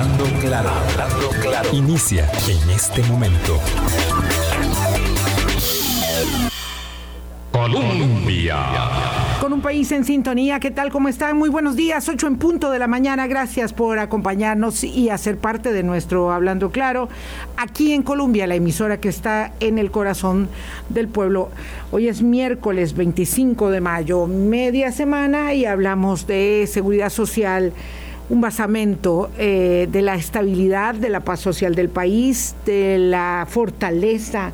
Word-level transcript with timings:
Hablando 0.00 0.24
claro, 0.40 0.70
hablando 0.70 1.28
claro. 1.42 1.68
Inicia 1.74 2.26
en 2.48 2.70
este 2.70 3.02
momento. 3.02 3.60
Colombia. 7.52 8.56
Con 9.42 9.52
un 9.52 9.60
país 9.60 9.92
en 9.92 10.06
sintonía, 10.06 10.58
¿qué 10.58 10.70
tal? 10.70 10.90
¿Cómo 10.90 11.10
están? 11.10 11.36
Muy 11.36 11.50
buenos 11.50 11.76
días, 11.76 12.08
8 12.08 12.28
en 12.28 12.38
punto 12.38 12.70
de 12.70 12.78
la 12.78 12.86
mañana. 12.86 13.26
Gracias 13.26 13.74
por 13.74 13.98
acompañarnos 13.98 14.84
y 14.84 15.10
hacer 15.10 15.36
parte 15.36 15.70
de 15.70 15.82
nuestro 15.82 16.32
Hablando 16.32 16.70
Claro 16.70 17.10
aquí 17.58 17.92
en 17.92 18.02
Colombia, 18.02 18.46
la 18.46 18.54
emisora 18.54 19.00
que 19.00 19.10
está 19.10 19.52
en 19.60 19.78
el 19.78 19.90
corazón 19.90 20.48
del 20.88 21.08
pueblo. 21.08 21.50
Hoy 21.90 22.08
es 22.08 22.22
miércoles 22.22 22.94
25 22.94 23.68
de 23.70 23.82
mayo, 23.82 24.26
media 24.26 24.92
semana, 24.92 25.52
y 25.52 25.66
hablamos 25.66 26.26
de 26.26 26.66
seguridad 26.66 27.10
social 27.10 27.74
un 28.30 28.40
basamento 28.40 29.30
eh, 29.36 29.88
de 29.90 30.02
la 30.02 30.14
estabilidad, 30.14 30.94
de 30.94 31.10
la 31.10 31.20
paz 31.20 31.40
social 31.40 31.74
del 31.74 31.88
país, 31.88 32.54
de 32.64 32.96
la 32.98 33.46
fortaleza 33.48 34.52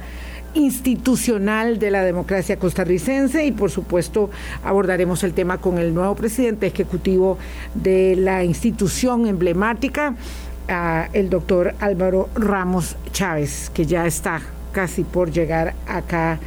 institucional 0.54 1.78
de 1.78 1.90
la 1.90 2.02
democracia 2.02 2.58
costarricense 2.58 3.44
y 3.44 3.52
por 3.52 3.70
supuesto 3.70 4.30
abordaremos 4.64 5.22
el 5.22 5.34
tema 5.34 5.58
con 5.58 5.76
el 5.76 5.94
nuevo 5.94 6.14
presidente 6.14 6.66
ejecutivo 6.66 7.36
de 7.74 8.16
la 8.16 8.42
institución 8.42 9.26
emblemática, 9.26 10.14
el 11.12 11.28
doctor 11.28 11.74
Álvaro 11.78 12.30
Ramos 12.34 12.96
Chávez, 13.12 13.70
que 13.74 13.84
ya 13.84 14.06
está 14.06 14.40
casi 14.72 15.04
por 15.04 15.30
llegar 15.30 15.74
acá 15.86 16.38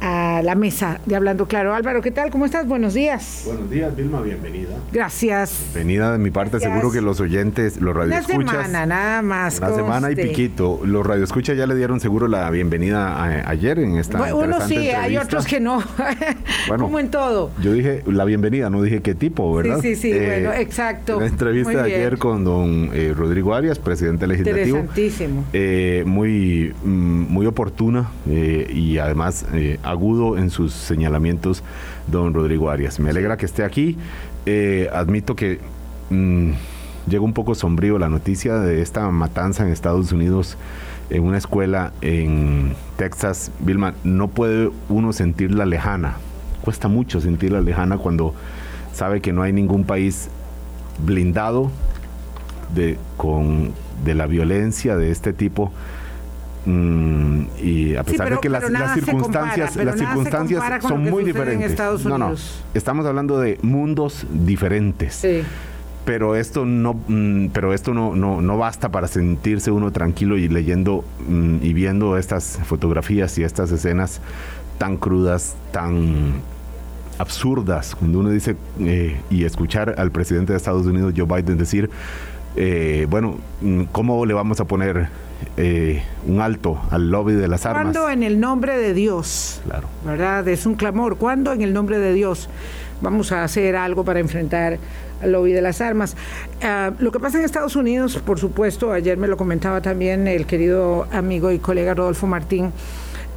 a 0.00 0.40
la 0.42 0.54
mesa 0.54 1.00
de 1.06 1.16
Hablando 1.16 1.46
Claro. 1.46 1.74
Álvaro, 1.74 2.00
¿qué 2.02 2.10
tal? 2.10 2.30
¿Cómo 2.30 2.46
estás? 2.46 2.66
Buenos 2.66 2.94
días. 2.94 3.42
Buenos 3.46 3.70
días, 3.70 3.94
Vilma, 3.94 4.20
bienvenida. 4.22 4.76
Gracias. 4.92 5.64
Bienvenida 5.74 6.12
de 6.12 6.18
mi 6.18 6.30
parte, 6.30 6.58
seguro 6.60 6.90
que 6.90 7.00
los 7.00 7.20
oyentes, 7.20 7.80
los 7.80 7.94
radioescuchas... 7.94 8.38
Una 8.38 8.50
semana, 8.52 8.86
nada 8.86 9.22
más. 9.22 9.58
Una 9.58 9.74
semana 9.74 10.10
y 10.10 10.16
piquito. 10.16 10.80
Los 10.84 11.06
radioescuchas 11.06 11.56
ya 11.56 11.66
le 11.66 11.74
dieron 11.74 12.00
seguro 12.00 12.28
la 12.28 12.50
bienvenida 12.50 13.48
ayer 13.48 13.78
en 13.78 13.96
esta 13.96 14.18
bueno, 14.18 14.38
Uno 14.38 14.60
sí, 14.66 14.76
hay 14.90 15.16
otros 15.16 15.46
que 15.46 15.60
no. 15.60 15.82
bueno, 16.68 16.84
Como 16.84 16.98
en 16.98 17.10
todo. 17.10 17.50
Yo 17.62 17.72
dije 17.72 18.02
la 18.06 18.24
bienvenida, 18.24 18.70
no 18.70 18.82
dije 18.82 19.02
qué 19.02 19.14
tipo, 19.14 19.54
¿verdad? 19.54 19.80
Sí, 19.80 19.96
sí, 19.96 20.02
sí, 20.02 20.12
eh, 20.12 20.40
bueno, 20.42 20.52
exacto. 20.52 21.20
La 21.20 21.26
entrevista 21.26 21.82
de 21.82 21.94
ayer 21.94 22.18
con 22.18 22.44
don 22.44 22.90
eh, 22.92 23.14
Rodrigo 23.16 23.54
Arias, 23.54 23.78
presidente 23.78 24.26
legislativo. 24.26 24.78
Interesantísimo. 24.78 25.44
Eh, 25.52 26.04
muy, 26.06 26.74
mm, 26.84 27.32
muy 27.32 27.46
oportuna 27.46 28.10
y 28.26 28.98
además 28.98 29.46
agudo 29.90 30.38
en 30.38 30.50
sus 30.50 30.72
señalamientos 30.72 31.62
don 32.06 32.34
Rodrigo 32.34 32.70
Arias. 32.70 33.00
Me 33.00 33.10
alegra 33.10 33.36
que 33.36 33.46
esté 33.46 33.64
aquí. 33.64 33.96
Eh, 34.46 34.88
admito 34.92 35.36
que 35.36 35.60
mm, 36.10 36.52
llega 37.08 37.22
un 37.22 37.32
poco 37.32 37.54
sombrío 37.54 37.98
la 37.98 38.08
noticia 38.08 38.54
de 38.54 38.82
esta 38.82 39.10
matanza 39.10 39.64
en 39.64 39.72
Estados 39.72 40.12
Unidos 40.12 40.56
en 41.10 41.24
una 41.24 41.38
escuela 41.38 41.92
en 42.00 42.74
Texas. 42.96 43.50
Vilma, 43.60 43.94
no 44.04 44.28
puede 44.28 44.70
uno 44.88 45.12
sentirla 45.12 45.66
lejana. 45.66 46.16
Cuesta 46.62 46.88
mucho 46.88 47.20
sentirla 47.20 47.60
lejana 47.60 47.98
cuando 47.98 48.34
sabe 48.92 49.20
que 49.20 49.32
no 49.32 49.42
hay 49.42 49.52
ningún 49.52 49.84
país 49.84 50.28
blindado 51.04 51.70
de, 52.74 52.98
con, 53.16 53.72
de 54.04 54.14
la 54.14 54.26
violencia 54.26 54.96
de 54.96 55.10
este 55.10 55.32
tipo 55.32 55.72
Mm, 56.66 57.42
y 57.62 57.94
a 57.96 58.02
pesar 58.04 58.30
de 58.30 58.38
que 58.38 58.48
las, 58.48 58.64
circunstancias, 58.94 59.76
las 59.76 59.98
circunstancias 59.98 60.62
son 60.82 61.04
muy 61.04 61.24
diferentes. 61.24 61.78
No, 62.04 62.18
no, 62.18 62.34
estamos 62.74 63.06
hablando 63.06 63.38
de 63.40 63.58
mundos 63.62 64.26
diferentes. 64.30 65.26
Pero 66.04 66.34
esto 66.34 66.64
no, 66.64 66.94
mm, 66.94 67.48
pero 67.52 67.74
esto 67.74 67.94
no, 67.94 68.16
no, 68.16 68.40
no, 68.40 68.58
basta 68.58 68.88
para 68.88 69.06
sentirse 69.06 69.70
uno 69.70 69.92
tranquilo 69.92 70.38
y 70.38 70.48
leyendo 70.48 71.04
mm, 71.28 71.56
y 71.62 71.72
viendo 71.72 72.16
estas 72.16 72.58
fotografías 72.64 73.36
y 73.38 73.44
estas 73.44 73.70
escenas 73.70 74.20
tan 74.78 74.96
crudas, 74.96 75.56
tan 75.72 76.40
absurdas. 77.18 77.94
Cuando 77.94 78.20
uno 78.20 78.30
dice 78.30 78.56
eh, 78.80 79.20
y 79.30 79.44
escuchar 79.44 79.94
al 79.98 80.10
presidente 80.10 80.52
de 80.52 80.56
Estados 80.56 80.86
Unidos, 80.86 81.12
Joe 81.14 81.26
Biden, 81.26 81.58
decir, 81.58 81.90
eh, 82.56 83.06
bueno, 83.08 83.38
¿cómo 83.92 84.26
le 84.26 84.34
vamos 84.34 84.60
a 84.60 84.64
poner 84.64 85.08
eh, 85.56 86.02
un 86.26 86.40
alto 86.40 86.80
al 86.90 87.10
lobby 87.10 87.34
de 87.34 87.48
las 87.48 87.64
armas. 87.66 87.82
¿Cuándo 87.82 88.10
en 88.10 88.22
el 88.22 88.40
nombre 88.40 88.76
de 88.76 88.94
Dios? 88.94 89.60
Claro. 89.64 89.88
¿Verdad? 90.04 90.46
Es 90.48 90.66
un 90.66 90.74
clamor. 90.74 91.16
¿Cuándo 91.16 91.52
en 91.52 91.62
el 91.62 91.72
nombre 91.72 91.98
de 91.98 92.12
Dios 92.12 92.48
vamos 93.00 93.32
a 93.32 93.42
hacer 93.42 93.76
algo 93.76 94.04
para 94.04 94.20
enfrentar 94.20 94.78
al 95.22 95.32
lobby 95.32 95.52
de 95.52 95.62
las 95.62 95.80
armas? 95.80 96.16
Ah, 96.62 96.92
lo 96.98 97.10
que 97.10 97.20
pasa 97.20 97.38
en 97.38 97.44
Estados 97.44 97.74
Unidos, 97.76 98.20
por 98.24 98.38
supuesto, 98.38 98.92
ayer 98.92 99.16
me 99.16 99.28
lo 99.28 99.36
comentaba 99.36 99.80
también 99.80 100.28
el 100.28 100.46
querido 100.46 101.06
amigo 101.10 101.50
y 101.50 101.58
colega 101.58 101.94
Rodolfo 101.94 102.26
Martín, 102.26 102.72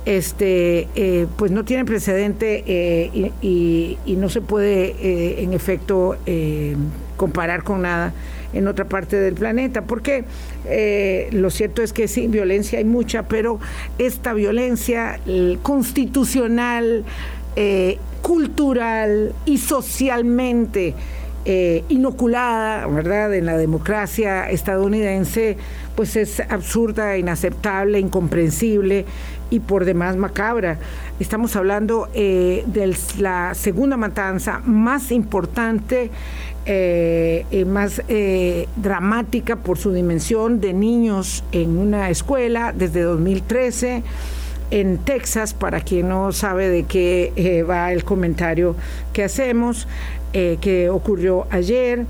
este, 0.05 0.89
eh, 0.95 1.27
pues 1.37 1.51
no 1.51 1.63
tiene 1.63 1.85
precedente 1.85 2.63
eh, 2.67 3.31
y, 3.41 3.97
y, 4.05 4.15
no 4.17 4.27
se 4.27 4.41
puede, 4.41 5.41
en 5.41 5.53
efecto, 5.53 6.17
comparar 7.15 7.63
con 7.63 7.83
nada 7.83 8.13
en 8.53 8.67
otra 8.67 8.85
parte 8.85 9.17
del 9.17 9.33
planeta, 9.33 9.81
porque 9.81 10.23
eh, 10.65 11.29
lo 11.31 11.49
cierto 11.49 11.81
es 11.81 11.93
que 11.93 12.07
sí, 12.07 12.27
violencia 12.27 12.79
hay 12.79 12.85
mucha, 12.85 13.23
pero 13.23 13.59
esta 13.97 14.33
violencia 14.33 15.19
constitucional, 15.61 17.03
eh, 17.55 17.97
cultural 18.21 19.33
y 19.45 19.57
socialmente 19.57 20.93
eh, 21.45 21.83
inoculada, 21.89 22.87
¿verdad?, 22.87 23.33
en 23.33 23.45
la 23.45 23.57
democracia 23.57 24.49
estadounidense, 24.49 25.57
pues 25.95 26.15
es 26.15 26.39
absurda, 26.39 27.17
inaceptable, 27.17 27.99
incomprensible 27.99 29.05
y 29.49 29.59
por 29.59 29.83
demás 29.85 30.15
macabra. 30.15 30.79
Estamos 31.19 31.55
hablando 31.55 32.07
de 32.13 32.95
la 33.19 33.53
segunda 33.53 33.97
matanza 33.97 34.61
más 34.65 35.11
importante 35.11 36.09
eh, 36.65 37.45
eh, 37.51 37.65
más 37.65 38.01
eh, 38.07 38.69
dramática 38.77 39.57
por 39.57 39.77
su 39.77 39.91
dimensión 39.91 40.61
de 40.61 40.71
niños 40.71 41.43
en 41.51 41.77
una 41.77 42.09
escuela 42.09 42.71
desde 42.73 43.01
2013 43.01 44.01
en 44.71 44.97
Texas, 44.99 45.53
para 45.53 45.81
quien 45.81 46.07
no 46.07 46.31
sabe 46.31 46.69
de 46.69 46.83
qué 46.83 47.65
va 47.69 47.91
el 47.91 48.05
comentario 48.05 48.75
que 49.11 49.23
hacemos, 49.23 49.87
que 50.31 50.89
ocurrió 50.89 51.45
ayer 51.51 52.05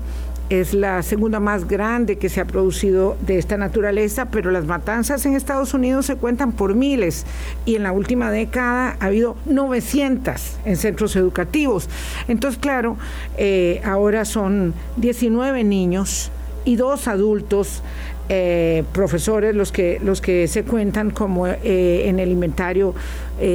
es 0.50 0.74
la 0.74 1.02
segunda 1.02 1.40
más 1.40 1.66
grande 1.66 2.18
que 2.18 2.28
se 2.28 2.40
ha 2.40 2.44
producido 2.44 3.16
de 3.20 3.38
esta 3.38 3.56
naturaleza, 3.56 4.26
pero 4.26 4.50
las 4.50 4.66
matanzas 4.66 5.24
en 5.24 5.34
Estados 5.34 5.72
Unidos 5.74 6.06
se 6.06 6.16
cuentan 6.16 6.52
por 6.52 6.74
miles 6.74 7.24
y 7.64 7.76
en 7.76 7.82
la 7.82 7.92
última 7.92 8.30
década 8.30 8.96
ha 9.00 9.06
habido 9.06 9.36
900 9.46 10.58
en 10.64 10.76
centros 10.76 11.16
educativos. 11.16 11.88
Entonces, 12.28 12.60
claro, 12.60 12.96
eh, 13.38 13.80
ahora 13.84 14.24
son 14.24 14.74
19 14.96 15.64
niños 15.64 16.30
y 16.64 16.76
dos 16.76 17.08
adultos 17.08 17.82
eh, 18.30 18.84
profesores 18.92 19.54
los 19.54 19.70
que 19.70 20.00
los 20.02 20.22
que 20.22 20.48
se 20.48 20.64
cuentan 20.64 21.10
como 21.10 21.46
eh, 21.46 22.08
en 22.08 22.18
el 22.18 22.30
inventario 22.30 22.94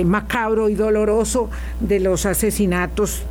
macabro 0.06 0.70
y 0.70 0.76
doloroso 0.76 1.50
de 1.80 2.00
los 2.02 2.28
asesinatos 2.28 3.24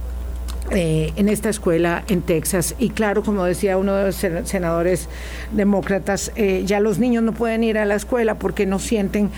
eh, 0.70 1.12
en 1.16 1.28
esta 1.28 1.48
escuela 1.48 2.04
en 2.08 2.20
Texas. 2.22 2.74
Y 2.78 2.90
claro, 2.90 3.22
como 3.22 3.44
decía 3.44 3.78
uno 3.78 3.94
de 3.94 4.04
los 4.06 4.16
senadores 4.16 5.08
demócratas, 5.52 6.30
eh, 6.36 6.62
ya 6.66 6.80
los 6.80 6.98
niños 6.98 7.22
no 7.22 7.32
pueden 7.32 7.64
ir 7.64 7.78
a 7.78 7.84
la 7.84 7.94
escuela 7.94 8.38
porque 8.38 8.66
no 8.66 8.78
sienten 8.78 9.30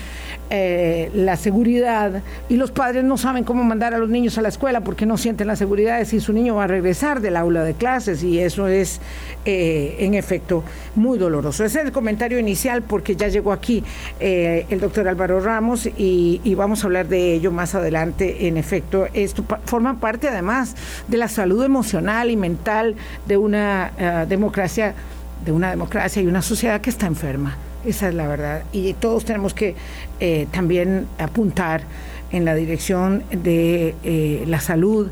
eh, 0.51 1.09
la 1.15 1.37
seguridad 1.37 2.21
y 2.49 2.57
los 2.57 2.71
padres 2.71 3.03
no 3.03 3.17
saben 3.17 3.43
cómo 3.43 3.63
mandar 3.63 3.93
a 3.93 3.97
los 3.97 4.09
niños 4.09 4.37
a 4.37 4.41
la 4.41 4.49
escuela 4.49 4.81
porque 4.81 5.05
no 5.05 5.17
sienten 5.17 5.47
la 5.47 5.55
seguridad 5.55 5.97
de 5.97 6.05
si 6.05 6.19
su 6.19 6.33
niño 6.33 6.55
va 6.55 6.65
a 6.65 6.67
regresar 6.67 7.21
del 7.21 7.37
aula 7.37 7.63
de 7.63 7.73
clases 7.73 8.23
y 8.23 8.39
eso 8.39 8.67
es 8.67 8.99
en 9.45 10.13
efecto 10.13 10.63
muy 10.95 11.17
doloroso. 11.17 11.63
Ese 11.63 11.79
es 11.79 11.85
el 11.85 11.91
comentario 11.91 12.37
inicial 12.37 12.83
porque 12.83 13.15
ya 13.15 13.27
llegó 13.27 13.51
aquí 13.51 13.83
el 14.19 14.79
doctor 14.79 15.07
Álvaro 15.07 15.39
Ramos 15.39 15.87
y, 15.97 16.55
vamos 16.55 16.83
a 16.83 16.87
hablar 16.87 17.07
de 17.07 17.33
ello 17.33 17.51
más 17.51 17.73
adelante. 17.73 18.47
En 18.47 18.57
efecto, 18.57 19.07
esto 19.13 19.43
forma 19.65 19.99
parte 19.99 20.27
además 20.27 20.75
de 21.07 21.17
la 21.17 21.27
salud 21.27 21.63
emocional 21.63 22.29
y 22.29 22.35
mental 22.35 22.95
de 23.27 23.37
una 23.37 23.91
eh, 23.97 24.25
democracia, 24.27 24.93
de 25.45 25.51
una 25.51 25.69
democracia 25.69 26.21
y 26.21 26.27
una 26.27 26.41
sociedad 26.41 26.81
que 26.81 26.89
está 26.89 27.07
enferma. 27.07 27.57
Esa 27.85 28.09
es 28.09 28.13
la 28.13 28.27
verdad. 28.27 28.63
Y 28.71 28.93
todos 28.93 29.25
tenemos 29.25 29.53
que 29.53 29.75
eh, 30.19 30.47
también 30.51 31.07
apuntar 31.17 31.83
en 32.31 32.45
la 32.45 32.55
dirección 32.55 33.23
de 33.31 33.95
eh, 34.03 34.43
la 34.47 34.59
salud, 34.59 35.09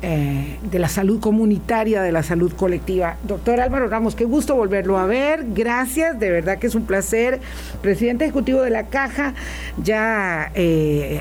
de 0.00 0.78
la 0.78 0.88
salud 0.88 1.18
comunitaria, 1.18 2.02
de 2.02 2.12
la 2.12 2.22
salud 2.22 2.52
colectiva. 2.52 3.16
Doctor 3.24 3.58
Álvaro 3.58 3.88
Ramos, 3.88 4.14
qué 4.14 4.24
gusto 4.24 4.54
volverlo 4.54 4.96
a 4.96 5.06
ver. 5.06 5.44
Gracias, 5.54 6.20
de 6.20 6.30
verdad 6.30 6.58
que 6.60 6.68
es 6.68 6.76
un 6.76 6.84
placer. 6.84 7.40
Presidente 7.82 8.24
Ejecutivo 8.24 8.62
de 8.62 8.70
la 8.70 8.84
Caja, 8.84 9.34
ya 9.82 10.52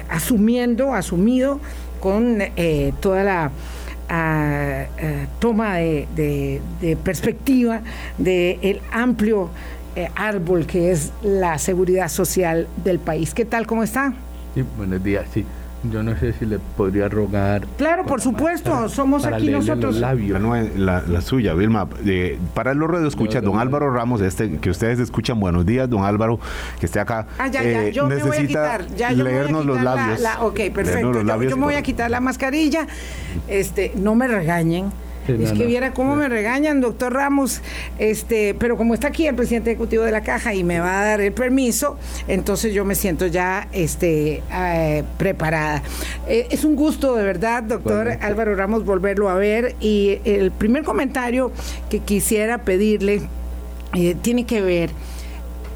asumiendo, 0.09 0.93
asumido 0.93 1.59
con 1.99 2.37
toda 3.01 3.23
la 3.23 3.51
a, 4.09 4.85
toma 5.39 5.75
de, 5.75 6.59
perspectiva 7.03 7.81
del 8.17 8.81
amplio 8.91 9.49
eh, 9.97 10.11
árbol 10.15 10.67
que 10.67 10.91
es 10.91 11.11
la 11.23 11.57
seguridad 11.57 12.07
social 12.07 12.67
del 12.83 12.99
país. 12.99 13.33
¿Qué 13.33 13.45
tal? 13.45 13.65
¿Cómo 13.65 13.81
está? 13.81 14.13
Sí, 14.53 14.63
buenos 14.77 15.03
días, 15.03 15.25
sí. 15.33 15.43
Yo 15.91 16.03
no 16.03 16.15
sé 16.15 16.33
si 16.33 16.45
le 16.45 16.59
podría 16.59 17.09
rogar. 17.09 17.65
Claro, 17.79 18.05
por 18.05 18.21
supuesto, 18.21 18.89
somos 18.89 19.25
aquí 19.25 19.49
nosotros. 19.49 19.95
La, 19.95 20.13
la, 20.13 21.21
suya, 21.21 21.55
Vilma. 21.55 21.87
Eh, 22.05 22.37
para 22.53 22.73
el 22.73 22.79
radio 22.79 23.07
escucha, 23.07 23.41
don 23.41 23.57
Álvaro 23.57 23.91
Ramos, 23.91 24.21
este 24.21 24.59
que 24.59 24.69
ustedes 24.69 24.99
escuchan, 24.99 25.39
buenos 25.39 25.65
días, 25.65 25.89
don 25.89 26.03
Álvaro, 26.03 26.39
que 26.79 26.85
esté 26.85 26.99
acá. 26.99 27.25
Ah, 27.39 27.47
ya, 27.47 27.63
ya, 27.63 27.89
yo 27.89 28.05
me 28.05 28.17
voy 28.17 28.37
a 28.37 28.45
quitar. 28.45 28.87
Ya, 28.95 29.11
yo 29.13 29.23
leernos 29.23 29.65
los 29.65 29.81
labios. 29.81 30.21
ok, 30.41 30.59
perfecto. 30.75 31.23
yo, 31.41 31.57
me 31.57 31.63
voy 31.63 31.75
a 31.75 31.81
quitar 31.81 32.11
la 32.11 32.19
mascarilla. 32.19 32.85
Este, 33.47 33.93
no 33.95 34.13
me 34.13 34.27
regañen 34.27 34.91
es 35.33 35.51
que 35.51 35.65
viera 35.65 35.93
cómo 35.93 36.15
me 36.15 36.29
regañan, 36.29 36.81
doctor 36.81 37.13
Ramos, 37.13 37.61
este, 37.99 38.55
pero 38.55 38.77
como 38.77 38.93
está 38.93 39.07
aquí 39.07 39.27
el 39.27 39.35
presidente 39.35 39.71
ejecutivo 39.71 40.03
de 40.03 40.11
la 40.11 40.21
caja 40.21 40.53
y 40.53 40.63
me 40.63 40.79
va 40.79 41.01
a 41.01 41.05
dar 41.05 41.21
el 41.21 41.33
permiso, 41.33 41.97
entonces 42.27 42.73
yo 42.73 42.85
me 42.85 42.95
siento 42.95 43.27
ya 43.27 43.67
este, 43.71 44.41
eh, 44.53 45.03
preparada. 45.17 45.83
Eh, 46.27 46.47
es 46.49 46.63
un 46.63 46.75
gusto, 46.75 47.15
de 47.15 47.23
verdad, 47.23 47.63
doctor 47.63 48.17
Álvaro 48.21 48.55
Ramos, 48.55 48.85
volverlo 48.85 49.29
a 49.29 49.35
ver. 49.35 49.75
Y 49.79 50.19
el 50.25 50.51
primer 50.51 50.83
comentario 50.83 51.51
que 51.89 51.99
quisiera 51.99 52.59
pedirle 52.59 53.21
eh, 53.93 54.15
tiene 54.21 54.45
que 54.45 54.61
ver 54.61 54.89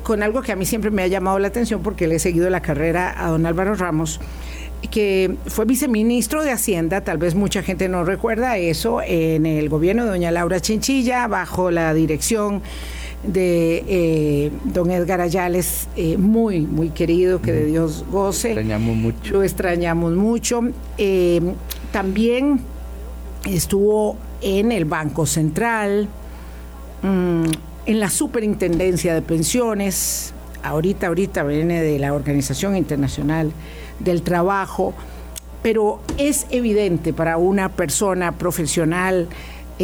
con 0.03 0.23
algo 0.23 0.41
que 0.41 0.51
a 0.51 0.55
mí 0.55 0.65
siempre 0.65 0.91
me 0.91 1.03
ha 1.03 1.07
llamado 1.07 1.39
la 1.39 1.47
atención 1.47 1.83
porque 1.83 2.07
le 2.07 2.15
he 2.15 2.19
seguido 2.19 2.49
la 2.49 2.61
carrera 2.61 3.13
a 3.17 3.29
don 3.29 3.45
Álvaro 3.45 3.75
Ramos 3.75 4.19
que 4.89 5.35
fue 5.47 5.65
viceministro 5.65 6.43
de 6.43 6.51
Hacienda, 6.51 7.01
tal 7.01 7.17
vez 7.17 7.35
mucha 7.35 7.61
gente 7.61 7.87
no 7.87 8.03
recuerda 8.03 8.57
eso, 8.57 9.01
en 9.01 9.45
el 9.45 9.69
gobierno 9.69 10.05
de 10.05 10.11
doña 10.11 10.31
Laura 10.31 10.59
Chinchilla, 10.59 11.27
bajo 11.27 11.71
la 11.71 11.93
dirección 11.93 12.61
de 13.23 13.83
eh, 13.87 14.51
don 14.65 14.89
Edgar 14.89 15.21
Ayales, 15.21 15.87
eh, 15.95 16.17
muy, 16.17 16.61
muy 16.61 16.89
querido, 16.89 17.41
que 17.41 17.51
de 17.51 17.65
Dios 17.65 18.03
goce. 18.11 18.49
Lo 18.49 18.61
extrañamos 18.61 18.95
mucho. 18.95 19.33
Lo 19.33 19.43
extrañamos 19.43 20.13
mucho. 20.13 20.61
Eh, 20.97 21.41
también 21.91 22.61
estuvo 23.45 24.17
en 24.41 24.71
el 24.71 24.85
Banco 24.85 25.25
Central, 25.25 26.07
mm, 27.03 27.43
en 27.85 27.99
la 27.99 28.09
Superintendencia 28.09 29.13
de 29.13 29.21
Pensiones, 29.21 30.33
ahorita, 30.63 31.07
ahorita 31.07 31.43
viene 31.43 31.81
de 31.81 31.99
la 31.99 32.13
Organización 32.13 32.75
Internacional 32.75 33.51
del 34.03 34.21
trabajo, 34.21 34.93
pero 35.61 35.99
es 36.17 36.47
evidente 36.49 37.13
para 37.13 37.37
una 37.37 37.69
persona 37.69 38.33
profesional 38.33 39.27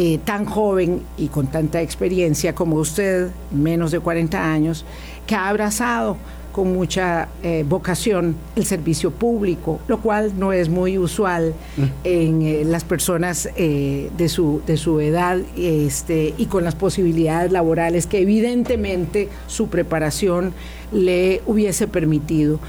eh, 0.00 0.20
tan 0.24 0.44
joven 0.44 1.02
y 1.16 1.26
con 1.26 1.48
tanta 1.48 1.82
experiencia 1.82 2.54
como 2.54 2.76
usted, 2.76 3.30
menos 3.50 3.90
de 3.90 3.98
40 3.98 4.52
años, 4.52 4.84
que 5.26 5.34
ha 5.34 5.48
abrazado 5.48 6.16
con 6.52 6.72
mucha 6.72 7.26
eh, 7.42 7.64
vocación 7.68 8.36
el 8.54 8.64
servicio 8.64 9.10
público, 9.10 9.80
lo 9.88 9.98
cual 9.98 10.38
no 10.38 10.52
es 10.52 10.68
muy 10.68 10.98
usual 10.98 11.52
mm. 11.76 11.82
en 12.04 12.42
eh, 12.42 12.62
las 12.64 12.84
personas 12.84 13.48
de, 13.56 14.28
su, 14.28 14.62
de 14.66 14.76
su 14.76 15.00
edad 15.00 15.38
este, 15.56 16.32
y 16.38 16.46
con 16.46 16.62
las 16.62 16.76
posibilidades 16.76 17.50
laborales 17.50 18.06
que 18.06 18.20
evidentemente 18.20 19.28
su 19.48 19.66
preparación 19.66 20.52
le 20.92 21.42
hubiese 21.44 21.88
permitido. 21.88 22.60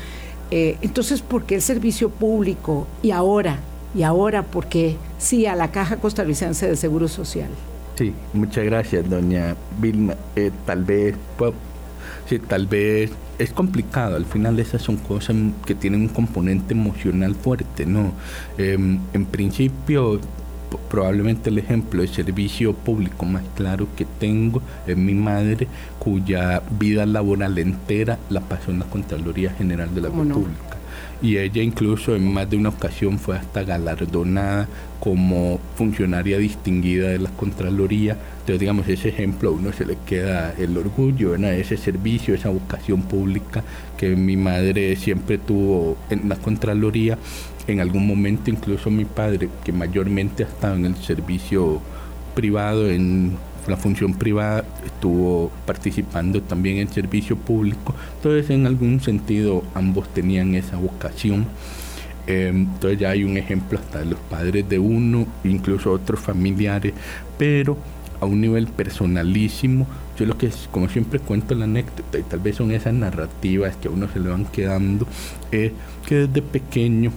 Eh, 0.51 0.77
entonces, 0.81 1.21
¿por 1.21 1.43
qué 1.43 1.55
el 1.55 1.61
servicio 1.61 2.09
público? 2.09 2.87
Y 3.01 3.11
ahora, 3.11 3.59
y 3.93 4.03
ahora, 4.03 4.43
¿por 4.43 4.67
qué 4.67 4.97
sí 5.17 5.45
a 5.45 5.55
la 5.55 5.71
Caja 5.71 5.97
Costarricense 5.97 6.67
de 6.67 6.75
Seguro 6.75 7.07
Social? 7.07 7.49
Sí, 7.95 8.13
muchas 8.33 8.63
gracias, 8.65 9.09
doña 9.09 9.55
Vilma. 9.79 10.15
Eh, 10.35 10.51
tal 10.65 10.83
vez, 10.83 11.15
sí, 12.27 12.39
tal 12.39 12.65
vez 12.65 13.11
es 13.37 13.51
complicado. 13.51 14.15
Al 14.15 14.25
final 14.25 14.59
esas 14.59 14.81
son 14.81 14.97
cosas 14.97 15.35
que 15.65 15.75
tienen 15.75 16.01
un 16.01 16.07
componente 16.07 16.73
emocional 16.73 17.35
fuerte, 17.35 17.85
¿no? 17.85 18.13
Em, 18.57 18.99
en 19.13 19.25
principio, 19.25 20.19
probablemente 20.89 21.49
el 21.49 21.57
ejemplo 21.57 22.01
de 22.01 22.07
servicio 22.07 22.73
público 22.73 23.25
más 23.25 23.43
claro 23.55 23.87
que 23.95 24.05
tengo 24.05 24.61
es 24.87 24.97
mi 24.97 25.13
madre, 25.13 25.67
cuya 25.99 26.61
vida 26.79 27.05
laboral 27.05 27.57
entera 27.57 28.17
la 28.29 28.41
pasó 28.41 28.71
en 28.71 28.79
la 28.79 28.85
Contraloría 28.85 29.51
General 29.51 29.93
de 29.93 30.01
la 30.01 30.09
República. 30.09 30.77
Y 31.21 31.37
ella 31.37 31.61
incluso 31.61 32.15
en 32.15 32.31
más 32.31 32.49
de 32.49 32.55
una 32.55 32.69
ocasión 32.69 33.19
fue 33.19 33.37
hasta 33.37 33.63
galardonada 33.63 34.69
como 35.01 35.59
funcionaria 35.75 36.37
distinguida 36.37 37.09
de 37.09 37.19
la 37.19 37.29
Contraloría. 37.29 38.17
Entonces, 38.39 38.59
digamos, 38.59 38.87
ese 38.87 39.09
ejemplo 39.09 39.49
a 39.49 39.51
uno 39.53 39.73
se 39.73 39.85
le 39.85 39.97
queda 40.05 40.53
el 40.57 40.77
orgullo, 40.77 41.35
ese 41.35 41.75
servicio, 41.75 42.33
esa 42.33 42.49
vocación 42.49 43.01
pública 43.01 43.63
que 43.97 44.15
mi 44.15 44.37
madre 44.37 44.95
siempre 44.95 45.37
tuvo 45.37 45.97
en 46.09 46.29
la 46.29 46.37
Contraloría 46.37 47.17
en 47.71 47.79
algún 47.79 48.07
momento 48.07 48.49
incluso 48.49 48.89
mi 48.89 49.05
padre, 49.05 49.49
que 49.63 49.71
mayormente 49.71 50.43
ha 50.43 50.47
estado 50.47 50.75
en 50.75 50.85
el 50.85 50.95
servicio 50.95 51.81
privado, 52.35 52.89
en 52.89 53.37
la 53.67 53.77
función 53.77 54.13
privada, 54.13 54.65
estuvo 54.85 55.51
participando 55.65 56.41
también 56.41 56.77
en 56.77 56.89
servicio 56.89 57.37
público. 57.37 57.93
Entonces, 58.15 58.49
en 58.49 58.65
algún 58.65 58.99
sentido, 58.99 59.63
ambos 59.75 60.09
tenían 60.13 60.55
esa 60.55 60.77
vocación. 60.77 61.45
Em, 62.27 62.67
entonces 62.73 62.99
ya 62.99 63.09
hay 63.11 63.23
un 63.23 63.37
ejemplo 63.37 63.79
hasta 63.79 63.99
de 63.99 64.05
los 64.05 64.19
padres 64.19 64.67
de 64.69 64.79
uno, 64.79 65.27
incluso 65.43 65.91
otros 65.91 66.19
familiares, 66.19 66.93
pero 67.37 67.77
a 68.19 68.25
un 68.25 68.41
nivel 68.41 68.67
personalísimo. 68.67 69.87
Yo 70.17 70.25
lo 70.25 70.37
que 70.37 70.49
como 70.71 70.89
siempre 70.89 71.19
cuento 71.19 71.55
la 71.55 71.65
anécdota, 71.65 72.19
y 72.19 72.23
tal 72.23 72.39
vez 72.39 72.57
son 72.57 72.71
esas 72.71 72.93
narrativas 72.93 73.75
que 73.77 73.87
a 73.87 73.91
uno 73.91 74.07
se 74.11 74.19
le 74.19 74.29
van 74.29 74.45
quedando, 74.45 75.07
es 75.51 75.71
que 76.05 76.27
desde 76.27 76.41
pequeño 76.41 77.11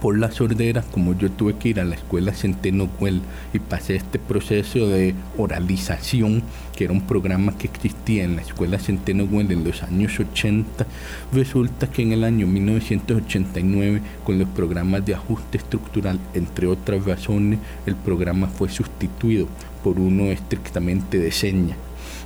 por 0.00 0.18
la 0.18 0.30
sordera, 0.30 0.82
como 0.82 1.16
yo 1.16 1.30
tuve 1.30 1.56
que 1.56 1.70
ir 1.70 1.80
a 1.80 1.84
la 1.84 1.96
escuela 1.96 2.32
Centeno 2.32 2.88
Well 3.00 3.20
y 3.52 3.58
pasé 3.58 3.96
este 3.96 4.18
proceso 4.18 4.88
de 4.88 5.14
oralización, 5.36 6.42
que 6.76 6.84
era 6.84 6.92
un 6.92 7.02
programa 7.02 7.56
que 7.58 7.66
existía 7.66 8.24
en 8.24 8.36
la 8.36 8.42
escuela 8.42 8.78
Centeno 8.78 9.24
Well 9.24 9.50
en 9.50 9.64
los 9.64 9.82
años 9.82 10.18
80, 10.18 10.86
resulta 11.32 11.90
que 11.90 12.02
en 12.02 12.12
el 12.12 12.24
año 12.24 12.46
1989, 12.46 14.00
con 14.24 14.38
los 14.38 14.48
programas 14.48 15.04
de 15.04 15.14
ajuste 15.14 15.58
estructural, 15.58 16.20
entre 16.34 16.66
otras 16.66 17.04
razones, 17.04 17.58
el 17.86 17.96
programa 17.96 18.46
fue 18.46 18.68
sustituido 18.68 19.48
por 19.82 19.98
uno 19.98 20.26
estrictamente 20.26 21.18
de 21.18 21.32
señas. 21.32 21.76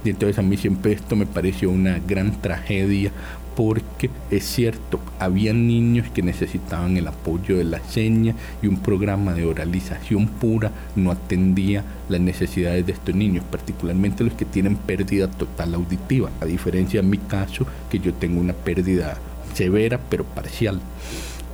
Y 0.04 0.10
entonces 0.10 0.38
a 0.38 0.42
mí 0.42 0.56
siempre 0.56 0.92
esto 0.92 1.14
me 1.14 1.26
pareció 1.26 1.70
una 1.70 2.00
gran 2.00 2.40
tragedia 2.40 3.12
porque 3.56 4.10
es 4.30 4.44
cierto, 4.44 5.00
había 5.18 5.52
niños 5.52 6.08
que 6.10 6.22
necesitaban 6.22 6.96
el 6.96 7.06
apoyo 7.08 7.58
de 7.58 7.64
la 7.64 7.80
seña 7.80 8.34
y 8.62 8.66
un 8.66 8.78
programa 8.78 9.34
de 9.34 9.44
oralización 9.44 10.26
pura 10.26 10.72
no 10.96 11.10
atendía 11.10 11.84
las 12.08 12.20
necesidades 12.20 12.86
de 12.86 12.92
estos 12.92 13.14
niños, 13.14 13.44
particularmente 13.50 14.24
los 14.24 14.34
que 14.34 14.44
tienen 14.44 14.76
pérdida 14.76 15.28
total 15.28 15.74
auditiva, 15.74 16.30
a 16.40 16.46
diferencia 16.46 17.02
de 17.02 17.08
mi 17.08 17.18
caso, 17.18 17.66
que 17.90 17.98
yo 17.98 18.14
tengo 18.14 18.40
una 18.40 18.54
pérdida 18.54 19.18
severa 19.54 20.00
pero 20.08 20.24
parcial. 20.24 20.80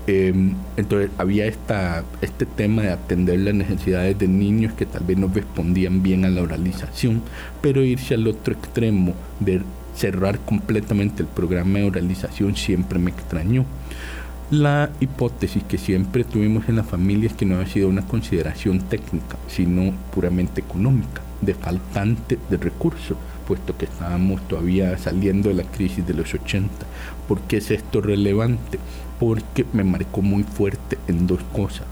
Em, 0.06 0.54
entonces 0.78 1.10
había 1.18 1.44
esta, 1.44 2.02
este 2.22 2.46
tema 2.46 2.80
de 2.80 2.92
atender 2.92 3.40
las 3.40 3.54
necesidades 3.54 4.18
de 4.18 4.26
niños 4.26 4.72
que 4.72 4.86
tal 4.86 5.04
vez 5.04 5.18
no 5.18 5.28
respondían 5.28 6.02
bien 6.02 6.24
a 6.24 6.30
la 6.30 6.40
oralización, 6.40 7.20
pero 7.60 7.84
irse 7.84 8.14
al 8.14 8.26
otro 8.26 8.54
extremo 8.54 9.14
de 9.38 9.60
cerrar 9.98 10.38
completamente 10.38 11.22
el 11.22 11.28
programa 11.28 11.80
de 11.80 11.86
oralización 11.86 12.54
siempre 12.54 13.00
me 13.00 13.10
extrañó. 13.10 13.64
La 14.50 14.90
hipótesis 15.00 15.62
que 15.64 15.76
siempre 15.76 16.24
tuvimos 16.24 16.68
en 16.68 16.76
la 16.76 16.84
familia 16.84 17.26
es 17.26 17.34
que 17.34 17.44
no 17.44 17.56
había 17.56 17.66
sido 17.66 17.88
una 17.88 18.06
consideración 18.06 18.80
técnica, 18.80 19.36
sino 19.48 19.92
puramente 20.14 20.60
económica, 20.60 21.20
de 21.42 21.52
faltante 21.52 22.38
de 22.48 22.56
recursos, 22.56 23.18
puesto 23.46 23.76
que 23.76 23.86
estábamos 23.86 24.46
todavía 24.46 24.96
saliendo 24.96 25.48
de 25.48 25.56
la 25.56 25.64
crisis 25.64 26.06
de 26.06 26.14
los 26.14 26.32
80. 26.32 26.70
¿Por 27.26 27.40
qué 27.42 27.56
es 27.58 27.70
esto 27.70 28.00
relevante? 28.00 28.78
Porque 29.18 29.66
me 29.72 29.84
marcó 29.84 30.22
muy 30.22 30.44
fuerte 30.44 30.96
en 31.08 31.26
dos 31.26 31.40
cosas. 31.52 31.86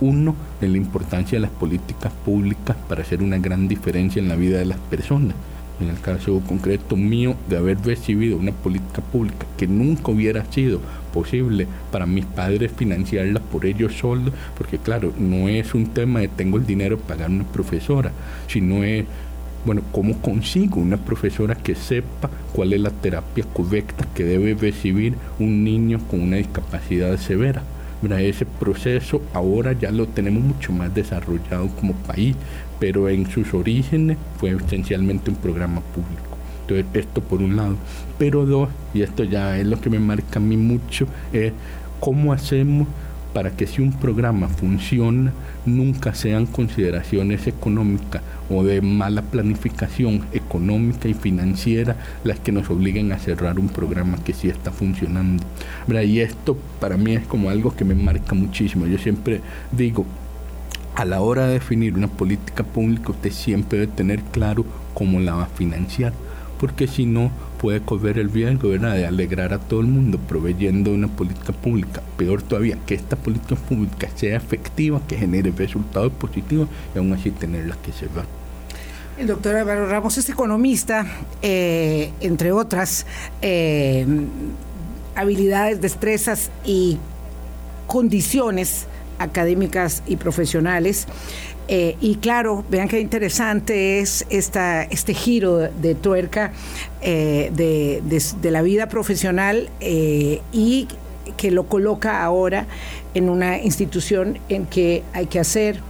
Uno, 0.00 0.34
en 0.60 0.72
la 0.72 0.78
importancia 0.78 1.36
de 1.36 1.42
las 1.42 1.50
políticas 1.52 2.12
públicas 2.24 2.76
para 2.88 3.02
hacer 3.02 3.22
una 3.22 3.38
gran 3.38 3.68
diferencia 3.68 4.20
en 4.20 4.28
la 4.28 4.34
vida 4.34 4.58
de 4.58 4.64
las 4.64 4.78
personas 4.78 5.36
en 5.82 5.90
el 5.90 6.00
caso 6.00 6.40
concreto 6.46 6.96
mío, 6.96 7.36
de 7.48 7.56
haber 7.56 7.78
recibido 7.84 8.36
una 8.36 8.52
política 8.52 9.02
pública 9.02 9.46
que 9.56 9.66
nunca 9.66 10.10
hubiera 10.10 10.44
sido 10.50 10.80
posible 11.12 11.66
para 11.90 12.06
mis 12.06 12.24
padres 12.24 12.72
financiarla 12.72 13.40
por 13.40 13.66
ellos 13.66 13.94
solos, 13.94 14.32
porque 14.56 14.78
claro, 14.78 15.12
no 15.18 15.48
es 15.48 15.74
un 15.74 15.86
tema 15.86 16.20
de 16.20 16.28
tengo 16.28 16.56
el 16.56 16.66
dinero 16.66 16.98
para 16.98 17.16
pagar 17.16 17.30
una 17.30 17.44
profesora, 17.44 18.12
sino 18.48 18.82
es, 18.82 19.04
bueno, 19.64 19.82
¿cómo 19.92 20.18
consigo 20.20 20.80
una 20.80 20.96
profesora 20.96 21.54
que 21.54 21.74
sepa 21.74 22.30
cuál 22.52 22.72
es 22.72 22.80
la 22.80 22.90
terapia 22.90 23.44
correcta 23.52 24.06
que 24.14 24.24
debe 24.24 24.54
recibir 24.54 25.14
un 25.38 25.62
niño 25.62 26.00
con 26.10 26.20
una 26.20 26.36
discapacidad 26.36 27.16
severa? 27.18 27.62
Ese 28.10 28.44
proceso 28.44 29.22
ahora 29.32 29.72
ya 29.72 29.90
lo 29.90 30.06
tenemos 30.06 30.42
mucho 30.42 30.72
más 30.72 30.94
desarrollado 30.94 31.68
como 31.68 31.94
país, 31.94 32.36
pero 32.80 33.08
en 33.08 33.30
sus 33.30 33.54
orígenes 33.54 34.18
fue 34.38 34.50
esencialmente 34.50 35.30
un 35.30 35.36
programa 35.36 35.80
público. 35.80 36.36
Entonces, 36.62 36.86
esto 36.94 37.20
por 37.20 37.42
un 37.42 37.56
lado. 37.56 37.76
Pero 38.18 38.44
dos, 38.46 38.68
y 38.94 39.02
esto 39.02 39.24
ya 39.24 39.58
es 39.58 39.66
lo 39.66 39.80
que 39.80 39.90
me 39.90 39.98
marca 39.98 40.38
a 40.38 40.42
mí 40.42 40.56
mucho, 40.56 41.06
es 41.32 41.52
cómo 42.00 42.32
hacemos 42.32 42.88
para 43.32 43.50
que 43.50 43.66
si 43.66 43.82
un 43.82 43.92
programa 43.92 44.48
funciona, 44.48 45.32
nunca 45.64 46.14
sean 46.14 46.46
consideraciones 46.46 47.46
económicas 47.46 48.22
o 48.50 48.62
de 48.62 48.80
mala 48.80 49.22
planificación 49.22 50.26
económica 50.32 51.08
y 51.08 51.14
financiera 51.14 51.96
las 52.24 52.38
que 52.40 52.52
nos 52.52 52.68
obliguen 52.70 53.12
a 53.12 53.18
cerrar 53.18 53.58
un 53.58 53.68
programa 53.68 54.18
que 54.22 54.34
sí 54.34 54.48
está 54.48 54.70
funcionando. 54.70 55.42
Y 55.88 56.20
esto 56.20 56.56
para 56.80 56.96
mí 56.96 57.14
es 57.14 57.26
como 57.26 57.48
algo 57.48 57.74
que 57.74 57.84
me 57.84 57.94
marca 57.94 58.34
muchísimo. 58.34 58.86
Yo 58.86 58.98
siempre 58.98 59.40
digo, 59.70 60.04
a 60.94 61.04
la 61.04 61.20
hora 61.20 61.46
de 61.46 61.54
definir 61.54 61.94
una 61.94 62.08
política 62.08 62.64
pública, 62.64 63.12
usted 63.12 63.32
siempre 63.32 63.78
debe 63.80 63.92
tener 63.92 64.20
claro 64.24 64.66
cómo 64.92 65.20
la 65.20 65.34
va 65.34 65.44
a 65.44 65.46
financiar, 65.46 66.12
porque 66.60 66.86
si 66.86 67.06
no, 67.06 67.30
puede 67.62 67.80
correr 67.80 68.18
el 68.18 68.30
riesgo 68.32 68.70
de 68.70 69.06
alegrar 69.06 69.54
a 69.54 69.58
todo 69.58 69.80
el 69.80 69.86
mundo 69.86 70.18
proveyendo 70.18 70.90
una 70.90 71.06
política 71.06 71.52
pública. 71.52 72.02
Peor 72.16 72.42
todavía, 72.42 72.76
que 72.84 72.96
esta 72.96 73.14
política 73.14 73.54
pública 73.54 74.08
sea 74.16 74.36
efectiva, 74.36 75.00
que 75.06 75.16
genere 75.16 75.52
resultados 75.56 76.12
positivos 76.12 76.68
y 76.92 76.98
aún 76.98 77.12
así 77.12 77.30
tenerla 77.30 77.76
que 77.84 77.92
cerrar. 77.92 78.24
El 79.16 79.28
doctor 79.28 79.54
Álvaro 79.54 79.88
Ramos 79.88 80.18
es 80.18 80.28
economista, 80.28 81.06
eh, 81.40 82.10
entre 82.20 82.50
otras 82.50 83.06
eh, 83.42 84.04
habilidades, 85.14 85.80
destrezas 85.80 86.50
y 86.64 86.98
condiciones 87.86 88.86
académicas 89.20 90.02
y 90.08 90.16
profesionales. 90.16 91.06
Eh, 91.68 91.96
y 92.00 92.16
claro, 92.16 92.64
vean 92.68 92.88
qué 92.88 93.00
interesante 93.00 94.00
es 94.00 94.26
esta, 94.30 94.82
este 94.82 95.14
giro 95.14 95.58
de 95.58 95.94
tuerca 95.94 96.52
eh, 97.02 97.50
de, 97.52 98.50
la 98.50 98.62
vida 98.62 98.88
profesional 98.88 99.70
eh, 99.80 100.40
y 100.52 100.88
que 101.36 101.50
lo 101.50 101.64
coloca 101.64 102.22
ahora 102.22 102.66
en 103.14 103.28
una 103.28 103.58
institución 103.58 104.38
en 104.48 104.66
que 104.66 105.02
hay 105.12 105.26
que 105.26 105.40
hacer 105.40 105.80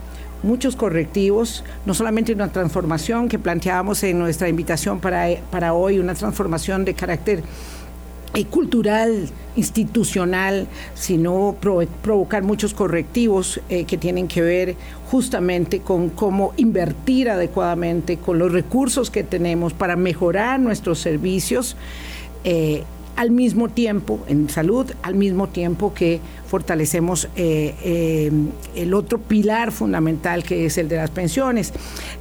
muchos 0.42 0.75
correctivos, 0.75 1.64
no 1.87 1.95
solamente 1.95 2.33
una 2.33 2.49
transformación 2.49 3.28
que 3.28 3.38
planteábamos 3.38 4.02
en 4.02 4.19
nuestra 4.19 4.49
invitación 4.49 5.00
para, 5.00 5.28
para 5.50 5.75
hoy, 5.75 5.99
una 5.99 6.14
transformación 6.14 6.85
de 6.85 6.95
carácter 6.95 7.42
cultural, 8.50 9.28
institucional, 9.56 10.66
sino 10.94 11.56
provocar 12.02 12.42
muchos 12.42 12.72
correctivos 12.72 13.60
eh, 13.68 13.84
que 13.84 13.98
tienen 13.98 14.26
que 14.28 14.40
ver 14.40 14.76
justamente 15.10 15.80
con 15.80 16.08
cómo 16.08 16.54
invertir 16.56 17.28
adecuadamente 17.28 18.16
con 18.16 18.38
los 18.38 18.52
recursos 18.52 19.10
que 19.10 19.22
tenemos 19.22 19.74
para 19.74 19.96
mejorar 19.96 20.58
nuestros 20.58 20.98
servicios. 20.98 21.76
Eh, 22.44 22.84
al 23.16 23.31
mismo 23.31 23.69
tiempo, 23.69 24.21
en 24.26 24.49
salud, 24.49 24.90
al 25.02 25.14
mismo 25.14 25.49
tiempo 25.49 25.92
que 25.95 26.21
fortalecemos 26.47 27.28
eh, 27.37 27.75
eh, 27.83 28.31
el 28.76 28.92
otro 28.92 29.19
pilar 29.19 29.73
fundamental 29.73 30.45
que 30.45 30.66
es 30.66 30.76
el 30.76 30.88
de 30.88 30.97
las 30.97 31.11
pensiones. 31.11 31.73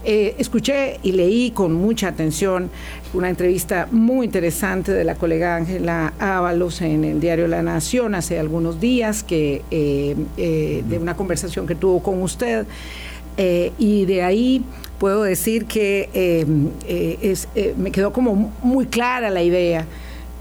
Eh, 0.05 0.35
escuché 0.37 0.99
y 1.03 1.11
leí 1.11 1.51
con 1.51 1.73
mucha 1.73 2.07
atención 2.07 2.69
una 3.13 3.29
entrevista 3.29 3.87
muy 3.91 4.25
interesante 4.25 4.93
de 4.93 5.03
la 5.03 5.15
colega 5.15 5.57
Ángela 5.57 6.13
Ábalos 6.19 6.81
en 6.81 7.03
el 7.03 7.19
diario 7.19 7.47
La 7.47 7.61
Nación 7.61 8.15
hace 8.15 8.39
algunos 8.39 8.79
días, 8.79 9.23
que, 9.23 9.63
de 9.69 10.97
una 10.97 11.15
conversación 11.17 11.67
que 11.67 11.75
tuvo 11.75 12.01
con 12.01 12.21
usted, 12.21 12.65
y 13.77 14.05
de 14.05 14.23
ahí 14.23 14.63
puedo 14.97 15.23
decir 15.23 15.65
que 15.65 16.45
me 17.77 17.91
quedó 17.91 18.13
como 18.13 18.53
muy 18.63 18.85
clara 18.85 19.29
la 19.29 19.43
idea 19.43 19.85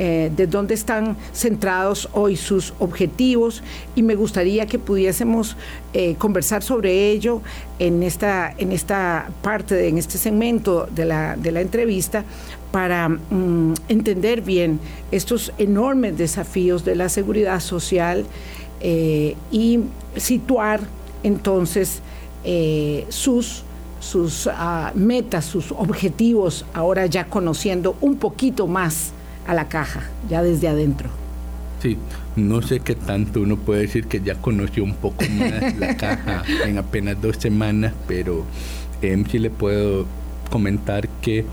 eh, 0.02 0.32
de 0.34 0.46
dónde 0.46 0.72
están 0.72 1.14
centrados 1.34 2.08
hoy 2.14 2.34
sus 2.34 2.72
objetivos 2.78 3.62
y 3.94 4.02
me 4.02 4.14
gustaría 4.14 4.64
que 4.64 4.78
pudiésemos 4.78 5.58
eh, 5.92 6.14
conversar 6.14 6.62
sobre 6.62 7.10
ello 7.10 7.42
en 7.78 8.02
esta, 8.02 8.50
en 8.56 8.72
esta 8.72 9.28
parte, 9.42 9.88
en 9.88 9.98
este 9.98 10.16
segmento 10.16 10.88
de 10.90 11.04
la, 11.04 11.36
de 11.36 11.52
la 11.52 11.60
entrevista 11.60 12.24
para 12.72 13.10
mm, 13.10 13.74
entender 13.88 14.40
bien 14.40 14.80
estos 15.10 15.52
enormes 15.58 16.16
desafíos 16.16 16.82
de 16.86 16.94
la 16.94 17.10
seguridad 17.10 17.60
social 17.60 18.24
eh, 18.80 19.36
y 19.52 19.80
situar 20.16 20.80
entonces 21.22 22.00
sus 23.10 23.64
sus 24.00 24.48
ah, 24.50 24.92
metas, 24.94 25.44
sus 25.44 25.72
objetivos, 25.72 26.64
ahora 26.72 27.04
ya 27.04 27.26
conociendo 27.26 27.96
un 28.00 28.16
poquito 28.16 28.66
más 28.66 29.12
a 29.46 29.54
la 29.54 29.68
caja, 29.68 30.02
ya 30.28 30.42
desde 30.42 30.68
adentro. 30.68 31.10
Sí, 31.82 31.96
no 32.36 32.60
sé 32.60 32.80
qué 32.80 32.94
tanto 32.94 33.40
uno 33.40 33.56
puede 33.56 33.82
decir 33.82 34.06
que 34.06 34.20
ya 34.20 34.34
conoció 34.34 34.84
un 34.84 34.94
poco 34.94 35.24
más 35.30 35.76
la 35.78 35.96
caja 35.98 36.42
en 36.66 36.78
apenas 36.78 37.20
dos 37.20 37.36
semanas, 37.36 37.94
pero 38.06 38.44
eh, 39.02 39.22
sí 39.30 39.38
le 39.38 39.50
puedo 39.50 40.06
comentar 40.50 41.08
que 41.22 41.46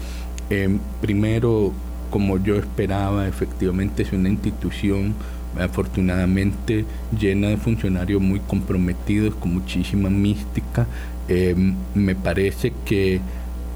em, 0.50 0.79
primero, 1.01 1.72
como 2.10 2.38
yo 2.38 2.56
esperaba, 2.56 3.27
efectivamente 3.27 4.03
es 4.03 4.12
una 4.12 4.29
institución 4.29 5.15
afortunadamente 5.60 6.86
llena 7.17 7.48
de 7.48 7.58
funcionarios 7.58 8.22
muy 8.22 8.39
comprometidos, 8.41 9.36
con 9.36 9.53
muchísima 9.53 10.10
mística. 10.10 10.88
Em, 11.27 11.75
me 11.96 12.15
parece 12.15 12.74
que 12.86 13.22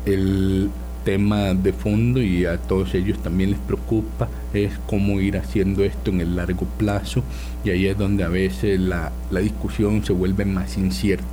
el, 0.06 0.70
tema 1.04 1.54
de 1.54 1.74
fondo 1.74 2.22
y 2.22 2.46
a 2.46 2.58
todos 2.58 2.94
ellos 2.94 3.18
también 3.20 3.52
les 3.52 3.60
preocupa 3.60 4.30
es 4.54 4.74
cómo 4.88 5.20
ir 5.20 5.38
haciendo 5.38 5.84
esto 5.84 6.12
en 6.12 6.22
el 6.22 6.36
largo 6.36 6.66
plazo 6.78 7.24
y 7.64 7.70
ahí 7.70 7.88
es 7.88 7.98
donde 7.98 8.24
a 8.24 8.28
veces 8.28 8.80
la, 8.80 9.12
discusión 9.42 10.04
se 10.04 10.14
vuelve 10.14 10.46
más 10.46 10.78
incierta. 10.78 11.26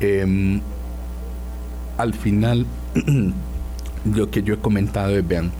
Em, 0.00 0.60
al 1.98 2.14
final, 2.14 2.66
lo 4.14 4.30
que 4.30 4.42
yo 4.42 4.54
he 4.54 4.58
comentado 4.58 5.16
es, 5.16 5.26
vean, 5.26 5.50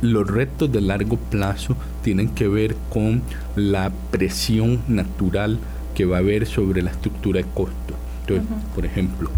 los 0.00 0.26
retos 0.26 0.70
de 0.70 0.80
largo 0.80 1.16
plazo 1.16 1.76
tienen 2.02 2.28
que 2.28 2.48
ver 2.48 2.76
con 2.90 3.22
la 3.56 3.90
presión 4.10 4.80
natural 4.88 5.58
que 5.94 6.04
va 6.04 6.16
a 6.16 6.20
haber 6.20 6.46
sobre 6.46 6.82
la 6.82 6.90
estructura 6.90 7.40
de 7.40 7.46
costo. 7.54 7.94
Entonces, 8.20 8.46
por 8.74 8.84
ejemplo, 8.84 9.30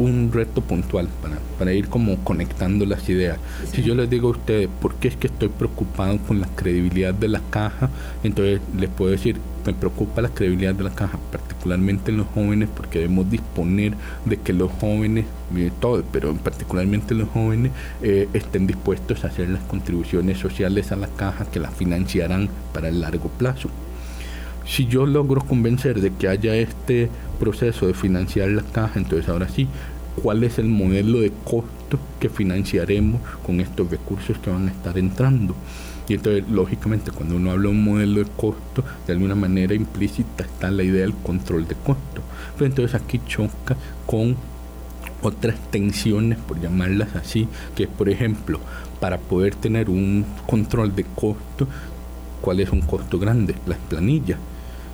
un 0.00 0.32
reto 0.32 0.62
puntual 0.62 1.08
para, 1.22 1.36
para 1.58 1.72
ir 1.74 1.88
como 1.88 2.16
conectando 2.24 2.86
las 2.86 3.08
ideas. 3.08 3.38
Si 3.72 3.82
yo 3.82 3.94
les 3.94 4.08
digo 4.08 4.28
a 4.28 4.30
ustedes, 4.32 4.68
¿por 4.80 4.94
qué 4.94 5.08
es 5.08 5.16
que 5.16 5.26
estoy 5.26 5.48
preocupado 5.48 6.18
con 6.18 6.40
la 6.40 6.48
credibilidad 6.48 7.12
de 7.12 7.28
la 7.28 7.40
caja? 7.50 7.90
Entonces 8.24 8.60
les 8.76 8.88
puedo 8.88 9.10
decir, 9.10 9.36
me 9.66 9.74
preocupa 9.74 10.22
la 10.22 10.30
credibilidad 10.30 10.74
de 10.74 10.84
la 10.84 10.90
caja, 10.90 11.18
particularmente 11.30 12.10
en 12.10 12.16
los 12.16 12.26
jóvenes, 12.28 12.68
porque 12.74 13.00
debemos 13.00 13.30
disponer 13.30 13.94
de 14.24 14.38
que 14.38 14.54
los 14.54 14.70
jóvenes, 14.72 15.26
todo, 15.80 16.02
pero 16.10 16.34
particularmente 16.34 17.14
los 17.14 17.28
jóvenes, 17.28 17.72
eh, 18.02 18.28
estén 18.32 18.66
dispuestos 18.66 19.24
a 19.24 19.28
hacer 19.28 19.50
las 19.50 19.62
contribuciones 19.64 20.38
sociales 20.38 20.92
a 20.92 20.96
la 20.96 21.08
caja 21.08 21.44
que 21.44 21.60
la 21.60 21.70
financiarán 21.70 22.48
para 22.72 22.88
el 22.88 23.00
largo 23.00 23.28
plazo. 23.28 23.68
Si 24.66 24.86
yo 24.86 25.04
logro 25.04 25.40
convencer 25.40 26.00
de 26.00 26.12
que 26.12 26.28
haya 26.28 26.54
este 26.54 27.10
proceso 27.40 27.86
de 27.86 27.94
financiar 27.94 28.50
la 28.50 28.62
caja, 28.62 29.00
entonces 29.00 29.28
ahora 29.28 29.48
sí, 29.48 29.66
¿cuál 30.22 30.44
es 30.44 30.58
el 30.58 30.66
modelo 30.66 31.20
de 31.20 31.32
costo 31.44 31.98
que 32.18 32.28
financiaremos 32.28 33.20
con 33.44 33.60
estos 33.60 33.90
recursos 33.90 34.38
que 34.38 34.50
van 34.50 34.68
a 34.68 34.70
estar 34.70 34.98
entrando? 34.98 35.54
Y 36.08 36.14
entonces, 36.14 36.44
lógicamente, 36.50 37.12
cuando 37.12 37.36
uno 37.36 37.52
habla 37.52 37.64
de 37.64 37.68
un 37.68 37.84
modelo 37.84 38.18
de 38.20 38.30
costo, 38.36 38.82
de 39.06 39.12
alguna 39.12 39.36
manera 39.36 39.74
implícita 39.74 40.42
está 40.44 40.70
la 40.70 40.82
idea 40.82 41.02
del 41.02 41.14
control 41.14 41.68
de 41.68 41.76
costo. 41.76 42.22
Pero 42.56 42.66
entonces 42.66 43.00
aquí 43.00 43.20
choca 43.26 43.76
con 44.06 44.36
otras 45.22 45.56
tensiones, 45.70 46.38
por 46.38 46.60
llamarlas 46.60 47.14
así, 47.14 47.46
que 47.76 47.84
es, 47.84 47.88
por 47.88 48.08
ejemplo, 48.08 48.58
para 48.98 49.18
poder 49.18 49.54
tener 49.54 49.88
un 49.88 50.24
control 50.46 50.94
de 50.94 51.04
costo, 51.04 51.68
¿cuál 52.40 52.60
es 52.60 52.70
un 52.70 52.80
costo 52.80 53.18
grande? 53.18 53.54
Las 53.66 53.78
planillas. 53.78 54.38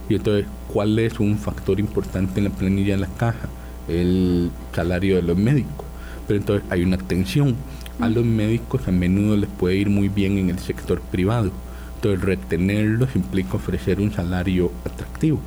Y 0.08 0.16
entonces, 0.16 0.46
¿cuál 0.72 0.98
es 0.98 1.18
un 1.18 1.38
factor 1.38 1.80
importante 1.80 2.40
en 2.40 2.44
la 2.44 2.50
planilla 2.50 2.94
de 2.94 3.00
la 3.00 3.08
caja? 3.08 3.48
El 3.88 4.50
salario 4.74 5.16
de 5.16 5.22
los 5.22 5.36
médicos. 5.36 5.86
Pero 6.26 6.40
entonces 6.40 6.66
hay 6.70 6.82
una 6.82 6.98
tensión. 6.98 7.56
A 8.00 8.08
los 8.08 8.24
médicos 8.24 8.86
a 8.88 8.92
menudo 8.92 9.36
les 9.36 9.48
puede 9.48 9.76
ir 9.76 9.88
muy 9.88 10.08
bien 10.08 10.38
en 10.38 10.50
el 10.50 10.58
sector 10.58 11.00
privado. 11.00 11.50
Entonces, 11.96 12.22
retenerlos 12.22 13.16
implica 13.16 13.56
ofrecer 13.56 14.00
un 14.00 14.12
salario 14.12 14.70
atractivo. 14.84 15.40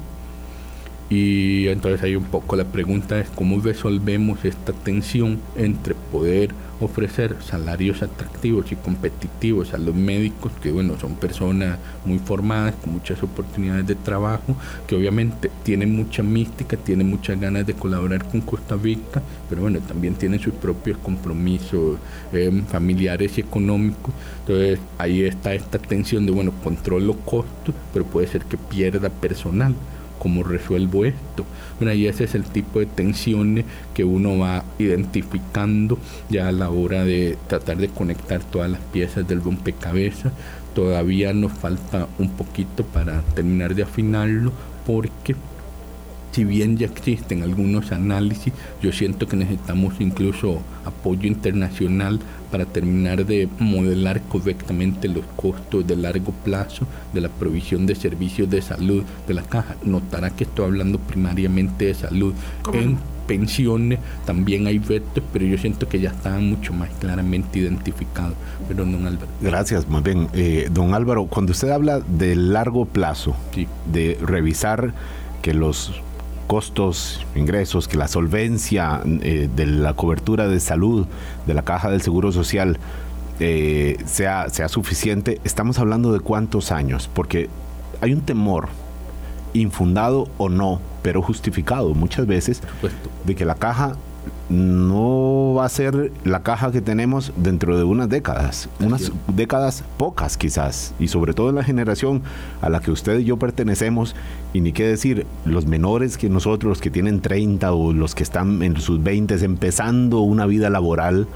Y 1.09 1.67
entonces 1.67 2.03
ahí 2.03 2.15
un 2.15 2.25
poco 2.25 2.55
la 2.55 2.65
pregunta 2.65 3.19
es 3.19 3.29
cómo 3.29 3.59
resolvemos 3.61 4.45
esta 4.45 4.73
tensión 4.73 5.39
entre 5.55 5.95
poder 6.11 6.53
ofrecer 6.79 7.35
salarios 7.41 8.01
atractivos 8.01 8.71
y 8.71 8.75
competitivos 8.75 9.73
a 9.73 9.77
los 9.77 9.95
médicos, 9.95 10.51
que 10.61 10.71
bueno, 10.71 10.97
son 10.99 11.15
personas 11.15 11.77
muy 12.05 12.19
formadas, 12.19 12.75
con 12.81 12.93
muchas 12.93 13.21
oportunidades 13.23 13.87
de 13.87 13.95
trabajo, 13.95 14.55
que 14.87 14.95
obviamente 14.95 15.51
tienen 15.63 15.95
mucha 15.95 16.23
mística, 16.23 16.77
tienen 16.77 17.09
muchas 17.09 17.39
ganas 17.39 17.65
de 17.65 17.73
colaborar 17.73 18.25
con 18.25 18.41
Costa 18.41 18.75
Rica, 18.75 19.21
pero 19.49 19.61
bueno, 19.61 19.79
también 19.79 20.15
tienen 20.15 20.39
sus 20.39 20.53
propios 20.53 20.97
compromisos 20.97 21.97
eh, 22.33 22.63
familiares 22.67 23.37
y 23.37 23.41
económicos. 23.41 24.13
Entonces 24.41 24.79
ahí 24.97 25.23
está 25.23 25.53
esta 25.53 25.79
tensión 25.79 26.25
de, 26.25 26.31
bueno, 26.31 26.53
controlo 26.63 27.15
costos, 27.17 27.75
pero 27.93 28.05
puede 28.05 28.27
ser 28.27 28.43
que 28.45 28.57
pierda 28.57 29.09
personal. 29.09 29.75
¿Cómo 30.19 30.43
resuelvo 30.43 31.05
esto? 31.05 31.45
Bueno, 31.79 31.93
y 31.93 32.07
ese 32.07 32.25
es 32.25 32.35
el 32.35 32.43
tipo 32.43 32.79
de 32.79 32.85
tensiones 32.85 33.65
que 33.93 34.03
uno 34.03 34.37
va 34.37 34.65
identificando 34.77 35.97
ya 36.29 36.49
a 36.49 36.51
la 36.51 36.69
hora 36.69 37.05
de 37.05 37.37
tratar 37.47 37.77
de 37.77 37.87
conectar 37.87 38.43
todas 38.43 38.69
las 38.69 38.81
piezas 38.81 39.27
del 39.27 39.41
rompecabezas. 39.41 40.33
Todavía 40.75 41.33
nos 41.33 41.53
falta 41.53 42.07
un 42.19 42.29
poquito 42.31 42.83
para 42.83 43.21
terminar 43.33 43.73
de 43.75 43.83
afinarlo 43.83 44.51
porque 44.85 45.35
si 46.31 46.43
bien 46.43 46.77
ya 46.77 46.85
existen 46.85 47.41
algunos 47.41 47.91
análisis, 47.91 48.53
yo 48.81 48.91
siento 48.91 49.27
que 49.27 49.35
necesitamos 49.35 49.95
incluso 49.99 50.61
apoyo 50.85 51.27
internacional 51.27 52.19
para 52.51 52.65
terminar 52.65 53.25
de 53.25 53.47
modelar 53.59 54.21
correctamente 54.23 55.07
los 55.07 55.25
costos 55.35 55.85
de 55.87 55.95
largo 55.95 56.31
plazo 56.43 56.85
de 57.13 57.21
la 57.21 57.29
provisión 57.29 57.85
de 57.85 57.95
servicios 57.95 58.49
de 58.49 58.61
salud 58.61 59.03
de 59.27 59.33
la 59.33 59.43
caja. 59.43 59.75
Notará 59.83 60.31
que 60.31 60.43
estoy 60.43 60.65
hablando 60.65 60.99
primariamente 60.99 61.85
de 61.85 61.93
salud. 61.93 62.33
En 62.73 62.97
pensiones 63.27 63.99
también 64.25 64.65
hay 64.65 64.79
retos, 64.79 65.23
pero 65.31 65.45
yo 65.45 65.57
siento 65.57 65.87
que 65.87 65.99
ya 65.99 66.09
están 66.09 66.49
mucho 66.49 66.73
más 66.73 66.89
claramente 66.99 67.59
identificados. 67.59 68.33
Pero 68.67 68.85
don 68.85 69.05
Álvaro. 69.05 69.27
Gracias, 69.41 69.87
muy 69.87 70.01
bien. 70.01 70.27
Eh, 70.33 70.67
don 70.71 70.93
Álvaro, 70.93 71.25
cuando 71.25 71.51
usted 71.51 71.69
habla 71.69 71.99
de 71.99 72.35
largo 72.35 72.85
plazo, 72.85 73.35
de 73.91 74.17
revisar 74.21 74.93
que 75.41 75.53
los 75.53 76.01
costos, 76.49 77.23
ingresos, 77.35 77.87
que 77.87 77.95
la 77.95 78.07
solvencia 78.07 79.03
eh, 79.05 79.47
de 79.55 79.67
la 79.67 79.93
cobertura 79.93 80.47
de 80.47 80.59
salud 80.59 81.05
de 81.45 81.53
la 81.53 81.61
caja 81.61 81.91
del 81.91 82.01
Seguro 82.01 82.31
Social 82.31 82.79
eh, 83.39 83.97
sea, 84.07 84.49
sea 84.49 84.67
suficiente, 84.67 85.39
estamos 85.43 85.77
hablando 85.77 86.11
de 86.11 86.21
cuántos 86.21 86.71
años, 86.71 87.07
porque 87.13 87.49
hay 88.01 88.13
un 88.13 88.21
temor 88.21 88.69
infundado 89.53 90.27
o 90.39 90.49
no, 90.49 90.81
pero 91.03 91.21
justificado 91.21 91.93
muchas 91.93 92.25
veces, 92.25 92.63
de 93.25 93.35
que 93.35 93.45
la 93.45 93.53
caja 93.53 93.95
no 94.49 95.53
va 95.55 95.65
a 95.65 95.69
ser 95.69 96.11
la 96.23 96.41
caja 96.41 96.71
que 96.71 96.81
tenemos 96.81 97.31
dentro 97.37 97.77
de 97.77 97.83
unas 97.83 98.09
décadas, 98.09 98.67
unas 98.79 99.11
décadas 99.27 99.83
pocas 99.97 100.37
quizás, 100.37 100.93
y 100.99 101.07
sobre 101.07 101.33
todo 101.33 101.49
en 101.49 101.55
la 101.55 101.63
generación 101.63 102.23
a 102.61 102.69
la 102.69 102.79
que 102.79 102.91
usted 102.91 103.19
y 103.19 103.25
yo 103.25 103.37
pertenecemos, 103.37 104.15
y 104.53 104.61
ni 104.61 104.73
qué 104.73 104.87
decir, 104.87 105.27
los 105.45 105.67
menores 105.67 106.17
que 106.17 106.29
nosotros, 106.29 106.69
los 106.69 106.81
que 106.81 106.89
tienen 106.89 107.21
30 107.21 107.71
o 107.73 107.93
los 107.93 108.15
que 108.15 108.23
están 108.23 108.63
en 108.63 108.79
sus 108.81 109.03
20 109.03 109.35
empezando 109.45 110.21
una 110.21 110.45
vida 110.45 110.69
laboral, 110.69 111.27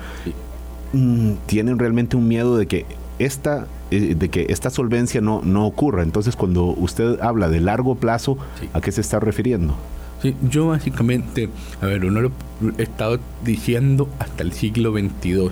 mm, 0.93 1.33
tienen 1.45 1.77
realmente 1.77 2.17
un 2.17 2.27
miedo 2.27 2.57
de 2.57 2.65
que 2.65 2.85
esta 3.19 3.67
eh, 3.91 4.15
de 4.15 4.29
que 4.29 4.47
esta 4.49 4.71
solvencia 4.71 5.21
no, 5.21 5.41
no 5.43 5.67
ocurra. 5.67 6.01
Entonces, 6.01 6.35
cuando 6.35 6.65
usted 6.65 7.21
habla 7.21 7.47
de 7.49 7.59
largo 7.59 7.93
plazo, 7.93 8.39
¿a 8.73 8.81
qué 8.81 8.91
se 8.91 9.01
está 9.01 9.19
refiriendo? 9.19 9.75
Sí, 10.23 10.33
yo 10.49 10.67
básicamente, 10.67 11.49
a 11.81 11.85
ver, 11.85 12.05
uno 12.05 12.21
lo 12.21 12.31
he 12.77 12.83
estado 12.83 13.19
diciendo 13.43 14.07
hasta 14.19 14.43
el 14.43 14.53
siglo 14.53 14.93
XXII. 14.93 15.49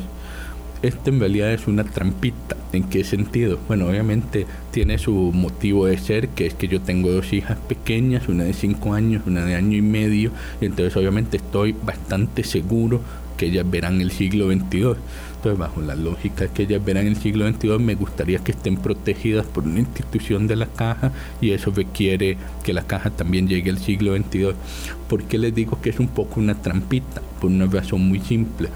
Esto 0.82 1.10
en 1.10 1.20
realidad 1.20 1.52
es 1.52 1.68
una 1.68 1.84
trampita. 1.84 2.56
¿En 2.72 2.84
qué 2.86 3.04
sentido? 3.04 3.60
Bueno, 3.68 3.88
obviamente 3.88 4.48
tiene 4.72 4.98
su 4.98 5.12
motivo 5.34 5.88
de 5.88 5.98
ser, 5.98 6.30
que 6.30 6.46
es 6.46 6.54
que 6.54 6.70
yo 6.70 6.80
tengo 6.80 7.12
dos 7.12 7.34
hijas 7.34 7.58
pequeñas, 7.68 8.30
una 8.30 8.46
de 8.46 8.54
cinco 8.54 8.94
años, 8.94 9.24
una 9.28 9.44
de 9.44 9.56
año 9.56 9.76
y 9.76 9.82
medio, 9.82 10.32
y 10.62 10.68
entonces 10.68 10.96
obviamente 10.96 11.36
estoy 11.36 11.76
bastante 11.84 12.46
seguro 12.46 13.02
que 13.36 13.48
ellas 13.48 13.70
verán 13.70 14.00
el 14.00 14.12
siglo 14.12 14.48
XXII. 14.48 14.96
Bajo 15.44 15.82
la 15.82 15.96
lógica 15.96 16.48
que 16.50 16.64
ellas 16.64 16.86
verán 16.86 17.08
el 17.08 17.16
siglo 17.16 17.52
XXII, 17.52 17.80
me 17.80 17.96
gustaría 17.96 18.40
que 18.40 18.52
estén 18.52 18.78
protegidas 18.78 19.44
por 19.44 19.64
una 19.64 19.80
institución 19.80 20.46
de 20.46 20.56
la 20.56 20.68
caja 20.68 21.12
y 21.42 21.50
eso 21.50 21.72
requiere 21.72 22.38
que 22.64 22.74
la 22.74 22.84
caja 22.84 23.10
también 23.10 23.48
llegue 23.48 23.72
al 23.72 23.80
siglo 23.80 24.16
XXII. 24.16 24.54
¿Por 25.10 25.24
qué 25.24 25.40
les 25.40 25.56
digo 25.56 25.82
que 25.82 25.90
es 25.90 26.00
un 26.00 26.10
poco 26.10 26.40
una 26.40 26.62
trampita? 26.62 27.24
Por 27.40 27.50
una 27.50 27.66
razón 27.66 28.08
muy 28.08 28.20
simple. 28.20 28.70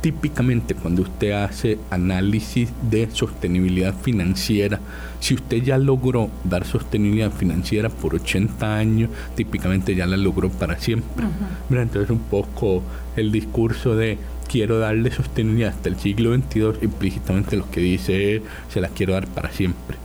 Típicamente 0.00 0.74
cuando 0.74 1.02
usted 1.02 1.32
hace 1.32 1.78
análisis 1.90 2.70
de 2.90 3.10
sostenibilidad 3.12 3.94
financiera, 3.94 4.80
si 5.20 5.34
usted 5.34 5.62
ya 5.62 5.76
logró 5.76 6.30
dar 6.44 6.64
sostenibilidad 6.64 7.32
financiera 7.32 7.90
por 7.90 8.14
80 8.14 8.76
años, 8.76 9.10
típicamente 9.34 9.94
ya 9.94 10.06
la 10.06 10.16
logró 10.16 10.48
para 10.48 10.78
siempre. 10.78 11.26
Entonces 11.68 12.08
un 12.10 12.20
poco 12.20 12.82
el 13.16 13.30
discurso 13.30 13.94
de 13.94 14.18
quiero 14.48 14.78
darle 14.78 15.10
sostenibilidad 15.10 15.70
hasta 15.70 15.88
el 15.88 15.96
siglo 15.96 16.34
XXII, 16.34 16.82
implícitamente 16.82 17.56
lo 17.56 17.70
que 17.70 17.80
dice 17.80 18.36
es, 18.36 18.42
se 18.72 18.80
la 18.80 18.88
quiero 18.88 19.12
dar 19.12 19.26
para 19.28 19.50
siempre. 19.50 19.96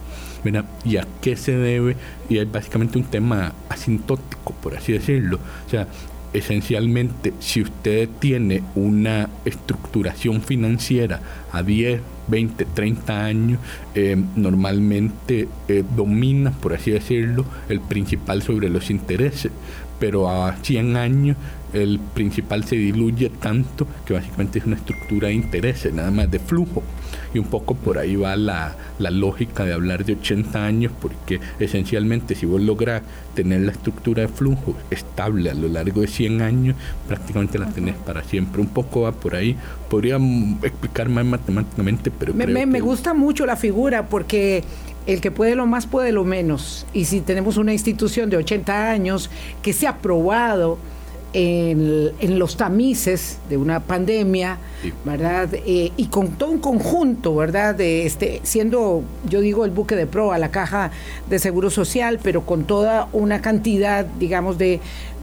¿Y 0.84 0.98
a 0.98 1.08
qué 1.22 1.38
se 1.38 1.56
debe? 1.56 1.96
Y 2.30 2.38
es 2.38 2.52
básicamente 2.52 2.98
un 2.98 3.06
tema 3.06 3.54
asintótico, 3.70 4.54
por 4.62 4.76
así 4.76 4.92
decirlo. 4.92 5.40
O 5.66 5.70
sea, 5.70 5.88
esencialmente, 6.34 7.34
si 7.40 7.62
usted 7.62 8.10
tiene 8.20 8.62
una 8.76 9.30
estructuración 9.46 10.42
financiera 10.42 11.22
a 11.52 11.64
10, 11.64 12.02
20, 12.28 12.66
30 12.66 13.26
años, 13.26 13.60
eh, 13.96 14.22
normalmente 14.36 15.48
eh, 15.68 15.84
domina, 15.96 16.52
por 16.52 16.74
así 16.74 16.92
decirlo, 16.92 17.46
el 17.70 17.80
principal 17.80 18.42
sobre 18.42 18.70
los 18.70 18.90
intereses, 18.90 19.52
pero 20.00 20.30
a 20.30 20.58
100 20.62 20.98
años 20.98 21.38
el 21.74 22.00
principal 22.00 22.64
se 22.64 22.76
diluye 22.76 23.30
tanto 23.30 23.88
que 24.06 24.14
básicamente 24.14 24.60
es 24.60 24.66
una 24.66 24.76
estructura 24.76 25.28
de 25.28 25.34
intereses, 25.34 25.94
nada 25.94 26.12
más 26.12 26.30
de 26.30 26.40
flujo. 26.40 26.84
Y 27.34 27.40
un 27.40 27.46
poco 27.46 27.74
por 27.74 27.98
ahí 27.98 28.16
va 28.16 28.36
la, 28.36 28.76
lógica 29.00 29.66
de 29.66 29.74
hablar 29.74 30.06
de 30.06 30.14
80 30.14 30.64
años, 30.64 30.92
porque 31.02 31.40
esencialmente 31.60 32.36
si 32.36 32.46
vos 32.46 32.62
logras 32.62 33.02
tener 33.34 33.62
la 33.62 33.72
estructura 33.72 34.22
de 34.22 34.28
flujo 34.28 34.76
estable 34.92 35.50
a 35.50 35.56
lo 35.56 35.68
largo 35.68 36.02
de 36.02 36.08
100 36.08 36.42
años, 36.42 36.76
prácticamente 37.08 37.58
la 37.58 37.70
tenés 37.70 37.96
para 37.96 38.24
siempre. 38.24 38.62
Un 38.62 38.68
poco 38.68 39.02
va 39.02 39.12
por 39.12 39.36
ahí. 39.36 39.56
Podría 39.90 40.18
explicar 40.62 41.10
más 41.10 41.26
matemáticamente, 41.26 42.12
pero... 42.12 42.34
Me, 42.34 42.46
me, 42.46 42.66
me 42.68 42.82
gusta 42.82 43.14
mucho 43.14 43.46
la 43.46 43.56
figura 43.56 44.08
porque 44.08 44.64
el 45.08 45.22
que 45.22 45.32
puede 45.32 45.56
lo 45.56 45.66
más 45.66 45.88
puede 45.88 46.12
lo 46.12 46.24
menos. 46.24 46.86
Y 46.94 47.06
si 47.06 47.22
tenemos 47.22 47.58
una 47.58 47.74
institución 47.74 48.30
de 48.30 48.38
80 48.38 48.92
años 48.92 49.30
que 49.62 49.74
se 49.74 49.88
ha 49.88 49.98
probado 49.98 50.78
en, 51.34 52.40
los 52.40 52.58
tamices 52.58 53.40
de 53.50 53.58
una 53.58 53.80
pandemia, 53.82 54.58
¿verdad? 55.04 55.50
Eh, 55.54 55.92
y 55.98 56.06
con 56.08 56.30
todo 56.30 56.52
un 56.52 56.60
conjunto, 56.60 57.36
¿verdad? 57.36 57.76
De 57.76 58.06
este, 58.06 58.40
siendo, 58.44 59.04
yo 59.28 59.42
digo, 59.42 59.66
el 59.66 59.72
buque 59.72 59.96
de 59.96 60.06
proa, 60.08 60.38
la 60.38 60.52
caja 60.52 60.92
de 61.30 61.40
seguro 61.40 61.70
social, 61.70 62.20
pero 62.22 62.46
con 62.46 62.66
toda 62.66 63.08
una 63.14 63.42
cantidad, 63.42 64.06
digamos, 64.06 64.58
de, 64.58 64.80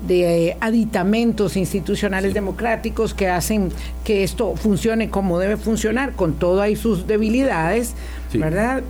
de 0.06 0.56
aditamentos 0.60 1.56
institucionales 1.56 2.34
democráticos 2.34 3.14
que 3.14 3.28
hacen 3.28 3.70
que 4.04 4.24
esto 4.24 4.56
funcione 4.56 5.10
como 5.10 5.38
debe 5.38 5.56
funcionar, 5.56 6.12
con 6.14 6.34
todas 6.34 6.76
sus 6.78 7.06
debilidades, 7.06 7.94
¿verdad? 8.32 8.82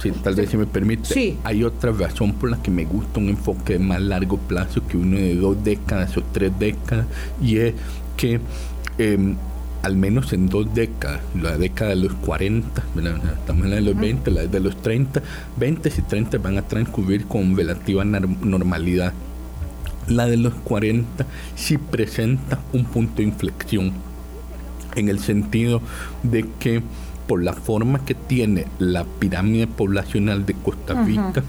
Sí, 0.00 0.12
tal 0.12 0.34
vez 0.34 0.48
si 0.48 0.56
me 0.56 0.66
permite. 0.66 1.36
Hay 1.44 1.62
otra 1.62 1.92
razón 1.92 2.32
por 2.32 2.50
la 2.50 2.62
que 2.62 2.70
me 2.70 2.86
gusta 2.86 3.20
un 3.20 3.28
enfoque 3.28 3.74
de 3.74 3.78
más 3.80 4.00
largo 4.00 4.38
plazo 4.38 4.86
que 4.86 4.96
uno 4.96 5.16
de 5.16 5.34
dos 5.34 5.62
décadas 5.62 6.16
o 6.16 6.22
tres 6.32 6.52
décadas, 6.58 7.06
y 7.42 7.58
es 7.58 7.74
que 8.16 8.40
em, 8.96 9.36
al 9.82 9.96
menos 9.96 10.32
en 10.32 10.48
dos 10.48 10.72
décadas, 10.74 11.20
la 11.40 11.58
década 11.58 11.90
de 11.90 11.96
los 11.96 12.14
40, 12.14 12.82
estamos 13.40 13.64
en 13.64 13.70
la 13.70 13.76
de 13.76 13.82
los 13.82 13.96
20, 13.96 14.30
la 14.30 14.46
de 14.46 14.60
los 14.60 14.80
30, 14.80 15.22
20 15.58 15.88
y 15.88 16.02
30 16.02 16.38
van 16.38 16.56
a 16.56 16.62
transcurrir 16.62 17.26
con 17.26 17.54
relativa 17.54 18.02
normalidad. 18.04 19.12
La 20.08 20.26
de 20.26 20.38
los 20.38 20.54
40 20.54 21.26
sí 21.54 21.76
presenta 21.76 22.58
un 22.72 22.84
punto 22.84 23.16
de 23.16 23.24
inflexión, 23.24 23.92
en 24.96 25.08
el 25.08 25.20
sentido 25.20 25.82
de 26.22 26.46
que 26.58 26.82
por 27.30 27.44
la 27.44 27.52
forma 27.52 28.04
que 28.04 28.16
tiene 28.16 28.66
la 28.80 29.04
pirámide 29.04 29.68
poblacional 29.68 30.44
de 30.46 30.54
Costa 30.54 31.00
Rica, 31.04 31.44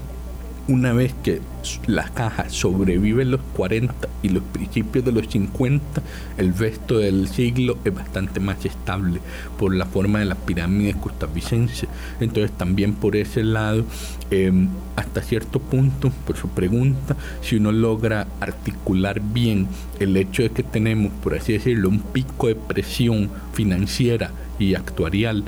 una 0.68 0.92
vez 0.92 1.12
que 1.24 1.40
la 1.88 2.08
caja 2.10 2.48
sobrevive 2.50 3.24
los 3.24 3.40
40 3.56 4.08
y 4.22 4.28
los 4.28 4.44
principios 4.44 5.04
de 5.04 5.10
los 5.10 5.26
50, 5.26 6.00
el 6.38 6.56
resto 6.56 6.98
del 6.98 7.26
siglo 7.26 7.78
es 7.84 7.92
bastante 7.92 8.38
más 8.38 8.64
estable 8.64 9.20
por 9.58 9.74
la 9.74 9.86
forma 9.86 10.20
de 10.20 10.26
la 10.26 10.36
pirámide 10.36 10.94
costarricense. 10.94 11.88
Entonces 12.20 12.52
también 12.52 12.94
por 12.94 13.16
ese 13.16 13.42
lado, 13.42 13.84
em, 14.30 14.68
hasta 14.94 15.20
cierto 15.20 15.58
punto, 15.58 16.12
por 16.24 16.36
su 16.36 16.46
pregunta, 16.48 17.16
si 17.40 17.56
uno 17.56 17.72
logra 17.72 18.28
articular 18.38 19.20
bien 19.20 19.66
el 19.98 20.16
hecho 20.16 20.44
de 20.44 20.50
que 20.50 20.62
tenemos, 20.62 21.10
por 21.24 21.34
así 21.34 21.54
decirlo, 21.54 21.88
un 21.88 21.98
pico 21.98 22.46
de 22.46 22.54
presión 22.54 23.30
financiera 23.52 24.30
y 24.60 24.76
actuarial 24.76 25.42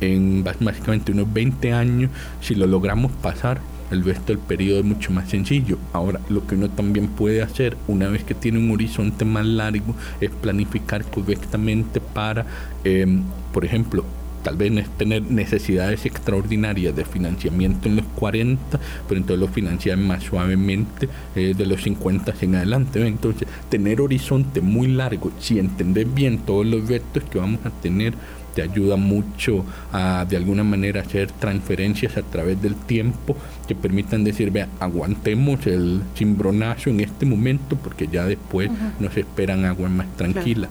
en 0.00 0.44
básicamente 0.44 1.12
unos 1.12 1.32
20 1.32 1.72
años, 1.72 2.10
si 2.40 2.54
lo 2.54 2.66
logramos 2.66 3.12
pasar, 3.12 3.60
el 3.90 4.04
resto 4.04 4.32
del 4.32 4.38
periodo 4.38 4.80
es 4.80 4.84
mucho 4.84 5.10
más 5.12 5.28
sencillo. 5.28 5.78
Ahora, 5.92 6.20
lo 6.28 6.46
que 6.46 6.54
uno 6.54 6.70
también 6.70 7.08
puede 7.08 7.42
hacer 7.42 7.76
una 7.88 8.08
vez 8.08 8.24
que 8.24 8.34
tiene 8.34 8.58
un 8.58 8.70
horizonte 8.70 9.24
más 9.24 9.44
largo 9.44 9.94
es 10.20 10.30
planificar 10.30 11.04
correctamente 11.04 12.00
para, 12.00 12.46
em, 12.84 13.22
por 13.52 13.64
ejemplo, 13.64 14.04
tal 14.42 14.56
vez 14.56 14.72
tener 14.96 15.22
necesidades 15.22 16.06
extraordinarias 16.06 16.96
de 16.96 17.04
financiamiento 17.04 17.88
en 17.88 17.96
los 17.96 18.06
40, 18.14 18.80
pero 19.06 19.20
entonces 19.20 19.38
lo 19.38 19.48
financian 19.48 20.06
más 20.06 20.22
suavemente 20.22 21.08
eh, 21.34 21.54
de 21.56 21.66
los 21.66 21.82
50 21.82 22.32
en 22.40 22.54
adelante. 22.54 23.06
Entonces, 23.06 23.46
tener 23.68 24.00
horizonte 24.00 24.60
muy 24.60 24.88
largo, 24.88 25.30
si 25.38 25.58
entender 25.58 26.06
bien 26.06 26.38
todos 26.38 26.64
los 26.64 26.88
retos 26.88 27.22
que 27.24 27.38
vamos 27.38 27.60
a 27.66 27.70
tener, 27.70 28.14
te 28.60 28.62
ayuda 28.62 28.96
mucho 28.96 29.64
a 29.92 30.26
de 30.28 30.36
alguna 30.36 30.62
manera 30.62 31.00
hacer 31.00 31.32
transferencias 31.32 32.16
a 32.16 32.22
través 32.22 32.60
del 32.60 32.74
tiempo 32.74 33.34
que 33.66 33.74
permitan 33.74 34.22
decir, 34.22 34.50
vea, 34.50 34.68
aguantemos 34.80 35.66
el 35.66 36.02
cimbronazo 36.14 36.90
en 36.90 37.00
este 37.00 37.24
momento 37.24 37.76
porque 37.76 38.06
ya 38.06 38.26
después 38.26 38.70
nos 38.98 39.16
esperan 39.16 39.64
agua 39.64 39.88
más 39.88 40.06
tranquila. 40.16 40.68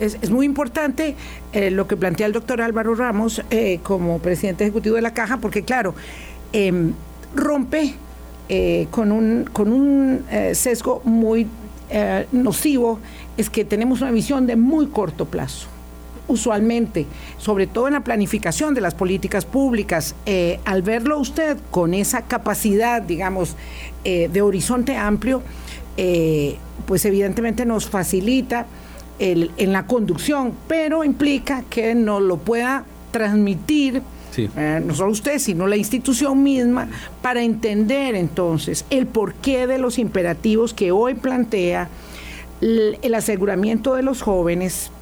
Es, 0.00 0.30
muy 0.30 0.46
importante 0.46 1.16
eh, 1.52 1.70
lo 1.70 1.86
que 1.86 1.96
plantea 1.96 2.26
el 2.26 2.32
doctor 2.32 2.60
Álvaro 2.60 2.94
Ramos 2.94 3.42
eh, 3.50 3.80
como 3.82 4.18
presidente 4.18 4.64
ejecutivo 4.64 4.96
de 4.96 5.02
la 5.02 5.12
Caja, 5.12 5.38
porque 5.38 5.62
claro, 5.62 5.94
em, 6.52 6.92
rompe 7.34 7.94
eh, 8.48 8.86
con 8.90 9.12
un, 9.12 9.44
con 9.52 9.72
un 9.72 10.24
sesgo 10.54 11.02
muy 11.04 11.46
nocivo, 12.32 13.00
es 13.38 13.48
que 13.48 13.64
tenemos 13.64 14.02
una 14.02 14.10
visión 14.10 14.46
de 14.46 14.56
muy 14.56 14.88
corto 14.88 15.24
plazo 15.24 15.68
usualmente, 16.28 17.06
sobre 17.38 17.66
todo 17.66 17.88
en 17.88 17.94
la 17.94 18.04
planificación 18.04 18.74
de 18.74 18.80
las 18.80 18.94
políticas 18.94 19.44
públicas, 19.44 20.14
eh, 20.26 20.60
al 20.64 20.82
verlo 20.82 21.18
usted 21.18 21.56
con 21.70 21.94
esa 21.94 22.22
capacidad, 22.22 23.02
digamos, 23.02 23.56
eh, 24.04 24.28
de 24.32 24.42
horizonte 24.42 24.96
amplio, 24.96 25.42
eh, 25.96 26.56
pues 26.86 27.04
evidentemente 27.04 27.66
nos 27.66 27.88
facilita 27.88 28.66
en 29.20 29.72
la 29.72 29.84
conducción, 29.84 30.52
pero 30.68 31.02
implica 31.02 31.64
que 31.68 31.92
nos 31.96 32.22
lo 32.22 32.36
pueda 32.36 32.84
transmitir. 33.10 34.00
no 34.84 34.94
solo 34.94 35.10
usted, 35.10 35.40
sino 35.40 35.66
la 35.66 35.76
institución 35.76 36.44
misma, 36.44 36.88
para 37.20 37.42
entender 37.42 38.14
entonces 38.14 38.84
el 38.90 39.08
porqué 39.08 39.66
de 39.66 39.78
los 39.78 39.98
imperativos 39.98 40.72
que 40.72 40.92
hoy 40.92 41.14
plantea 41.14 41.88
el 42.60 43.14
aseguramiento 43.14 43.96
de 43.96 44.04
los 44.04 44.22
jóvenes 44.22 44.92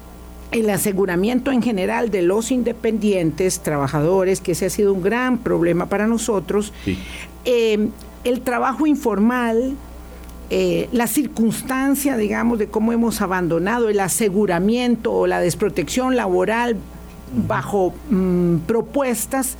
el 0.51 0.69
aseguramiento 0.69 1.51
en 1.51 1.61
general 1.61 2.09
de 2.09 2.21
los 2.21 2.51
independientes, 2.51 3.59
trabajadores, 3.59 4.41
que 4.41 4.53
ese 4.53 4.67
ha 4.67 4.69
sido 4.69 4.93
un 4.93 5.01
gran 5.01 5.39
problema 5.39 5.87
para 5.87 6.07
nosotros, 6.07 6.73
eh, 7.45 7.89
el 8.23 8.41
trabajo 8.41 8.87
informal, 8.87 9.75
eh, 10.49 10.87
la 10.93 11.07
circunstancia, 11.07 12.15
digamos, 12.15 12.59
de 12.59 12.67
cómo 12.67 12.93
hemos 12.93 13.21
abandonado 13.21 13.89
el 13.89 13.99
aseguramiento 13.99 15.11
o 15.11 15.27
la 15.27 15.41
desprotección 15.41 16.15
laboral 16.15 16.77
bajo 17.47 17.93
mm, 18.09 18.59
propuestas 18.59 19.57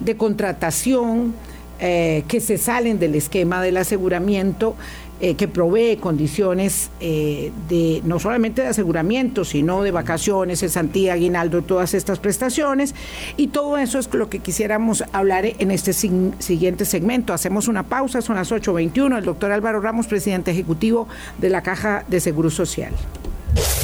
de 0.00 0.16
contratación 0.16 1.34
eh, 1.80 2.24
que 2.28 2.40
se 2.40 2.58
salen 2.58 2.98
del 2.98 3.14
esquema 3.14 3.62
del 3.62 3.76
aseguramiento 3.76 4.74
eh, 5.20 5.36
que 5.36 5.48
provee 5.48 5.96
condiciones 5.96 6.90
eh, 7.00 7.52
de 7.68 8.02
no 8.04 8.18
solamente 8.18 8.62
de 8.62 8.68
aseguramiento, 8.68 9.44
sino 9.44 9.82
de 9.82 9.90
vacaciones, 9.90 10.60
cesantía, 10.60 11.12
aguinaldo, 11.12 11.62
todas 11.62 11.94
estas 11.94 12.18
prestaciones. 12.18 12.94
Y 13.36 13.48
todo 13.48 13.78
eso 13.78 13.98
es 13.98 14.12
lo 14.12 14.28
que 14.28 14.40
quisiéramos 14.40 15.04
hablar 15.12 15.44
en 15.46 15.70
este 15.70 15.92
siguiente 15.92 16.84
segmento. 16.84 17.32
Hacemos 17.32 17.68
una 17.68 17.84
pausa, 17.84 18.22
son 18.22 18.36
las 18.36 18.50
8.21. 18.50 19.18
El 19.18 19.24
doctor 19.24 19.52
Álvaro 19.52 19.80
Ramos, 19.80 20.06
presidente 20.06 20.50
ejecutivo 20.50 21.08
de 21.38 21.50
la 21.50 21.62
Caja 21.62 22.04
de 22.08 22.20
Seguro 22.20 22.50
Social. 22.50 22.92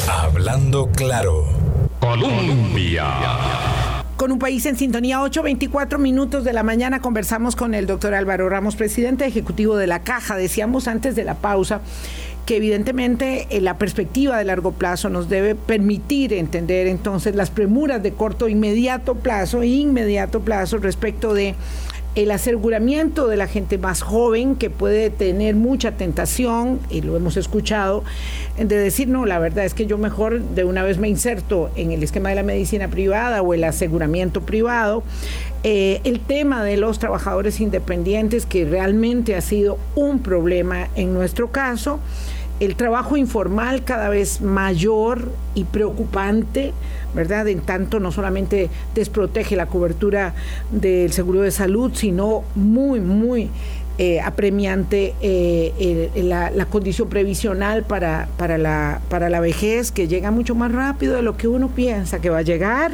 Hablando 0.08 0.88
claro. 0.88 1.44
Colombia. 2.00 3.06
Con 4.20 4.32
un 4.32 4.38
país 4.38 4.66
en 4.66 4.76
sintonía, 4.76 5.18
8.24 5.20 5.96
minutos 5.96 6.44
de 6.44 6.52
la 6.52 6.62
mañana 6.62 7.00
conversamos 7.00 7.56
con 7.56 7.72
el 7.72 7.86
doctor 7.86 8.12
Álvaro 8.12 8.50
Ramos, 8.50 8.76
presidente 8.76 9.24
ejecutivo 9.24 9.78
de 9.78 9.86
la 9.86 10.02
Caja. 10.02 10.36
Decíamos 10.36 10.88
antes 10.88 11.16
de 11.16 11.24
la 11.24 11.36
pausa 11.36 11.80
que 12.44 12.58
evidentemente 12.58 13.46
eh, 13.48 13.62
la 13.62 13.78
perspectiva 13.78 14.36
de 14.36 14.44
largo 14.44 14.72
plazo 14.72 15.08
nos 15.08 15.30
debe 15.30 15.54
permitir 15.54 16.34
entender 16.34 16.86
entonces 16.86 17.34
las 17.34 17.48
premuras 17.48 18.02
de 18.02 18.12
corto 18.12 18.46
inmediato 18.46 19.14
plazo, 19.14 19.62
inmediato 19.62 20.40
plazo 20.40 20.76
respecto 20.76 21.32
de 21.32 21.54
el 22.16 22.30
aseguramiento 22.32 23.28
de 23.28 23.36
la 23.36 23.46
gente 23.46 23.78
más 23.78 24.02
joven 24.02 24.56
que 24.56 24.68
puede 24.68 25.10
tener 25.10 25.54
mucha 25.54 25.92
tentación, 25.92 26.80
y 26.90 27.02
lo 27.02 27.16
hemos 27.16 27.36
escuchado, 27.36 28.02
de 28.58 28.76
decir, 28.76 29.08
no, 29.08 29.26
la 29.26 29.38
verdad 29.38 29.64
es 29.64 29.74
que 29.74 29.86
yo 29.86 29.96
mejor 29.96 30.40
de 30.40 30.64
una 30.64 30.82
vez 30.82 30.98
me 30.98 31.08
inserto 31.08 31.70
en 31.76 31.92
el 31.92 32.02
esquema 32.02 32.30
de 32.30 32.34
la 32.34 32.42
medicina 32.42 32.88
privada 32.88 33.42
o 33.42 33.54
el 33.54 33.62
aseguramiento 33.62 34.40
privado. 34.40 35.02
Eh, 35.62 36.00
el 36.04 36.20
tema 36.20 36.64
de 36.64 36.76
los 36.76 36.98
trabajadores 36.98 37.60
independientes, 37.60 38.44
que 38.44 38.64
realmente 38.64 39.36
ha 39.36 39.40
sido 39.40 39.78
un 39.94 40.18
problema 40.18 40.88
en 40.96 41.14
nuestro 41.14 41.52
caso, 41.52 42.00
el 42.58 42.76
trabajo 42.76 43.16
informal 43.16 43.84
cada 43.84 44.08
vez 44.10 44.40
mayor 44.42 45.30
y 45.54 45.64
preocupante, 45.64 46.72
¿verdad? 47.14 47.48
En 47.48 47.60
tanto 47.60 48.00
no 48.00 48.12
solamente 48.12 48.70
desprotege 48.94 49.56
la 49.56 49.66
cobertura 49.66 50.34
del 50.70 51.12
seguro 51.12 51.40
de 51.40 51.50
salud, 51.50 51.92
sino 51.94 52.44
muy, 52.54 53.00
muy 53.00 53.50
eh, 54.02 54.18
apremiante 54.18 55.14
eh, 55.20 56.10
la, 56.24 56.64
condición 56.64 57.10
previsional 57.10 57.82
para, 57.82 58.28
para, 58.38 58.56
la, 58.56 59.02
para 59.10 59.28
la 59.28 59.40
vejez, 59.40 59.92
que 59.92 60.08
llega 60.08 60.30
mucho 60.30 60.54
más 60.54 60.72
rápido 60.72 61.16
de 61.16 61.22
lo 61.22 61.36
que 61.36 61.48
uno 61.48 61.68
piensa 61.68 62.18
que 62.18 62.30
va 62.30 62.38
a 62.38 62.42
llegar. 62.42 62.92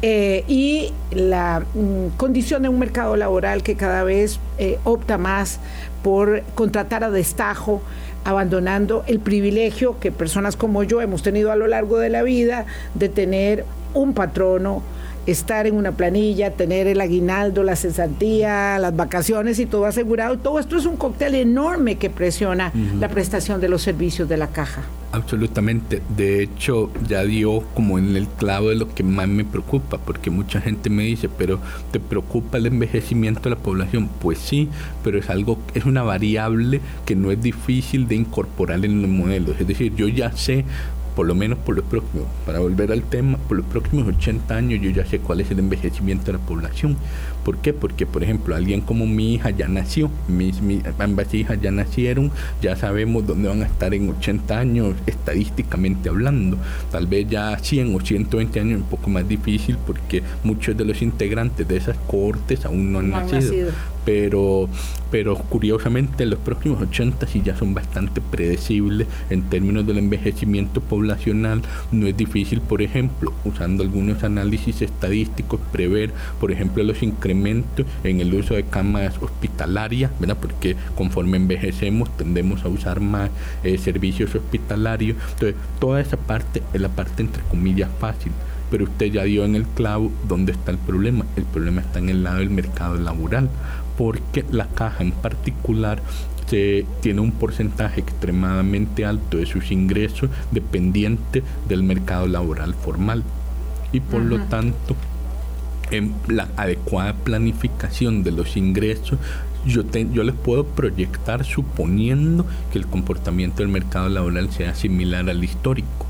Eh, 0.00 0.42
y 0.48 0.94
la 1.10 1.62
mm, 1.74 2.16
condición 2.16 2.62
de 2.62 2.70
un 2.70 2.78
mercado 2.78 3.14
laboral 3.16 3.62
que 3.62 3.76
cada 3.76 4.04
vez 4.04 4.40
opta 4.84 5.18
más 5.18 5.60
por 6.02 6.42
contratar 6.54 7.04
a 7.04 7.10
destajo 7.10 7.82
abandonando 8.24 9.04
el 9.08 9.20
privilegio 9.20 10.00
que 10.00 10.12
personas 10.12 10.56
como 10.56 10.82
yo 10.82 11.02
hemos 11.02 11.22
tenido 11.22 11.52
a 11.52 11.56
lo 11.56 11.66
largo 11.66 11.98
de 11.98 12.08
la 12.08 12.22
vida 12.22 12.64
de 12.94 13.10
tener 13.10 13.66
un 13.92 14.14
patrono, 14.14 14.82
estar 15.26 15.66
en 15.66 15.76
una 15.76 15.92
planilla, 15.92 16.52
tener 16.52 16.86
el 16.86 17.00
aguinaldo, 17.00 17.62
la 17.62 17.76
cesantía, 17.76 18.78
las 18.78 18.96
vacaciones 18.96 19.58
y 19.58 19.66
todo 19.66 19.86
asegurado. 19.86 20.38
Todo 20.38 20.58
esto 20.58 20.76
es 20.76 20.86
un 20.86 20.96
cóctel 20.96 21.34
enorme 21.34 21.96
que 21.96 22.10
presiona 22.10 22.72
la 22.98 23.08
prestación 23.08 23.60
de 23.60 23.68
los 23.68 23.82
servicios 23.82 24.28
de 24.28 24.36
la 24.36 24.48
caja. 24.48 24.82
Absolutamente. 25.12 26.00
De 26.16 26.42
hecho, 26.42 26.90
ya 27.06 27.22
dio 27.22 27.60
como 27.74 27.98
en 27.98 28.16
el 28.16 28.26
clavo 28.26 28.70
de 28.70 28.76
lo 28.76 28.94
que 28.94 29.02
más 29.02 29.28
me 29.28 29.44
preocupa, 29.44 29.98
porque 29.98 30.30
mucha 30.30 30.60
gente 30.60 30.88
me 30.88 31.04
dice, 31.04 31.28
pero 31.28 31.60
¿te 31.90 32.00
preocupa 32.00 32.56
el 32.56 32.66
envejecimiento 32.66 33.42
de 33.42 33.50
la 33.50 33.56
población? 33.56 34.08
Pues 34.20 34.38
sí, 34.38 34.70
pero 35.04 35.18
es 35.18 35.28
algo, 35.28 35.58
es 35.74 35.84
una 35.84 36.02
variable 36.02 36.80
que 37.04 37.14
no 37.14 37.30
es 37.30 37.42
difícil 37.42 38.08
de 38.08 38.14
incorporar 38.14 38.82
en 38.84 39.02
los 39.02 39.10
modelos. 39.10 39.60
Es 39.60 39.66
decir, 39.66 39.94
yo 39.94 40.08
ya 40.08 40.32
sé 40.32 40.64
por 41.14 41.26
lo 41.26 41.34
menos 41.34 41.58
por 41.58 41.76
los 41.76 41.84
próximos, 41.84 42.26
para 42.46 42.60
volver 42.60 42.92
al 42.92 43.02
tema, 43.02 43.38
por 43.48 43.56
los 43.56 43.66
próximos 43.66 44.08
80 44.08 44.54
años 44.54 44.80
yo 44.80 44.90
ya 44.90 45.04
sé 45.04 45.18
cuál 45.18 45.40
es 45.40 45.50
el 45.50 45.58
envejecimiento 45.58 46.26
de 46.26 46.32
la 46.34 46.38
población. 46.38 46.96
¿Por 47.44 47.58
qué? 47.58 47.72
Porque, 47.72 48.06
por 48.06 48.22
ejemplo, 48.22 48.54
alguien 48.54 48.80
como 48.80 49.06
mi 49.06 49.34
hija 49.34 49.50
ya 49.50 49.66
nació, 49.66 50.10
mis, 50.28 50.60
ambas 50.98 51.34
hijas 51.34 51.60
ya 51.60 51.70
nacieron, 51.72 52.30
ya 52.60 52.76
sabemos 52.76 53.26
dónde 53.26 53.48
van 53.48 53.62
a 53.62 53.66
estar 53.66 53.92
en 53.94 54.08
80 54.08 54.58
años 54.58 54.94
estadísticamente 55.06 56.08
hablando. 56.08 56.56
Tal 56.90 57.06
vez 57.06 57.28
ya 57.28 57.58
100 57.58 57.94
o 57.94 58.00
120 58.00 58.60
años 58.60 58.72
es 58.76 58.82
un 58.82 58.88
poco 58.88 59.10
más 59.10 59.28
difícil 59.28 59.76
porque 59.84 60.22
muchos 60.44 60.76
de 60.76 60.84
los 60.84 61.02
integrantes 61.02 61.66
de 61.66 61.76
esas 61.76 61.96
cohortes 62.06 62.64
aún 62.64 62.92
no 62.92 63.00
han, 63.00 63.10
nacido. 63.10 63.70
Pero, 64.04 64.68
pero 65.10 65.36
curiosamente 65.36 66.26
los 66.26 66.38
próximos 66.38 66.82
80 66.82 67.26
sí 67.26 67.42
ya 67.44 67.56
son 67.56 67.74
bastante 67.74 68.20
predecibles 68.20 69.06
en 69.30 69.42
términos 69.42 69.86
del 69.86 69.98
envejecimiento 69.98 70.80
poblacional. 70.80 71.62
No 71.90 72.06
es 72.06 72.16
difícil, 72.16 72.60
por 72.60 72.82
ejemplo, 72.82 73.32
usando 73.44 73.82
algunos 73.82 74.24
análisis 74.24 74.82
estadísticos, 74.82 75.60
prever, 75.70 76.12
por 76.40 76.52
ejemplo, 76.52 76.82
los 76.82 77.02
incrementos 77.02 77.86
en 78.04 78.20
el 78.20 78.34
uso 78.34 78.54
de 78.54 78.64
camas 78.64 79.14
hospitalarias, 79.20 80.10
¿verdad? 80.18 80.38
porque 80.40 80.76
conforme 80.96 81.36
envejecemos 81.36 82.14
tendemos 82.16 82.64
a 82.64 82.68
usar 82.68 83.00
más 83.00 83.30
eh, 83.64 83.78
servicios 83.78 84.34
hospitalarios. 84.34 85.16
Entonces, 85.32 85.54
toda 85.78 86.00
esa 86.00 86.16
parte 86.16 86.62
es 86.72 86.80
la 86.80 86.88
parte 86.88 87.22
entre 87.22 87.42
comillas 87.44 87.90
fácil 88.00 88.32
pero 88.72 88.84
usted 88.84 89.12
ya 89.12 89.24
dio 89.24 89.44
en 89.44 89.54
el 89.54 89.66
clavo 89.66 90.10
dónde 90.26 90.52
está 90.52 90.70
el 90.70 90.78
problema. 90.78 91.26
El 91.36 91.44
problema 91.44 91.82
está 91.82 91.98
en 91.98 92.08
el 92.08 92.24
lado 92.24 92.38
del 92.38 92.48
mercado 92.48 92.94
laboral 92.94 93.50
porque 94.02 94.44
la 94.50 94.66
caja 94.66 95.04
en 95.04 95.12
particular 95.12 96.02
tiene 97.00 97.20
un 97.20 97.30
porcentaje 97.30 98.00
extremadamente 98.00 99.06
alto 99.06 99.36
de 99.36 99.46
sus 99.46 99.70
ingresos 99.70 100.28
dependiente 100.50 101.44
del 101.68 101.84
mercado 101.84 102.26
laboral 102.26 102.74
formal. 102.74 103.22
Y 103.92 104.00
por 104.00 104.22
lo 104.22 104.40
tanto 104.46 104.96
en 105.92 106.14
la 106.26 106.48
adecuada 106.56 107.14
planificación 107.14 108.24
de 108.24 108.32
los 108.32 108.56
ingresos 108.56 109.20
yo, 109.64 109.82
yo 109.84 110.24
les 110.24 110.34
puedo 110.34 110.64
proyectar 110.64 111.44
suponiendo 111.44 112.44
que 112.72 112.78
el 112.78 112.88
comportamiento 112.88 113.62
del 113.62 113.68
mercado 113.68 114.08
laboral 114.08 114.50
sea 114.50 114.74
similar 114.74 115.30
al 115.30 115.44
histórico. 115.44 116.06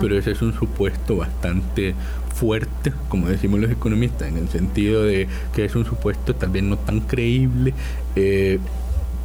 Pero 0.00 0.18
ese 0.18 0.32
es 0.32 0.42
un 0.42 0.52
supuesto 0.52 1.16
bastante 1.16 1.94
fuerte, 2.36 2.92
como 3.08 3.28
decimos 3.28 3.60
los 3.60 3.70
economistas, 3.70 4.28
en 4.28 4.36
el 4.36 4.48
sentido 4.48 5.04
de 5.04 5.26
que 5.54 5.64
es 5.64 5.74
un 5.74 5.86
supuesto 5.86 6.34
tal 6.34 6.50
vez 6.50 6.62
no 6.62 6.76
tan 6.76 7.00
creíble 7.00 7.72
eh, 8.14 8.58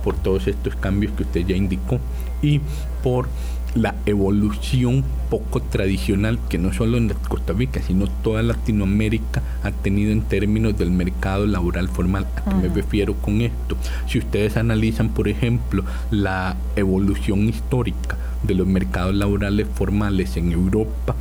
por 0.04 0.16
todos 0.16 0.48
estos 0.48 0.76
cambios 0.78 1.12
que 1.14 1.24
usted 1.24 1.46
ya 1.46 1.56
indicó 1.56 2.00
y 2.42 2.62
por 3.04 3.28
la 3.76 3.96
evolución 4.06 5.04
poco 5.30 5.62
tradicional 5.62 6.40
que 6.50 6.58
no 6.58 6.74
solo 6.74 6.98
en 6.98 7.10
Costa 7.30 7.54
Rica, 7.54 7.82
sino 7.82 8.08
toda 8.08 8.44
Latinoamérica 8.44 9.42
ha 9.64 9.72
tenido 9.72 10.12
en 10.12 10.24
términos 10.24 10.78
del 10.78 10.92
mercado 10.92 11.46
laboral 11.48 11.88
formal. 11.88 12.28
¿A 12.36 12.50
qué 12.50 12.68
me 12.68 12.76
refiero 12.76 13.14
con 13.16 13.40
esto? 13.42 13.78
Si 14.08 14.20
ustedes 14.20 14.58
analizan, 14.58 15.10
por 15.10 15.30
ejemplo, 15.30 15.86
la 16.10 16.58
evolución 16.76 17.48
histórica 17.48 18.18
de 18.44 18.56
los 18.56 18.68
mercados 18.68 19.16
laborales 19.16 19.68
formales 19.74 20.36
en 20.36 20.52
Europa, 20.52 21.16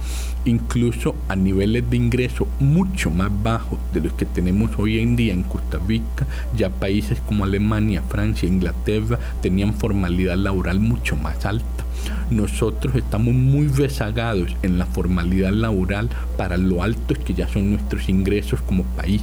incluso 0.44 1.14
a 1.28 1.36
niveles 1.36 1.88
de 1.88 1.96
ingreso 1.96 2.48
mucho 2.58 3.10
más 3.10 3.30
bajos 3.42 3.78
de 3.92 4.00
los 4.00 4.12
que 4.14 4.24
tenemos 4.24 4.70
hoy 4.78 4.98
en 4.98 5.14
día 5.14 5.32
en 5.32 5.42
Costa 5.42 5.78
Rica, 5.86 6.26
ya 6.56 6.70
países 6.70 7.20
como 7.20 7.44
Alemania, 7.44 8.02
Francia, 8.08 8.48
Inglaterra 8.48 9.18
tenían 9.42 9.74
formalidad 9.74 10.36
laboral 10.36 10.80
mucho 10.80 11.14
más 11.16 11.44
alta. 11.44 11.84
Nosotros 12.30 12.94
estamos 12.94 13.34
muy 13.34 13.68
rezagados 13.68 14.54
en 14.62 14.78
la 14.78 14.86
formalidad 14.86 15.52
laboral 15.52 16.08
para 16.36 16.56
lo 16.56 16.82
altos 16.82 17.18
que 17.18 17.34
ya 17.34 17.48
son 17.48 17.70
nuestros 17.70 18.08
ingresos 18.08 18.60
como 18.62 18.84
país. 18.84 19.22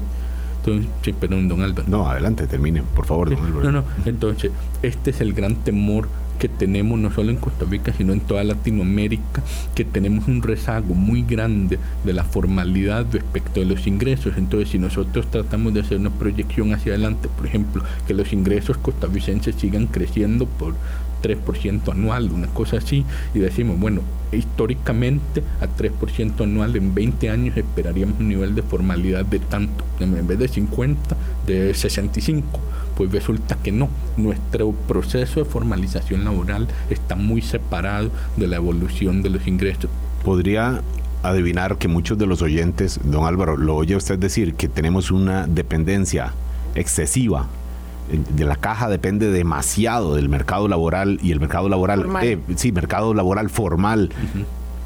Entonces, 0.59 1.15
perdón, 1.19 1.47
don 1.47 1.61
Álvaro. 1.61 1.85
No, 1.87 2.09
adelante, 2.09 2.45
termine, 2.47 2.83
por 2.83 3.05
favor, 3.05 3.29
don 3.29 3.45
Álvaro. 3.45 3.71
No, 3.71 3.81
no, 3.81 3.83
entonces, 4.05 4.51
este 4.81 5.11
es 5.11 5.21
el 5.21 5.33
gran 5.33 5.55
temor 5.55 6.09
que 6.37 6.47
tenemos 6.47 6.99
no 6.99 7.11
solo 7.11 7.31
en 7.31 7.37
Costa 7.37 7.65
Rica, 7.65 7.93
sino 7.93 8.13
en 8.13 8.19
toda 8.19 8.43
Latinoamérica, 8.43 9.41
que 9.75 9.83
tenemos 9.83 10.27
un 10.27 10.41
rezago 10.41 10.93
muy 10.93 11.23
grande 11.23 11.79
de 12.03 12.13
la 12.13 12.23
formalidad 12.23 13.05
respecto 13.11 13.59
de 13.59 13.65
los 13.65 13.87
ingresos. 13.87 14.33
Entonces, 14.37 14.69
si 14.69 14.79
nosotros 14.79 15.29
tratamos 15.31 15.73
de 15.73 15.81
hacer 15.81 15.97
una 15.97 16.11
proyección 16.11 16.73
hacia 16.73 16.93
adelante, 16.93 17.27
por 17.35 17.45
ejemplo, 17.45 17.83
que 18.05 18.13
los 18.13 18.31
ingresos 18.33 18.77
costarricenses 18.77 19.55
sigan 19.55 19.87
creciendo 19.87 20.45
por 20.45 20.75
3% 21.27 21.91
anual, 21.91 22.31
una 22.31 22.47
cosa 22.47 22.77
así, 22.77 23.05
y 23.33 23.39
decimos, 23.39 23.79
bueno, 23.79 24.01
históricamente 24.31 25.43
a 25.61 25.67
3% 25.67 26.43
anual 26.43 26.75
en 26.75 26.93
20 26.93 27.29
años 27.29 27.57
esperaríamos 27.57 28.19
un 28.19 28.29
nivel 28.29 28.55
de 28.55 28.61
formalidad 28.61 29.25
de 29.25 29.39
tanto, 29.39 29.83
en 29.99 30.27
vez 30.27 30.39
de 30.39 30.47
50, 30.47 31.15
de 31.45 31.73
65 31.73 32.59
pues 32.97 33.11
resulta 33.11 33.55
que 33.55 33.71
no. 33.71 33.89
Nuestro 34.17 34.71
proceso 34.71 35.43
de 35.43 35.45
formalización 35.45 36.25
laboral 36.25 36.67
está 36.89 37.15
muy 37.15 37.43
separado 37.43 38.09
de 38.35 38.47
la 38.47 38.55
evolución 38.55 39.21
de 39.21 39.29
los 39.29 39.45
ingresos. 39.47 39.91
Podría 40.25 40.81
adivinar 41.21 41.77
que 41.77 41.87
muchos 41.87 42.17
de 42.17 42.25
los 42.25 42.41
oyentes, 42.41 42.99
don 43.03 43.25
Álvaro, 43.25 43.55
lo 43.55 43.75
oye 43.75 43.95
usted 43.95 44.17
decir 44.17 44.55
que 44.55 44.67
tenemos 44.67 45.11
una 45.11 45.45
dependencia 45.45 46.33
excesiva 46.73 47.47
de 48.09 48.45
la 48.45 48.55
caja 48.55 48.89
depende 48.89 49.31
demasiado 49.31 50.15
del 50.15 50.29
mercado 50.29 50.67
laboral 50.67 51.19
y 51.21 51.31
el 51.31 51.39
mercado 51.39 51.69
laboral, 51.69 52.05
eh, 52.21 52.39
sí, 52.55 52.71
mercado 52.71 53.13
laboral 53.13 53.49
formal. 53.49 54.11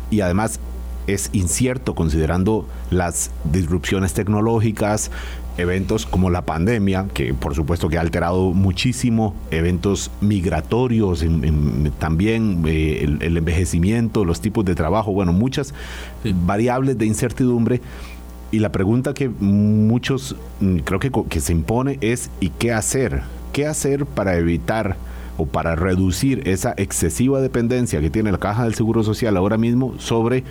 Y 0.10 0.22
además 0.22 0.60
es 1.08 1.30
incierto 1.34 1.96
considerando 1.96 2.68
las 2.90 3.32
disrupciones 3.46 4.14
tecnológicas, 4.14 5.12
eventos 5.58 6.06
como 6.06 6.30
la 6.30 6.44
pandemia, 6.44 7.08
que 7.14 7.34
por 7.34 7.56
supuesto 7.56 7.90
que 7.90 7.98
ha 7.98 8.02
alterado 8.02 8.52
muchísimo, 8.54 9.36
eventos 9.52 10.12
migratorios, 10.22 11.26
también 12.00 12.64
eh, 12.68 13.18
el, 13.20 13.38
envejecimiento, 13.38 14.26
los 14.26 14.42
tipos 14.42 14.66
de 14.66 14.76
trabajo, 14.76 15.12
bueno, 15.12 15.34
muchas 15.34 15.74
variables 16.24 16.98
de 16.98 17.06
incertidumbre. 17.06 17.82
Y 18.52 18.60
la 18.60 18.72
pregunta 18.72 19.14
que 19.14 19.30
muchos 19.30 20.36
mm, 20.60 20.80
creo 20.80 21.00
que, 21.00 21.12
que 21.30 21.40
se 21.40 21.54
impone 21.54 21.98
es 22.02 22.30
¿y 22.40 22.50
qué 22.50 22.74
hacer? 22.74 23.22
¿Qué 23.54 23.66
hacer 23.66 24.06
para 24.06 24.38
evitar 24.38 24.98
o 25.38 25.46
para 25.46 25.76
reducir 25.76 26.48
esa 26.48 26.74
excesiva 26.78 27.42
dependencia 27.42 28.02
que 28.02 28.10
tiene 28.10 28.32
la 28.32 28.38
Caja 28.38 28.66
del 28.66 28.76
Seguro 28.76 29.04
Social 29.04 29.38
ahora 29.38 29.58
mismo 29.58 29.96
sobre 29.98 30.44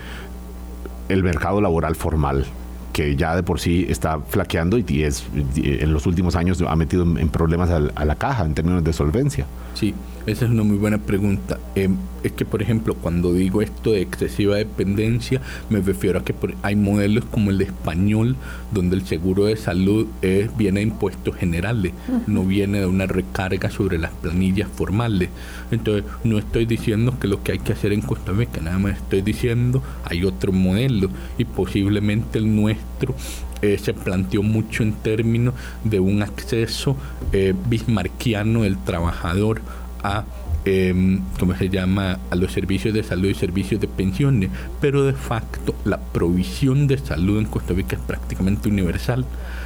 el 1.09 1.23
mercado 1.23 1.61
laboral 1.61 1.95
formal? 1.95 2.47
que 2.93 3.17
ya 3.17 3.37
de 3.37 3.43
por 3.43 3.61
sí 3.61 3.87
está 3.89 4.19
flaqueando 4.19 4.77
y 4.77 5.03
es, 5.05 5.25
en 5.57 5.93
los 5.93 6.07
últimos 6.07 6.35
años 6.35 6.63
ha 6.67 6.77
metido 6.77 7.05
en 7.05 7.29
problemas 7.29 7.71
a 7.71 8.05
la 8.05 8.15
caja 8.17 8.45
en 8.45 8.55
términos 8.55 8.83
de 8.83 8.93
solvencia. 8.93 9.47
Sí, 9.75 9.95
esa 10.31 10.45
es 10.45 10.51
una 10.51 10.63
muy 10.63 10.77
buena 10.77 10.99
pregunta. 10.99 11.59
Em, 11.75 11.97
es 12.23 12.33
que, 12.33 12.45
por 12.45 12.63
ejemplo, 12.63 12.95
cuando 12.95 13.33
digo 13.33 13.63
esto 13.63 13.93
de 13.93 14.03
excesiva 14.03 14.57
dependencia, 14.57 15.41
me 15.71 15.81
refiero 15.81 16.19
a 16.19 16.25
que 16.25 16.35
hay 16.63 16.77
modelos 16.77 17.25
como 17.25 17.51
el 17.51 17.61
español, 17.61 18.37
donde 18.73 18.97
el 18.97 19.07
seguro 19.07 19.47
de 19.47 19.57
salud 19.57 20.07
es, 20.23 20.55
viene 20.57 20.81
de 20.81 20.87
impuestos 20.87 21.35
generales, 21.37 21.93
no 22.27 22.45
viene 22.45 22.81
de 22.81 22.87
una 22.87 23.07
recarga 23.07 23.71
sobre 23.71 23.99
las 23.99 24.13
planillas 24.13 24.69
formales. 24.69 25.31
Entonces, 25.71 26.05
no 26.25 26.39
estoy 26.39 26.67
diciendo 26.67 27.19
que 27.19 27.29
lo 27.29 27.43
que 27.43 27.53
hay 27.53 27.59
que 27.59 27.73
hacer 27.73 27.93
en 27.93 28.03
Costa 28.03 28.33
Rica, 28.33 28.61
nada 28.61 28.79
más 28.79 28.97
estoy 28.97 29.23
diciendo 29.23 29.83
hay 30.05 30.25
otro 30.25 30.53
modelo 30.53 31.09
y 31.39 31.45
posiblemente 31.45 32.39
el 32.39 32.55
nuestro 32.55 33.15
eh, 33.63 33.79
se 33.79 33.93
planteó 33.93 34.43
mucho 34.43 34.83
en 34.83 34.93
términos 34.95 35.55
de 35.85 36.01
un 36.01 36.23
acceso 36.23 36.97
eh, 37.33 37.55
bismarquiano 37.69 38.63
del 38.63 38.79
trabajador 38.79 39.61
a 40.03 40.25
eh, 40.65 41.19
¿cómo 41.39 41.55
se 41.55 41.69
llama?, 41.69 42.19
a 42.31 42.37
los 42.37 42.53
servicios 42.53 42.93
de 42.93 43.03
salud 43.03 43.29
y 43.29 43.35
servicios 43.35 43.81
de 43.81 43.89
pensiones, 43.89 44.51
pero 44.81 45.05
de 45.05 45.15
facto 45.15 45.75
la 45.85 45.99
provisión 45.99 46.87
de 46.87 46.99
salud 46.99 47.39
en 47.39 47.47
Costa 47.47 47.73
Rica 47.73 47.97
es 47.97 48.03
prácticamente 48.03 48.69
universal. 48.69 49.25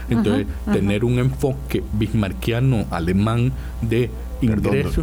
Entonces, 0.09 0.47
tener 0.71 1.05
un 1.05 1.19
enfoque 1.19 1.83
bismarquiano 1.95 2.85
alemán 2.91 3.53
de 3.81 4.11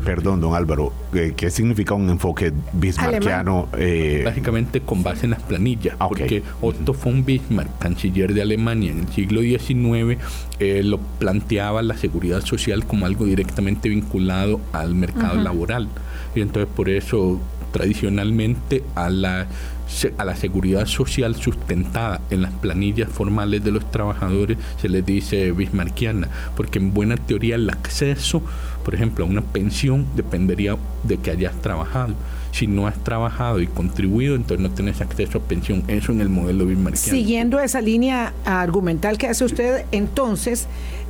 Perdón, 0.04 0.42
don 0.42 0.56
Álvaro, 0.56 0.94
eh, 1.14 1.34
¿qué 1.36 1.50
significa 1.50 1.94
un 1.94 2.10
enfoque 2.10 2.54
bismarckiano? 2.74 3.68
Eh? 3.78 4.22
Básicamente 4.26 4.82
con 4.82 5.04
base 5.04 5.26
en 5.26 5.32
las 5.32 5.42
planillas, 5.42 5.96
ah, 6.00 6.08
porque 6.08 6.44
Otto 6.62 6.94
von 6.94 7.26
Bismarck, 7.26 7.78
canciller 7.80 8.34
de 8.34 8.42
Alemania 8.42 8.92
en 8.92 9.00
el 9.00 9.08
siglo 9.10 9.42
XIX, 9.42 10.20
eh, 10.60 10.82
lo 10.84 11.00
planteaba 11.20 11.82
la 11.82 11.98
seguridad 11.98 12.42
social 12.42 12.86
como 12.86 13.06
algo 13.06 13.26
directamente 13.26 13.90
vinculado 13.90 14.60
al 14.74 14.96
mercado 14.96 15.36
laboral. 15.36 15.88
Y 16.36 16.42
entonces 16.42 16.72
por 16.74 16.90
eso 16.90 17.40
tradicionalmente 17.72 18.84
a 18.96 19.10
la 19.10 19.48
a 20.18 20.26
la 20.26 20.36
seguridad 20.36 20.86
social 20.86 21.36
sustentada 21.36 22.22
en 22.30 22.42
las 22.42 22.52
planillas 22.54 23.10
formales 23.10 23.64
de 23.64 23.72
los 23.72 23.90
trabajadores 23.92 24.58
se 24.82 24.90
les 24.90 25.06
dice 25.06 25.52
bismarckiana, 25.52 26.30
porque 26.56 26.80
en 26.80 26.94
buena 26.94 27.18
teoría 27.18 27.56
el 27.56 27.70
acceso, 27.70 28.42
por 28.84 28.96
ejemplo, 28.96 29.26
a 29.26 29.28
una 29.28 29.42
pensión 29.42 30.08
dependería 30.16 30.78
de 31.04 31.18
que 31.18 31.32
hayas 31.32 31.54
trabajado. 31.62 32.16
Si 32.52 32.68
no 32.68 32.88
has 32.88 33.02
trabajado 33.04 33.62
y 33.62 33.68
contribuido, 33.68 34.36
entonces 34.36 34.68
no 34.68 34.74
tienes 34.74 35.02
acceso 35.02 35.38
a 35.38 35.42
pensión. 35.42 35.84
Eso 35.88 36.12
en 36.12 36.22
el 36.22 36.30
modelo 36.30 36.66
bismarckiano. 36.66 37.18
Siguiendo 37.18 37.60
esa 37.60 37.82
línea 37.82 38.34
argumental 38.46 39.18
que 39.18 39.28
hace 39.28 39.46
usted, 39.46 39.86
entonces, 39.92 40.68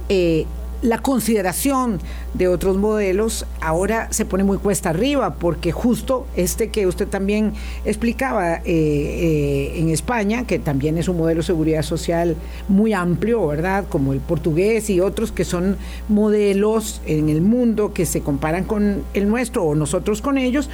eh, 0.10 0.46
la 0.82 0.98
consideración 0.98 2.00
de 2.34 2.48
otros 2.48 2.78
modelos 2.78 3.46
ahora 3.60 4.08
se 4.12 4.26
pone 4.26 4.44
muy 4.44 4.58
cuesta 4.58 4.90
arriba, 4.90 5.36
porque 5.36 5.72
justo 5.72 6.26
este 6.36 6.70
que 6.70 6.88
usted 6.88 7.08
también 7.08 7.54
explicaba 7.86 8.56
eh, 8.56 8.62
eh, 8.66 9.74
en 9.76 9.90
España, 9.90 10.46
que 10.46 10.60
también 10.60 10.98
es 10.98 11.08
un 11.08 11.18
modelo 11.18 11.42
de 11.42 11.46
seguridad 11.46 11.84
social 11.84 12.36
muy 12.68 12.94
amplio, 12.94 13.46
¿verdad? 13.48 13.86
Como 13.90 14.14
el 14.14 14.20
portugués 14.20 14.90
y 14.90 15.00
otros 15.00 15.32
que 15.32 15.46
son 15.46 15.78
modelos 16.10 17.02
en 17.06 17.30
el 17.30 17.42
mundo 17.42 17.94
que 17.94 18.06
se 18.06 18.22
comparan 18.22 18.64
con 18.64 19.04
el 19.14 19.28
nuestro 19.30 19.64
o 19.64 19.76
nosotros 19.76 20.22
con 20.22 20.38
ellos. 20.38 20.70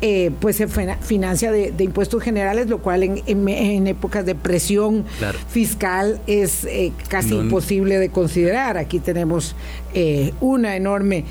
Eh, 0.00 0.32
pues 0.40 0.56
se 0.56 0.68
financia 0.68 1.50
de, 1.50 1.72
impuestos 1.78 2.22
generales, 2.22 2.68
lo 2.68 2.78
cual 2.78 3.02
en, 3.04 3.86
épocas 3.86 4.26
de 4.26 4.34
presión 4.34 5.04
fiscal 5.48 6.20
es 6.26 6.64
eh, 6.64 6.92
casi 7.08 7.34
imposible 7.34 7.98
de 7.98 8.10
considerar. 8.10 8.76
Aquí 8.76 8.98
tenemos 8.98 9.56
eh, 9.94 10.34
una 10.40 10.76
enorme 10.76 11.24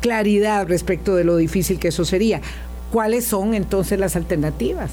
claridad 0.00 0.66
respecto 0.66 1.14
de 1.14 1.22
lo 1.22 1.36
difícil 1.36 1.78
que 1.78 1.88
eso 1.88 2.04
sería. 2.04 2.40
¿Cuáles 2.90 3.24
son 3.24 3.54
entonces 3.54 4.00
las 4.00 4.16
alternativas? 4.16 4.90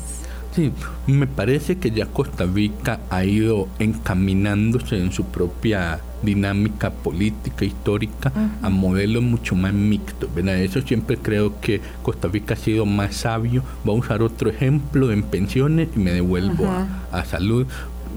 Sí, 0.55 0.71
me 1.07 1.27
parece 1.27 1.77
que 1.77 1.91
ya 1.91 2.05
Costa 2.05 2.45
Rica 2.45 2.99
ha 3.09 3.23
ido 3.23 3.69
encaminándose 3.79 4.97
en 4.97 5.11
su 5.11 5.23
propia 5.25 5.99
dinámica 6.21 6.91
política, 6.91 7.65
histórica, 7.65 8.31
a 8.61 8.69
modelos 8.69 9.23
mucho 9.23 9.55
más 9.55 9.73
mixtos. 9.73 10.29
Eso 10.35 10.81
siempre 10.81 11.17
creo 11.17 11.59
que 11.59 11.81
Costa 12.03 12.27
Rica 12.27 12.53
ha 12.53 12.57
sido 12.57 12.85
más 12.85 13.15
sabio. 13.15 13.63
Voy 13.83 13.95
a 13.95 13.99
usar 13.99 14.21
otro 14.21 14.49
ejemplo 14.49 15.11
en 15.11 15.23
pensiones 15.23 15.89
y 15.95 15.99
me 15.99 16.11
devuelvo 16.11 16.67
a 17.11 17.25
salud. 17.25 17.67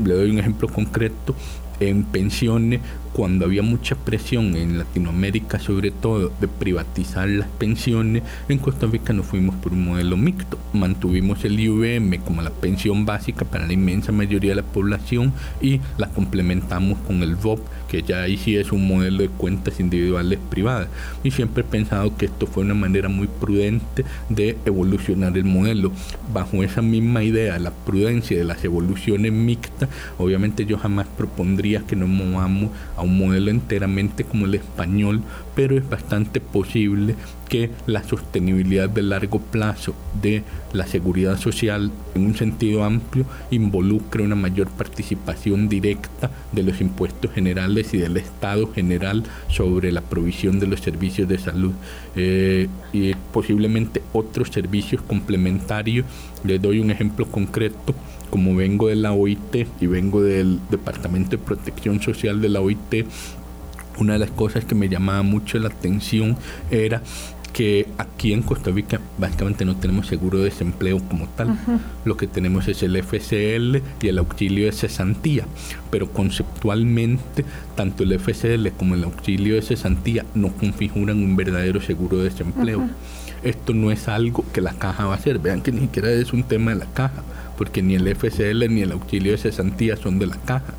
Le 0.04 0.14
doy 0.14 0.30
un 0.30 0.38
ejemplo 0.38 0.68
concreto 0.68 1.34
en 1.80 2.04
pensiones 2.04 2.80
cuando 3.14 3.44
había 3.44 3.62
mucha 3.62 3.94
presión 3.94 4.56
en 4.56 4.76
Latinoamérica, 4.76 5.60
sobre 5.60 5.92
todo, 5.92 6.32
de 6.40 6.48
privatizar 6.48 7.28
las 7.28 7.46
pensiones, 7.46 8.24
en 8.48 8.58
Costa 8.58 8.88
Rica 8.88 9.12
nos 9.12 9.26
fuimos 9.26 9.54
por 9.54 9.72
un 9.72 9.84
modelo 9.84 10.16
mixto. 10.16 10.58
Mantuvimos 10.72 11.44
el 11.44 11.60
IVM 11.60 12.18
como 12.24 12.42
la 12.42 12.50
pensión 12.50 13.06
básica 13.06 13.44
para 13.44 13.68
la 13.68 13.72
inmensa 13.72 14.10
mayoría 14.10 14.50
de 14.50 14.56
la 14.56 14.64
población 14.64 15.32
y 15.62 15.80
la 15.96 16.08
complementamos 16.08 16.98
con 17.06 17.22
el 17.22 17.36
VOP, 17.36 17.60
que 17.88 18.02
ya 18.02 18.22
ahí 18.22 18.36
sí 18.36 18.56
es 18.56 18.72
un 18.72 18.88
modelo 18.88 19.18
de 19.18 19.28
cuentas 19.28 19.78
individuales 19.78 20.40
privadas. 20.50 20.88
Y 21.22 21.30
siempre 21.30 21.62
he 21.62 21.66
pensado 21.66 22.16
que 22.16 22.26
esto 22.26 22.48
fue 22.48 22.64
una 22.64 22.74
manera 22.74 23.08
muy 23.08 23.28
prudente 23.28 24.04
de 24.28 24.58
evolucionar 24.64 25.38
el 25.38 25.44
modelo. 25.44 25.92
Bajo 26.32 26.64
esa 26.64 26.82
misma 26.82 27.22
idea, 27.22 27.60
la 27.60 27.70
prudencia 27.70 28.36
de 28.36 28.42
las 28.42 28.64
evoluciones 28.64 29.32
mixtas, 29.32 29.88
obviamente 30.18 30.66
yo 30.66 30.78
jamás 30.78 31.06
propondría 31.06 31.82
que 31.86 31.94
nos 31.94 32.08
movamos 32.08 32.70
a 32.96 33.03
un 33.04 33.18
modelo 33.18 33.50
enteramente 33.50 34.24
como 34.24 34.46
el 34.46 34.54
español, 34.54 35.22
pero 35.54 35.76
es 35.76 35.88
bastante 35.88 36.40
posible 36.40 37.14
que 37.48 37.70
la 37.86 38.02
sostenibilidad 38.02 38.88
de 38.88 39.02
largo 39.02 39.40
plazo 39.40 39.94
de 40.20 40.42
la 40.72 40.86
seguridad 40.86 41.38
social 41.38 41.90
en 42.14 42.26
un 42.26 42.34
sentido 42.34 42.84
amplio 42.84 43.26
involucre 43.50 44.22
una 44.22 44.34
mayor 44.34 44.68
participación 44.68 45.68
directa 45.68 46.30
de 46.52 46.62
los 46.62 46.80
impuestos 46.80 47.30
generales 47.32 47.92
y 47.94 47.98
del 47.98 48.16
Estado 48.16 48.72
general 48.72 49.24
sobre 49.48 49.92
la 49.92 50.00
provisión 50.00 50.58
de 50.58 50.66
los 50.66 50.80
servicios 50.80 51.28
de 51.28 51.38
salud 51.38 51.72
eh, 52.16 52.68
y 52.92 53.14
posiblemente 53.32 54.02
otros 54.12 54.48
servicios 54.48 55.02
complementarios. 55.02 56.06
Les 56.44 56.60
doy 56.60 56.78
un 56.78 56.90
ejemplo 56.90 57.26
concreto 57.26 57.94
como 58.34 58.56
vengo 58.56 58.88
de 58.88 58.96
la 58.96 59.12
OIT 59.12 59.68
y 59.80 59.86
vengo 59.86 60.20
del 60.20 60.58
Departamento 60.68 61.30
de 61.30 61.38
Protección 61.38 62.02
Social 62.02 62.40
de 62.40 62.48
la 62.48 62.60
OIT, 62.60 63.06
una 63.98 64.14
de 64.14 64.18
las 64.18 64.32
cosas 64.32 64.64
que 64.64 64.74
me 64.74 64.88
llamaba 64.88 65.22
mucho 65.22 65.56
la 65.60 65.68
atención 65.68 66.36
era 66.68 67.00
que 67.52 67.86
aquí 67.96 68.32
en 68.32 68.42
Costa 68.42 68.72
Rica 68.72 69.00
básicamente 69.18 69.64
no 69.64 69.76
tenemos 69.76 70.08
seguro 70.08 70.38
de 70.38 70.46
desempleo 70.46 70.98
como 71.08 71.28
tal. 71.28 71.56
Lo 72.04 72.16
que 72.16 72.26
tenemos 72.26 72.66
es 72.66 72.82
el 72.82 72.96
FCL 72.96 73.76
y 74.02 74.08
el 74.08 74.18
auxilio 74.18 74.66
de 74.66 74.72
cesantía. 74.72 75.46
Pero 75.92 76.10
conceptualmente, 76.10 77.44
tanto 77.76 78.02
el 78.02 78.18
FCL 78.18 78.70
como 78.76 78.96
el 78.96 79.04
auxilio 79.04 79.54
de 79.54 79.62
cesantía 79.62 80.26
no 80.34 80.48
configuran 80.48 81.22
un 81.22 81.36
verdadero 81.36 81.80
seguro 81.80 82.18
de 82.18 82.24
desempleo. 82.24 82.88
Esto 83.44 83.74
no 83.74 83.92
es 83.92 84.08
algo 84.08 84.44
que 84.52 84.60
la 84.60 84.72
caja 84.72 85.06
va 85.06 85.12
a 85.12 85.18
hacer. 85.18 85.38
Vean 85.38 85.62
que 85.62 85.70
ni 85.70 85.82
siquiera 85.82 86.10
es 86.10 86.32
un 86.32 86.42
tema 86.42 86.72
de 86.72 86.78
la 86.78 86.86
caja 86.86 87.22
porque 87.56 87.82
ni 87.82 87.94
el 87.94 88.08
FCL 88.08 88.68
ni 88.68 88.82
el 88.82 88.92
auxilio 88.92 89.32
de 89.32 89.38
cesantía 89.38 89.96
son 89.96 90.18
de 90.18 90.26
la 90.26 90.36
caja. 90.36 90.74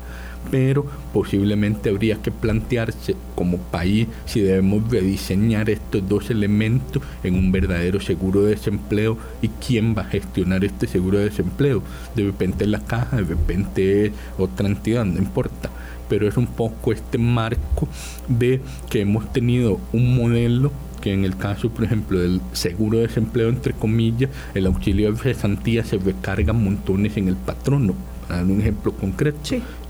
Pero 0.48 0.86
posiblemente 1.12 1.90
habría 1.90 2.22
que 2.22 2.30
plantearse 2.30 3.16
como 3.34 3.58
país 3.58 4.06
si 4.26 4.40
debemos 4.40 4.88
rediseñar 4.88 5.68
estos 5.68 6.08
dos 6.08 6.30
elementos 6.30 7.02
en 7.24 7.34
un 7.34 7.50
verdadero 7.50 7.98
seguro 7.98 8.42
de 8.42 8.50
desempleo 8.50 9.18
y 9.42 9.48
quién 9.48 9.96
va 9.96 10.02
a 10.02 10.10
gestionar 10.10 10.64
este 10.64 10.86
seguro 10.86 11.18
de 11.18 11.24
desempleo. 11.24 11.82
De 12.14 12.22
repente 12.22 12.64
la 12.66 12.78
caja, 12.78 13.16
de 13.16 13.24
repente 13.24 14.12
otra 14.38 14.68
entidad, 14.68 15.04
no 15.04 15.18
importa 15.18 15.70
pero 16.08 16.28
es 16.28 16.36
un 16.36 16.46
poco 16.46 16.92
este 16.92 17.18
marco 17.18 17.88
de 18.28 18.60
que 18.88 19.00
hemos 19.00 19.32
tenido 19.32 19.80
un 19.92 20.16
modelo 20.16 20.70
en 21.12 21.24
el 21.24 21.36
caso, 21.36 21.70
por 21.70 21.84
ejemplo, 21.84 22.18
del 22.18 22.40
seguro 22.52 22.98
de 22.98 23.06
desempleo, 23.06 23.48
entre 23.48 23.72
comillas, 23.72 24.30
el 24.54 24.66
auxilio 24.66 25.12
de 25.12 25.18
cesantía 25.18 25.84
se 25.84 25.98
recarga 25.98 26.52
montones 26.52 27.16
en 27.16 27.28
el 27.28 27.36
patrono, 27.36 27.94
para 28.26 28.40
dar 28.42 28.50
un 28.50 28.60
ejemplo 28.60 28.92
concreto. 28.92 29.38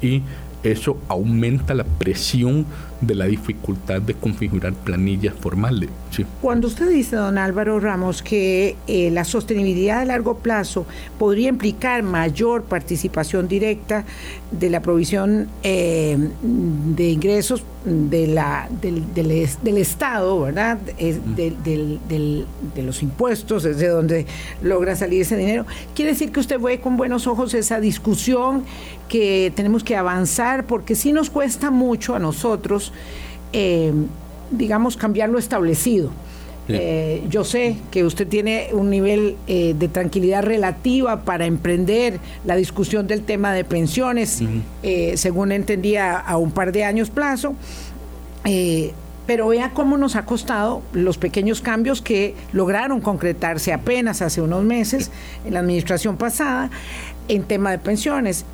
Y 0.02 0.22
eso 0.62 0.98
aumenta 1.08 1.74
la 1.74 1.84
presión 1.84 2.66
de 3.00 3.14
la 3.14 3.26
dificultad 3.26 4.02
de 4.02 4.14
configurar 4.14 4.72
planillas 4.72 5.34
formales. 5.34 5.90
Cuando 6.40 6.68
usted 6.68 6.88
dice, 6.88 7.16
don 7.16 7.38
Álvaro 7.38 7.80
Ramos, 7.80 8.22
que 8.22 8.76
eh, 8.86 9.10
la 9.10 9.24
sostenibilidad 9.24 10.00
a 10.00 10.04
largo 10.04 10.38
plazo 10.38 10.86
podría 11.18 11.48
implicar 11.48 12.02
mayor 12.02 12.64
participación 12.64 13.48
directa 13.48 14.04
de 14.50 14.70
la 14.70 14.80
provisión 14.80 15.48
eh, 15.62 16.16
de 16.42 17.10
ingresos 17.10 17.64
de 17.84 18.26
la, 18.26 18.68
del, 18.80 19.14
del, 19.14 19.78
Estado, 19.78 20.40
¿verdad? 20.40 20.78
de 20.78 22.82
los 22.82 23.02
impuestos, 23.02 23.64
es 23.64 23.78
de 23.78 23.88
donde 23.88 24.26
logra 24.60 24.96
salir 24.96 25.22
ese 25.22 25.36
dinero. 25.36 25.66
Quiere 25.94 26.12
decir 26.12 26.32
que 26.32 26.40
usted 26.40 26.58
ve 26.58 26.80
con 26.80 26.96
buenos 26.96 27.28
ojos 27.28 27.54
esa 27.54 27.78
discusión 27.78 28.64
que 29.08 29.52
tenemos 29.54 29.84
que 29.84 29.96
avanzar, 29.96 30.66
porque 30.66 30.96
sí 30.96 31.12
nos 31.12 31.30
cuesta 31.30 31.70
mucho 31.70 32.16
a 32.16 32.18
nosotros, 32.18 32.85
eh, 33.52 33.92
digamos, 34.50 34.96
cambiar 34.96 35.28
lo 35.28 35.38
establecido. 35.38 36.10
Eh, 36.68 37.22
yo 37.30 37.44
sé 37.44 37.76
que 37.92 38.04
usted 38.04 38.26
tiene 38.26 38.70
un 38.72 38.90
nivel 38.90 39.36
eh, 39.46 39.76
de 39.78 39.86
tranquilidad 39.86 40.42
relativa 40.42 41.22
para 41.22 41.46
emprender 41.46 42.18
la 42.44 42.56
discusión 42.56 43.06
del 43.06 43.22
tema 43.22 43.52
de 43.52 43.62
pensiones, 43.64 44.42
según 45.14 45.52
entendía, 45.52 46.18
a 46.18 46.36
un 46.38 46.50
par 46.50 46.72
de 46.72 46.84
años 46.84 47.10
plazo. 47.10 47.54
pero 49.26 49.48
vea 49.48 49.70
cómo 49.74 49.96
nos 49.96 50.14
ha 50.14 50.24
costado 50.24 50.82
los 50.92 51.18
pequeños 51.18 51.60
cambios 51.60 52.02
que 52.02 52.34
lograron 52.52 53.00
concretarse 53.00 53.72
apenas 53.72 54.22
hace 54.22 54.40
unos 54.40 54.64
meses 54.64 55.10
en 55.44 55.54
la 55.54 55.60
administración 55.60 56.16
pasada 56.16 56.70
en 57.28 57.44
tema 57.44 57.70
de 57.70 57.78
pensiones. 57.78 58.44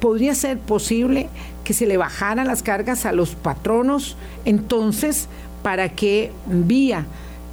Podría 0.00 0.34
ser 0.34 0.58
posible 0.58 1.28
que 1.64 1.74
se 1.74 1.86
le 1.86 1.96
bajaran 1.96 2.46
las 2.46 2.62
cargas 2.62 3.06
a 3.06 3.12
los 3.12 3.34
patronos 3.34 4.16
entonces 4.44 5.28
para 5.62 5.90
que 5.90 6.32
vía 6.46 7.06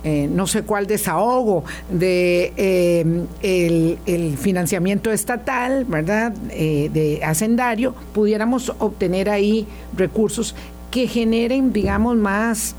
eh, 0.04 0.30
no 0.32 0.48
sé 0.48 0.63
cuál 0.63 0.88
desahogo 0.88 1.65
de 1.89 2.54
eh, 2.56 3.98
el, 4.06 4.38
financiamiento 4.38 5.12
estatal, 5.12 5.84
¿verdad? 5.84 6.32
de 6.32 7.19
hacendario, 7.22 7.93
pudiéramos 8.13 8.74
obtener 8.80 9.30
ahí 9.30 9.67
recursos 9.98 10.56
que 10.89 11.08
generen, 11.08 11.74
digamos, 11.74 12.15
más 12.17 12.76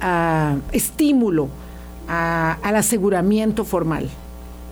ah, 0.00 0.56
estímulo 0.72 1.48
al 2.06 2.76
aseguramiento 2.76 3.64
formal. 3.64 4.08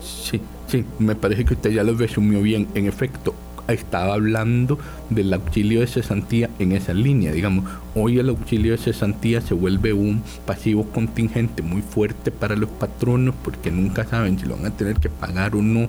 Sí, 0.01 0.41
sí, 0.69 0.85
me 0.99 1.15
parece 1.15 1.45
que 1.45 1.55
usted 1.55 1.71
ya 1.71 1.83
lo 1.83 1.95
resumió 1.95 2.41
bien. 2.41 2.67
En 2.75 2.87
efecto, 2.87 3.35
estaba 3.73 4.15
hablando 4.15 4.79
del 5.11 5.33
auxilio 5.33 5.81
de 5.81 5.87
cesantía 5.87 6.51
en 6.59 6.73
esa 6.73 6.95
línea. 6.95 7.33
Digamos, 7.33 7.65
hoy 7.95 8.19
el 8.19 8.29
auxilio 8.29 8.73
de 8.73 8.79
cesantía 8.79 9.41
se 9.41 9.55
vuelve 9.55 9.93
un 9.93 10.23
pasivo 10.45 10.85
contingente 10.91 11.63
muy 11.63 11.83
fuerte 11.83 12.31
para 12.31 12.57
los 12.57 12.71
patronos 12.71 13.35
porque 13.43 13.71
nunca 13.71 14.05
saben 14.05 14.39
si 14.39 14.47
lo 14.47 14.57
van 14.57 14.67
a 14.67 14.77
tener 14.77 14.97
que 14.97 15.09
pagar 15.09 15.55
o 15.57 15.63
no. 15.63 15.89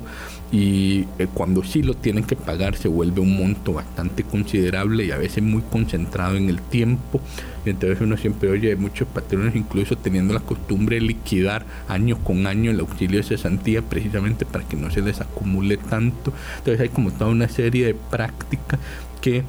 Y 0.51 1.05
eh, 1.19 1.27
cuando 1.33 1.63
sí 1.63 1.83
lo 1.83 1.93
tienen 1.93 2.23
que 2.23 2.35
pagar 2.35 2.75
se 2.75 2.87
vuelve 2.87 3.19
un 3.19 3.37
monto 3.37 3.73
bastante 3.73 4.23
considerable 4.23 5.05
y 5.05 5.11
a 5.11 5.17
veces 5.17 5.43
muy 5.43 5.61
concentrado 5.61 6.35
en 6.37 6.49
el 6.49 6.61
tiempo. 6.61 7.21
Y 7.65 7.69
entonces 7.69 7.99
uno 8.01 8.17
siempre 8.17 8.49
oye 8.49 8.75
muchos 8.75 9.07
patrones 9.07 9.55
incluso 9.55 9.97
teniendo 9.97 10.33
la 10.33 10.39
costumbre 10.39 10.95
de 10.97 11.01
liquidar 11.01 11.65
año 11.87 12.17
con 12.23 12.47
año 12.47 12.71
el 12.71 12.79
auxilio 12.79 13.17
de 13.17 13.23
cesantía 13.23 13.81
precisamente 13.81 14.45
para 14.45 14.67
que 14.67 14.77
no 14.77 14.89
se 14.91 15.01
les 15.01 15.21
acumule 15.21 15.77
tanto. 15.77 16.33
Entonces 16.59 16.81
hay 16.81 16.89
como 16.89 17.11
toda 17.11 17.31
una 17.31 17.47
serie 17.49 17.87
de 17.87 17.93
prácticas 17.93 18.79
que 19.21 19.43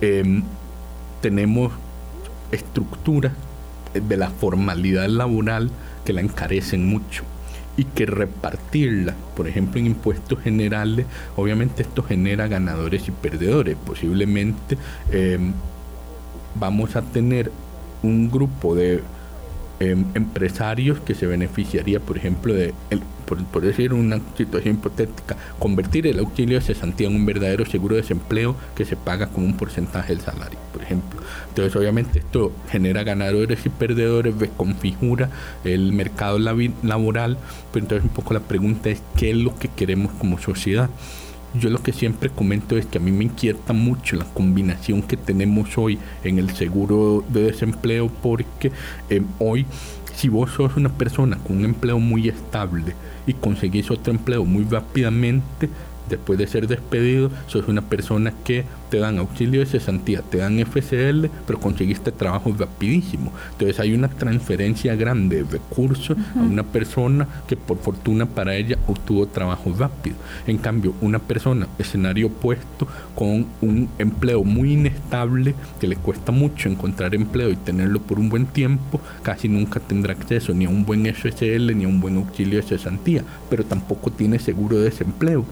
em, 0.00 0.42
tenemos 1.20 1.72
estructuras 2.52 3.32
de 3.94 4.16
la 4.16 4.30
formalidad 4.30 5.08
laboral 5.08 5.70
que 6.04 6.12
la 6.12 6.20
encarecen 6.20 6.86
mucho 6.86 7.24
y 7.76 7.84
que 7.84 8.06
repartirla, 8.06 9.14
por 9.36 9.46
ejemplo, 9.46 9.78
en 9.78 9.86
impuestos 9.86 10.40
generales, 10.40 11.06
obviamente 11.36 11.82
esto 11.82 12.02
genera 12.02 12.48
ganadores 12.48 13.06
y 13.06 13.12
perdedores. 13.12 13.76
Posiblemente 13.76 14.76
em, 15.12 15.52
vamos 16.54 16.96
a 16.96 17.02
tener 17.02 17.50
un 18.02 18.30
grupo 18.30 18.74
de 18.74 19.02
em, 19.80 20.04
empresarios 20.14 21.00
que 21.00 21.14
se 21.14 21.26
beneficiaría, 21.26 22.00
por 22.00 22.16
ejemplo, 22.16 22.54
de 22.54 22.74
por, 23.52 23.62
decir 23.62 23.92
una 23.92 24.20
situación 24.36 24.76
hipotética, 24.76 25.36
convertir 25.58 26.06
el 26.06 26.18
auxilio 26.18 26.58
de 26.58 26.64
cesantía 26.64 27.08
en 27.08 27.16
un 27.16 27.26
verdadero 27.26 27.66
seguro 27.66 27.94
de 27.94 28.02
desempleo 28.02 28.56
que 28.74 28.84
se 28.84 28.96
paga 28.96 29.28
con 29.28 29.44
un 29.44 29.54
porcentaje 29.54 30.14
del 30.14 30.22
salario, 30.22 30.58
por 30.72 30.82
ejemplo. 30.82 31.20
Entonces, 31.48 31.76
obviamente, 31.76 32.20
esto 32.20 32.52
genera 32.70 33.02
ganadores 33.02 33.64
y 33.66 33.68
perdedores, 33.68 34.34
configura 34.56 35.30
el 35.64 35.92
mercado 35.92 36.38
laboral, 36.38 37.38
pero 37.72 37.84
entonces 37.84 38.04
un 38.04 38.14
poco 38.14 38.34
la 38.34 38.40
pregunta 38.40 38.88
es, 38.88 39.02
¿qué 39.16 39.30
es 39.30 39.36
lo 39.36 39.56
que 39.58 39.68
queremos 39.68 40.12
como 40.12 40.38
sociedad? 40.38 40.88
Yo 41.54 41.70
lo 41.70 41.82
que 41.82 41.92
siempre 41.92 42.30
comento 42.30 42.76
es 42.76 42.86
que 42.86 42.98
a 42.98 43.00
mí 43.00 43.10
me 43.10 43.24
inquieta 43.24 43.72
mucho 43.72 44.16
la 44.16 44.26
combinación 44.26 45.02
que 45.02 45.16
tenemos 45.16 45.78
hoy 45.78 45.98
en 46.22 46.38
el 46.38 46.50
seguro 46.50 47.24
de 47.28 47.42
desempleo 47.42 48.08
porque 48.22 48.70
eh, 49.08 49.22
hoy 49.38 49.66
si 50.18 50.28
vos 50.28 50.50
sos 50.50 50.76
una 50.76 50.88
persona 50.88 51.38
con 51.38 51.58
un 51.58 51.64
empleo 51.64 52.00
muy 52.00 52.28
estable 52.28 52.94
y 53.24 53.34
conseguís 53.34 53.88
otro 53.88 54.12
empleo 54.12 54.44
muy 54.44 54.64
rápidamente, 54.64 55.68
después 56.08 56.38
de 56.38 56.46
ser 56.46 56.66
despedido, 56.66 57.30
sos 57.46 57.68
una 57.68 57.82
persona 57.82 58.32
que 58.44 58.64
te 58.90 58.98
dan 58.98 59.18
auxilio 59.18 59.60
de 59.60 59.66
cesantía, 59.66 60.22
te 60.22 60.38
dan 60.38 60.58
FCL, 60.58 61.26
pero 61.46 61.60
conseguiste 61.60 62.12
trabajo 62.12 62.54
rapidísimo. 62.58 63.32
Entonces 63.52 63.78
hay 63.80 63.92
una 63.92 64.08
transferencia 64.08 64.94
grande 64.96 65.42
de 65.42 65.50
recursos 65.50 66.16
a 66.36 66.40
una 66.40 66.62
persona 66.62 67.28
que 67.46 67.56
por 67.56 67.78
fortuna 67.78 68.26
para 68.26 68.54
ella 68.54 68.78
obtuvo 68.86 69.26
trabajo 69.26 69.74
rápido. 69.78 70.16
En 70.46 70.58
cambio, 70.58 70.94
una 71.00 71.18
persona, 71.18 71.68
escenario 71.78 72.28
opuesto, 72.28 72.88
con 73.14 73.46
un 73.60 73.88
empleo 73.98 74.44
muy 74.44 74.72
inestable, 74.72 75.54
que 75.80 75.86
le 75.86 75.96
cuesta 75.96 76.32
mucho 76.32 76.68
encontrar 76.68 77.14
empleo 77.14 77.50
y 77.50 77.56
tenerlo 77.56 78.00
por 78.00 78.18
un 78.18 78.28
buen 78.28 78.46
tiempo, 78.46 79.00
casi 79.22 79.48
nunca 79.48 79.80
tendrá 79.80 80.12
acceso 80.12 80.54
ni 80.54 80.64
a 80.64 80.68
un 80.68 80.84
buen 80.84 81.06
FCL 81.06 81.76
ni 81.76 81.84
a 81.84 81.88
un 81.88 82.00
buen 82.00 82.16
auxilio 82.16 82.60
de 82.60 82.66
cesantía, 82.66 83.22
pero 83.50 83.64
tampoco 83.64 84.10
tiene 84.10 84.38
seguro 84.38 84.78
de 84.78 84.84
desempleo. 84.84 85.44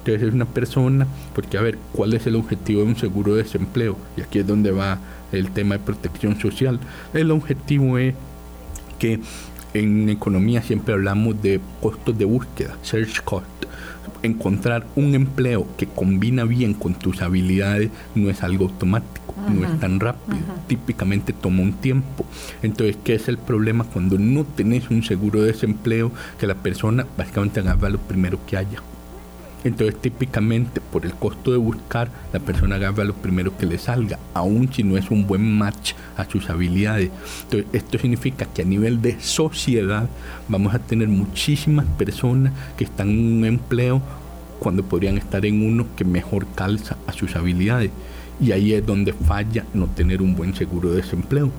Entonces 0.00 0.28
es 0.28 0.34
una 0.34 0.46
persona, 0.46 1.06
porque 1.34 1.58
a 1.58 1.62
ver, 1.62 1.78
¿cuál 1.92 2.14
es 2.14 2.26
el 2.26 2.36
objetivo 2.36 2.80
de 2.80 2.86
un 2.86 2.96
seguro 2.96 3.34
de 3.34 3.42
desempleo? 3.42 3.96
Y 4.16 4.22
aquí 4.22 4.38
es 4.38 4.46
donde 4.46 4.70
va 4.70 4.98
el 5.30 5.50
tema 5.50 5.76
de 5.76 5.84
protección 5.84 6.40
social. 6.40 6.80
El 7.12 7.30
objetivo 7.30 7.98
es 7.98 8.14
que 8.98 9.20
en 9.74 10.08
economía 10.08 10.62
siempre 10.62 10.94
hablamos 10.94 11.40
de 11.42 11.60
costos 11.80 12.16
de 12.16 12.24
búsqueda, 12.24 12.76
search 12.82 13.22
cost. 13.24 13.46
Encontrar 14.22 14.86
un 14.96 15.14
empleo 15.14 15.66
que 15.76 15.86
combina 15.86 16.44
bien 16.44 16.74
con 16.74 16.94
tus 16.94 17.22
habilidades 17.22 17.90
no 18.14 18.30
es 18.30 18.42
algo 18.42 18.66
automático, 18.66 19.34
no 19.48 19.66
es 19.66 19.80
tan 19.80 20.00
rápido. 20.00 20.38
Típicamente 20.66 21.32
toma 21.32 21.62
un 21.62 21.74
tiempo. 21.74 22.24
Entonces, 22.62 22.96
¿qué 23.04 23.14
es 23.14 23.28
el 23.28 23.38
problema 23.38 23.84
cuando 23.84 24.18
no 24.18 24.44
tenés 24.44 24.90
un 24.90 25.02
seguro 25.02 25.40
de 25.40 25.48
desempleo 25.48 26.10
que 26.38 26.46
la 26.46 26.54
persona 26.54 27.06
básicamente 27.16 27.60
agarra 27.60 27.90
lo 27.90 27.98
primero 27.98 28.38
que 28.46 28.56
haya? 28.56 28.82
Entonces 29.62 30.00
típicamente 30.00 30.80
por 30.80 31.04
el 31.04 31.14
costo 31.14 31.52
de 31.52 31.58
buscar, 31.58 32.10
la 32.32 32.40
persona 32.40 32.76
agarra 32.76 33.04
lo 33.04 33.14
primero 33.14 33.56
que 33.56 33.66
le 33.66 33.78
salga, 33.78 34.18
aun 34.32 34.72
si 34.72 34.82
no 34.82 34.96
es 34.96 35.10
un 35.10 35.26
buen 35.26 35.58
match 35.58 35.92
a 36.16 36.24
sus 36.24 36.48
habilidades. 36.48 37.10
Entonces 37.42 37.68
esto 37.72 37.98
significa 37.98 38.46
que 38.46 38.62
a 38.62 38.64
nivel 38.64 39.02
de 39.02 39.20
sociedad 39.20 40.08
vamos 40.48 40.74
a 40.74 40.78
tener 40.78 41.08
muchísimas 41.08 41.84
personas 41.98 42.52
que 42.76 42.84
están 42.84 43.10
en 43.10 43.38
un 43.38 43.44
empleo 43.44 44.00
cuando 44.58 44.82
podrían 44.82 45.18
estar 45.18 45.44
en 45.44 45.66
uno 45.66 45.86
que 45.96 46.04
mejor 46.04 46.46
calza 46.54 46.96
a 47.06 47.12
sus 47.12 47.36
habilidades. 47.36 47.90
Y 48.40 48.52
ahí 48.52 48.72
es 48.72 48.86
donde 48.86 49.12
falla 49.12 49.66
no 49.74 49.86
tener 49.86 50.22
un 50.22 50.34
buen 50.34 50.54
seguro 50.54 50.90
de 50.90 51.02
desempleo. 51.02 51.50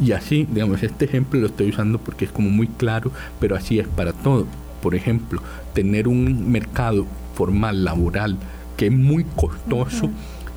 Y 0.00 0.12
así, 0.12 0.46
digamos, 0.50 0.82
este 0.82 1.04
ejemplo 1.04 1.40
lo 1.40 1.46
estoy 1.46 1.70
usando 1.70 1.98
porque 1.98 2.24
es 2.24 2.32
como 2.32 2.50
muy 2.50 2.66
claro, 2.66 3.12
pero 3.40 3.54
así 3.54 3.78
es 3.78 3.86
para 3.86 4.12
todo. 4.12 4.46
Por 4.82 4.94
ejemplo, 4.94 5.40
tener 5.74 6.08
un 6.08 6.50
mercado 6.50 7.06
formal, 7.36 7.84
laboral, 7.84 8.36
que 8.76 8.86
es 8.86 8.92
muy 8.92 9.24
costoso, 9.36 10.10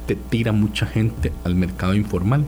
te 0.07 0.15
tira 0.15 0.51
mucha 0.51 0.85
gente 0.85 1.31
al 1.43 1.55
mercado 1.55 1.93
informal. 1.93 2.45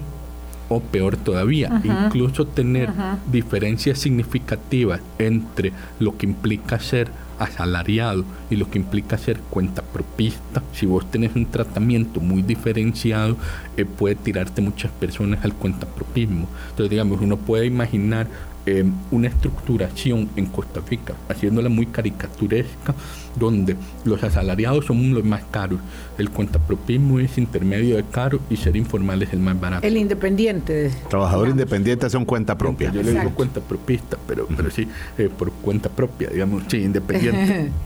O 0.70 0.80
peor 0.80 1.18
todavía, 1.18 1.82
incluso 1.84 2.48
tener 2.48 2.90
diferencias 3.30 4.00
significativas 4.00 5.02
entre 5.20 5.74
lo 6.00 6.18
que 6.18 6.26
implica 6.26 6.80
ser 6.80 7.12
asalariado 7.42 8.24
y 8.50 8.56
lo 8.56 8.70
que 8.70 8.78
implica 8.78 9.18
ser 9.18 9.40
cuenta 9.50 9.82
propista, 9.82 10.62
si 10.74 10.86
vos 10.86 11.10
tenés 11.10 11.36
un 11.36 11.46
tratamiento 11.46 12.20
muy 12.20 12.42
diferenciado, 12.42 13.36
eh, 13.78 13.86
puede 13.86 14.16
tirarte 14.16 14.62
muchas 14.62 14.92
personas 14.92 15.44
al 15.44 15.54
cuenta 15.54 15.88
propismo. 15.88 16.48
Entonces, 16.70 16.92
digamos, 16.92 17.20
uno 17.20 17.38
puede 17.38 17.66
imaginar 17.66 18.28
eh, 18.66 18.86
una 19.12 19.28
estructuración 19.28 20.30
en 20.36 20.46
Costa 20.48 20.82
Rica, 20.88 21.16
haciéndola 21.30 21.70
muy 21.70 21.88
caricaturesca, 21.88 22.94
donde 23.40 23.76
los 24.06 24.24
asalariados 24.24 24.86
son 24.86 25.14
los 25.14 25.24
más 25.24 25.44
caros, 25.50 25.80
el 26.18 26.30
cuentapropismo 26.30 27.20
es 27.20 27.38
intermedio 27.38 27.96
de 27.96 28.04
caro 28.04 28.40
y 28.50 28.58
ser 28.58 28.76
informal 28.76 29.24
es 29.24 29.34
el 29.34 29.40
más 29.40 29.60
barato. 29.60 29.86
El 29.86 29.98
independiente. 29.98 30.92
Trabajador 31.10 31.50
independiente 31.50 32.10
son 32.10 32.26
cuenta 32.26 32.58
propia. 32.58 32.92
Yo 32.92 33.02
le 33.02 33.12
digo 33.12 33.32
cuenta 33.32 33.62
propista, 33.62 34.18
pero, 34.28 34.48
pero 34.56 34.70
sí, 34.70 34.88
eh, 35.18 35.30
por 35.36 35.52
cuenta 35.52 35.90
propia, 35.90 36.30
digamos, 36.30 36.64
sí, 36.68 36.78
independiente. 36.78 37.72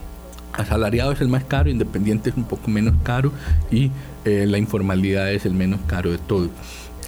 asalariado 0.57 1.11
es 1.11 1.21
el 1.21 1.27
más 1.27 1.43
caro, 1.43 1.69
independiente 1.69 2.29
es 2.29 2.37
un 2.37 2.45
poco 2.45 2.69
menos 2.69 2.95
caro 3.03 3.31
y 3.71 3.91
eh, 4.23 4.45
la 4.47 4.57
informalidad 4.57 5.31
es 5.31 5.45
el 5.45 5.53
menos 5.53 5.79
caro 5.87 6.11
de 6.11 6.17
todo 6.17 6.49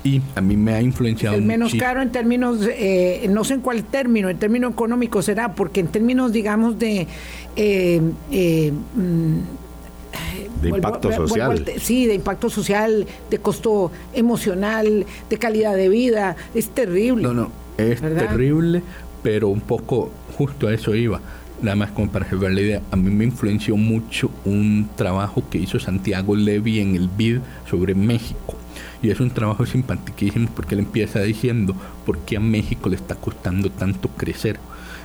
y 0.08 0.22
a 0.36 0.42
mí 0.42 0.56
me 0.56 0.74
ha 0.74 0.82
influenciado. 0.82 1.36
El 1.36 1.44
menos 1.44 1.74
caro 1.76 2.02
en 2.02 2.12
términos, 2.12 2.60
eh, 2.64 3.28
no 3.30 3.44
sé 3.44 3.56
en 3.56 3.62
cuál 3.62 3.84
término, 3.84 4.30
en 4.30 4.38
términos 4.38 4.72
económicos 4.72 5.26
será, 5.26 5.54
porque 5.54 5.80
en 5.82 5.88
términos, 5.88 6.32
digamos, 6.32 6.80
de... 6.80 7.08
Eh, 7.56 8.02
eh, 8.32 8.72
mm, 8.96 9.38
de 10.62 10.70
impacto 10.70 11.12
social. 11.12 11.66
sí, 11.80 12.08
de 12.08 12.16
impacto 12.16 12.50
social, 12.50 13.06
de 13.30 13.38
costo 13.38 13.92
emocional, 14.14 15.06
de 15.30 15.38
calidad 15.38 15.76
de 15.76 15.88
vida, 15.88 16.36
es 16.56 16.70
terrible. 16.70 17.22
No, 17.22 17.34
no, 17.34 17.52
es 17.78 18.02
terrible, 18.02 18.82
pero 19.22 19.50
un 19.50 19.62
poco 19.62 20.10
justo 20.36 20.68
a 20.68 20.74
eso 20.74 20.96
iba. 20.96 21.22
Nada 21.62 21.76
más 21.76 21.92
como 21.92 22.10
para 22.10 22.28
llevar 22.28 22.52
la 22.54 22.62
idea, 22.62 22.82
a 22.90 22.96
mí 22.96 23.12
me 23.12 23.26
influenció 23.26 23.78
mucho 23.78 24.32
un 24.46 24.90
trabajo 24.96 25.44
que 25.48 25.60
hizo 25.60 25.80
Santiago 25.80 26.36
Levy 26.36 26.80
en 26.80 26.96
el 26.96 27.08
BID 27.08 27.40
sobre 27.70 27.94
México 27.94 28.57
y 29.02 29.10
es 29.10 29.20
un 29.20 29.30
trabajo 29.30 29.66
simpaticísimo 29.66 30.50
porque 30.56 30.76
él 30.76 30.80
empieza 30.80 31.22
diciendo 31.22 31.76
por 32.06 32.20
qué 32.20 32.38
a 32.38 32.40
México 32.40 32.90
le 32.90 32.96
está 32.96 33.16
costando 33.16 33.70
tanto 33.70 34.10
crecer. 34.10 34.60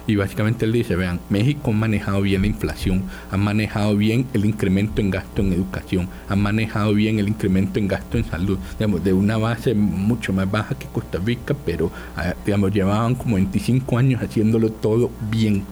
Y 0.06 0.16
básicamente 0.16 0.64
él 0.64 0.72
dice, 0.72 0.96
vean, 0.96 1.20
México 1.30 1.70
ha 1.70 1.74
manejado 1.74 2.22
bien 2.22 2.40
la 2.42 2.48
inflación, 2.48 3.04
ha 3.30 3.36
manejado 3.36 3.96
bien 3.96 4.26
el 4.32 4.44
incremento 4.44 5.00
en 5.00 5.10
gasto 5.10 5.42
en 5.42 5.52
educación, 5.52 6.08
ha 6.28 6.34
manejado 6.34 6.92
bien 6.92 7.20
el 7.20 7.28
incremento 7.28 7.78
en 7.78 7.86
gasto 7.86 8.18
en 8.18 8.24
salud, 8.24 8.58
digamos, 8.78 9.04
de 9.04 9.12
una 9.12 9.36
base 9.36 9.74
mucho 9.74 10.32
más 10.32 10.50
baja 10.50 10.74
que 10.74 10.86
Costa 10.86 11.18
Rica, 11.24 11.54
pero, 11.64 11.92
ah, 12.16 12.34
digamos, 12.44 12.72
llevaban 12.72 13.14
como 13.14 13.36
25 13.36 13.96
años 13.96 14.22
haciéndolo 14.22 14.72
todo 14.72 15.10
bien 15.30 15.62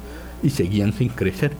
y 0.44 0.50
seguían 0.50 0.92
sin 0.92 1.08
crecer. 1.08 1.52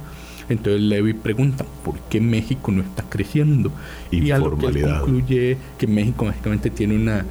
Entonces 0.51 0.82
Levi 0.82 1.14
pregunta, 1.14 1.64
¿por 1.84 1.98
qué 2.11 2.20
México 2.20 2.72
no 2.72 2.82
está 2.82 3.05
creciendo? 3.05 3.72
Y 4.11 4.30
a 4.30 4.38
lo 4.38 4.59
que 4.59 4.82
concluye 4.82 5.57
que 5.78 5.86
México 5.86 6.26
básicamente 6.26 6.68
tiene 6.70 6.96
una 6.96 7.24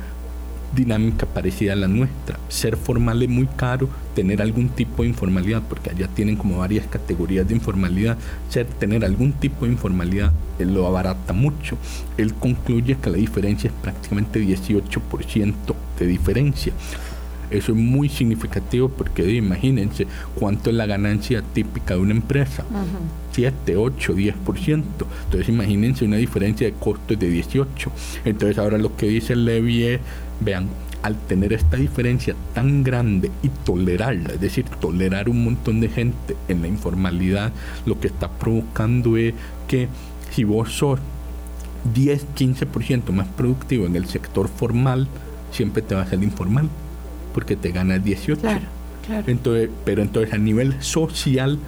dinámica 0.75 1.25
parecida 1.25 1.73
a 1.73 1.75
la 1.75 1.87
nuestra. 1.87 2.39
Ser 2.47 2.77
formal 2.77 3.21
es 3.21 3.29
muy 3.29 3.47
caro, 3.47 3.89
tener 4.15 4.41
algún 4.41 4.69
tipo 4.69 5.03
de 5.03 5.09
informalidad, 5.09 5.61
porque 5.67 5.89
allá 5.89 6.07
tienen 6.07 6.35
como 6.35 6.59
varias 6.59 6.87
categorías 6.87 7.47
de 7.47 7.55
informalidad. 7.55 8.17
Ser, 8.49 8.65
tener 8.65 9.03
algún 9.03 9.33
tipo 9.33 9.65
de 9.65 9.71
informalidad 9.71 10.31
él 10.59 10.73
lo 10.73 10.85
abarata 10.85 11.33
mucho. 11.33 11.77
Él 12.17 12.33
concluye 12.33 12.97
que 12.97 13.09
la 13.09 13.17
diferencia 13.17 13.69
es 13.69 13.73
prácticamente 13.81 14.39
18% 14.41 15.53
de 15.99 16.05
diferencia. 16.05 16.73
Eso 17.51 17.71
es 17.71 17.77
muy 17.77 18.09
significativo 18.09 18.89
porque 18.89 19.31
imagínense 19.33 20.07
cuánto 20.35 20.69
es 20.69 20.75
la 20.75 20.85
ganancia 20.85 21.41
típica 21.53 21.95
de 21.95 21.99
una 22.01 22.11
empresa. 22.11 22.63
7, 23.31 23.77
8, 23.77 24.15
10%. 24.15 24.83
Entonces 25.25 25.49
imagínense 25.49 26.05
una 26.05 26.17
diferencia 26.17 26.67
de 26.67 26.73
costos 26.73 27.17
de 27.17 27.29
18. 27.29 27.91
Entonces 28.25 28.57
ahora 28.57 28.77
lo 28.77 28.95
que 28.95 29.07
dice 29.07 29.35
Levy 29.35 29.83
es, 29.83 29.99
vean, 30.41 30.67
al 31.01 31.15
tener 31.15 31.53
esta 31.53 31.77
diferencia 31.77 32.35
tan 32.53 32.83
grande 32.83 33.31
y 33.41 33.49
tolerarla, 33.49 34.33
es 34.33 34.41
decir, 34.41 34.65
tolerar 34.81 35.29
un 35.29 35.43
montón 35.43 35.79
de 35.79 35.89
gente 35.89 36.35
en 36.47 36.61
la 36.61 36.67
informalidad, 36.67 37.53
lo 37.85 37.99
que 37.99 38.07
está 38.07 38.29
provocando 38.29 39.15
es 39.15 39.33
que 39.67 39.87
si 40.31 40.43
vos 40.43 40.73
sos 40.73 40.99
10, 41.93 42.27
15% 42.35 43.11
más 43.11 43.27
productivo 43.27 43.85
en 43.85 43.95
el 43.95 44.05
sector 44.07 44.49
formal, 44.49 45.07
siempre 45.51 45.81
te 45.81 45.95
vas 45.95 46.11
al 46.11 46.23
informal, 46.23 46.69
porque 47.33 47.55
te 47.55 47.71
ganas 47.71 48.03
18. 48.03 48.41
Claro, 48.41 48.65
claro. 49.05 49.23
Entonces, 49.27 49.69
pero 49.85 50.01
entonces 50.01 50.33
a 50.33 50.37
nivel 50.37 50.81
social, 50.81 51.59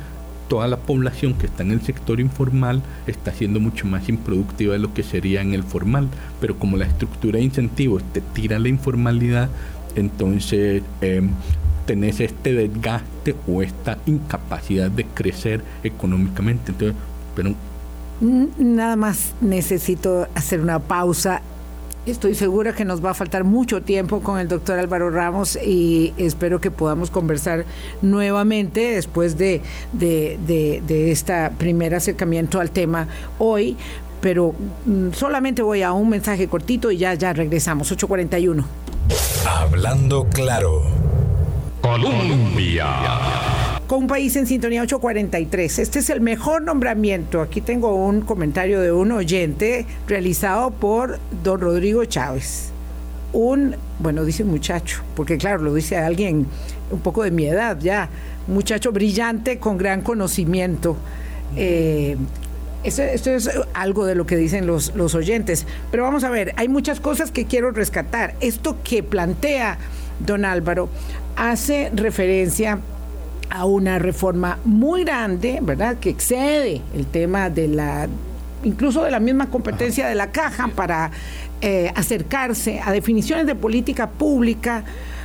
toda 0.48 0.68
la 0.68 0.78
población 0.78 1.34
que 1.34 1.46
está 1.46 1.64
en 1.64 1.72
el 1.72 1.82
sector 1.82 2.20
informal 2.20 2.82
está 3.08 3.32
siendo 3.32 3.60
mucho 3.60 3.88
más 3.88 4.10
improductiva 4.10 4.74
de 4.74 4.80
lo 4.80 4.94
que 4.94 5.04
sería 5.04 5.42
en 5.42 5.54
el 5.54 5.64
formal. 5.64 6.10
Pero 6.40 6.58
como 6.58 6.78
la 6.78 6.86
estructura 6.86 7.38
de 7.38 7.46
incentivos 7.46 8.04
te 8.14 8.22
tira 8.22 8.60
la 8.60 8.68
informalidad, 8.68 9.50
entonces 9.96 10.84
eh, 11.02 11.22
tenés 11.86 12.20
este 12.20 12.54
desgaste 12.54 13.36
o 13.48 13.62
esta 13.62 13.98
incapacidad 14.06 14.90
de 14.92 15.06
crecer 15.06 15.64
económicamente. 15.84 16.72
Entonces, 16.72 16.96
pero 17.36 17.56
Nada 18.22 18.96
más 18.96 19.34
necesito 19.42 20.28
hacer 20.36 20.62
una 20.62 20.78
pausa. 20.78 21.42
Estoy 22.06 22.34
segura 22.34 22.74
que 22.74 22.84
nos 22.84 23.06
va 23.06 23.12
a 23.12 23.14
faltar 23.14 23.44
mucho 23.44 23.84
tiempo 23.84 24.22
con 24.22 24.40
el 24.40 24.48
doctor 24.48 24.80
Álvaro 24.80 25.12
Ramos 25.12 25.56
y 25.56 26.14
espero 26.18 26.60
que 26.60 26.72
podamos 26.72 27.12
conversar 27.12 27.64
nuevamente 28.02 28.96
después 28.96 29.38
de, 29.38 29.62
de, 29.94 30.40
de, 30.48 30.82
de 30.88 31.12
este 31.12 31.52
primer 31.60 31.94
acercamiento 31.94 32.60
al 32.60 32.72
tema 32.72 33.08
hoy. 33.38 33.78
Pero 34.20 34.56
mm, 34.86 35.12
solamente 35.14 35.62
voy 35.62 35.84
a 35.84 35.92
un 35.92 36.10
mensaje 36.10 36.48
cortito 36.48 36.90
y 36.90 36.98
ya, 36.98 37.14
ya 37.14 37.34
regresamos. 37.34 37.92
841. 37.92 38.66
Hablando 39.48 40.26
claro. 40.26 40.82
Colombia. 41.82 43.51
Con 43.92 44.04
un 44.04 44.08
país 44.08 44.34
en 44.38 44.48
sintonía 44.48 44.84
843. 44.84 45.80
Este 45.80 46.00
es 46.00 46.10
el 46.10 46.22
mejor 46.22 46.62
nombramiento. 46.62 47.42
Aquí 47.42 47.60
tengo 47.60 47.94
un 47.94 48.22
comentario 48.22 48.80
de 48.80 48.94
un 48.94 49.12
oyente 49.12 49.86
realizado 50.08 50.72
por 50.72 51.20
don 51.44 51.60
Rodrigo 51.60 52.06
Chávez. 52.06 52.72
Un, 53.34 53.76
bueno, 54.00 54.24
dice 54.24 54.46
muchacho, 54.46 55.02
porque 55.14 55.38
claro, 55.38 55.64
lo 55.64 55.74
dice 55.74 55.98
alguien 55.98 56.48
un 56.90 57.02
poco 57.02 57.24
de 57.24 57.32
mi 57.32 57.48
edad 57.48 57.78
ya. 57.82 58.08
Muchacho 58.48 58.94
brillante 58.94 59.60
con 59.60 59.78
gran 59.78 60.04
conocimiento. 60.04 60.96
Eh, 61.58 62.16
esto, 62.86 63.04
es 63.04 63.50
algo 63.74 64.06
de 64.06 64.16
lo 64.16 64.26
que 64.26 64.38
dicen 64.38 64.68
los, 64.68 64.96
los 64.96 65.16
oyentes. 65.16 65.68
Pero 65.92 66.04
vamos 66.04 66.24
a 66.24 66.30
ver, 66.30 66.54
hay 66.56 66.70
muchas 66.70 67.02
cosas 67.02 67.30
que 67.30 67.44
quiero 67.44 67.72
rescatar. 67.72 68.36
Esto 68.40 68.78
que 68.86 69.04
plantea 69.04 69.78
don 70.26 70.46
Álvaro 70.46 70.88
hace 71.36 71.92
referencia 71.94 72.80
a 73.52 73.66
una 73.66 74.00
reforma 74.00 74.58
muy 74.64 75.04
grande, 75.04 75.60
¿verdad? 75.62 75.98
Que 75.98 76.10
excede 76.10 76.82
el 76.96 77.06
tema 77.06 77.50
de 77.50 77.68
la, 77.68 78.08
incluso 78.64 79.04
de 79.04 79.12
la 79.12 79.20
misma 79.20 79.50
competencia 79.50 80.08
de 80.08 80.16
la 80.16 80.32
caja 80.32 80.70
para 80.70 81.12
eh, 81.60 81.92
acercarse 81.96 82.80
a 82.80 82.92
definiciones 82.92 83.46
de 83.46 83.54
política 83.54 84.10
pública. 84.10 84.84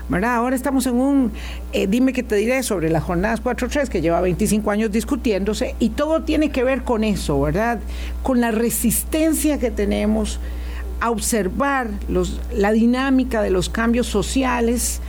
¿verdad? 0.09 0.37
Ahora 0.37 0.55
estamos 0.55 0.87
en 0.87 0.95
un, 0.95 1.33
eh, 1.73 1.87
dime 1.87 2.13
que 2.13 2.23
te 2.23 2.37
diré 2.37 2.63
sobre 2.63 2.91
las 2.91 3.03
jornadas 3.03 3.43
4.3 3.43 3.89
que 3.89 4.01
lleva 4.01 4.21
25 4.21 4.71
años 4.71 4.93
discutiéndose 4.93 5.75
y 5.81 5.91
todo 5.91 6.23
tiene 6.23 6.51
que 6.51 6.63
ver 6.63 6.83
con 6.83 7.03
eso, 7.03 7.41
¿verdad? 7.41 7.81
Con 8.23 8.41
la 8.41 8.53
resistencia 8.53 9.59
que 9.59 9.71
tenemos 9.71 10.39
a 11.01 11.11
observar 11.11 11.89
los, 12.09 12.41
la 12.53 12.73
dinámica 12.73 13.43
de 13.43 13.51
los 13.51 13.69
cambios 13.69 14.07
sociales, 14.07 15.01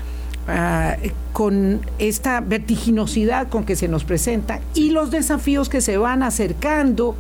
Uh, 0.48 1.10
con 1.34 1.82
esta 2.00 2.40
vertiginosidad 2.40 3.50
con 3.50 3.66
que 3.66 3.76
se 3.76 3.90
nos 3.90 4.06
presenta 4.06 4.62
y 4.74 4.92
los 4.92 5.12
desafíos 5.12 5.68
que 5.68 5.82
se 5.82 5.98
van 5.98 6.24
acercando 6.24 7.16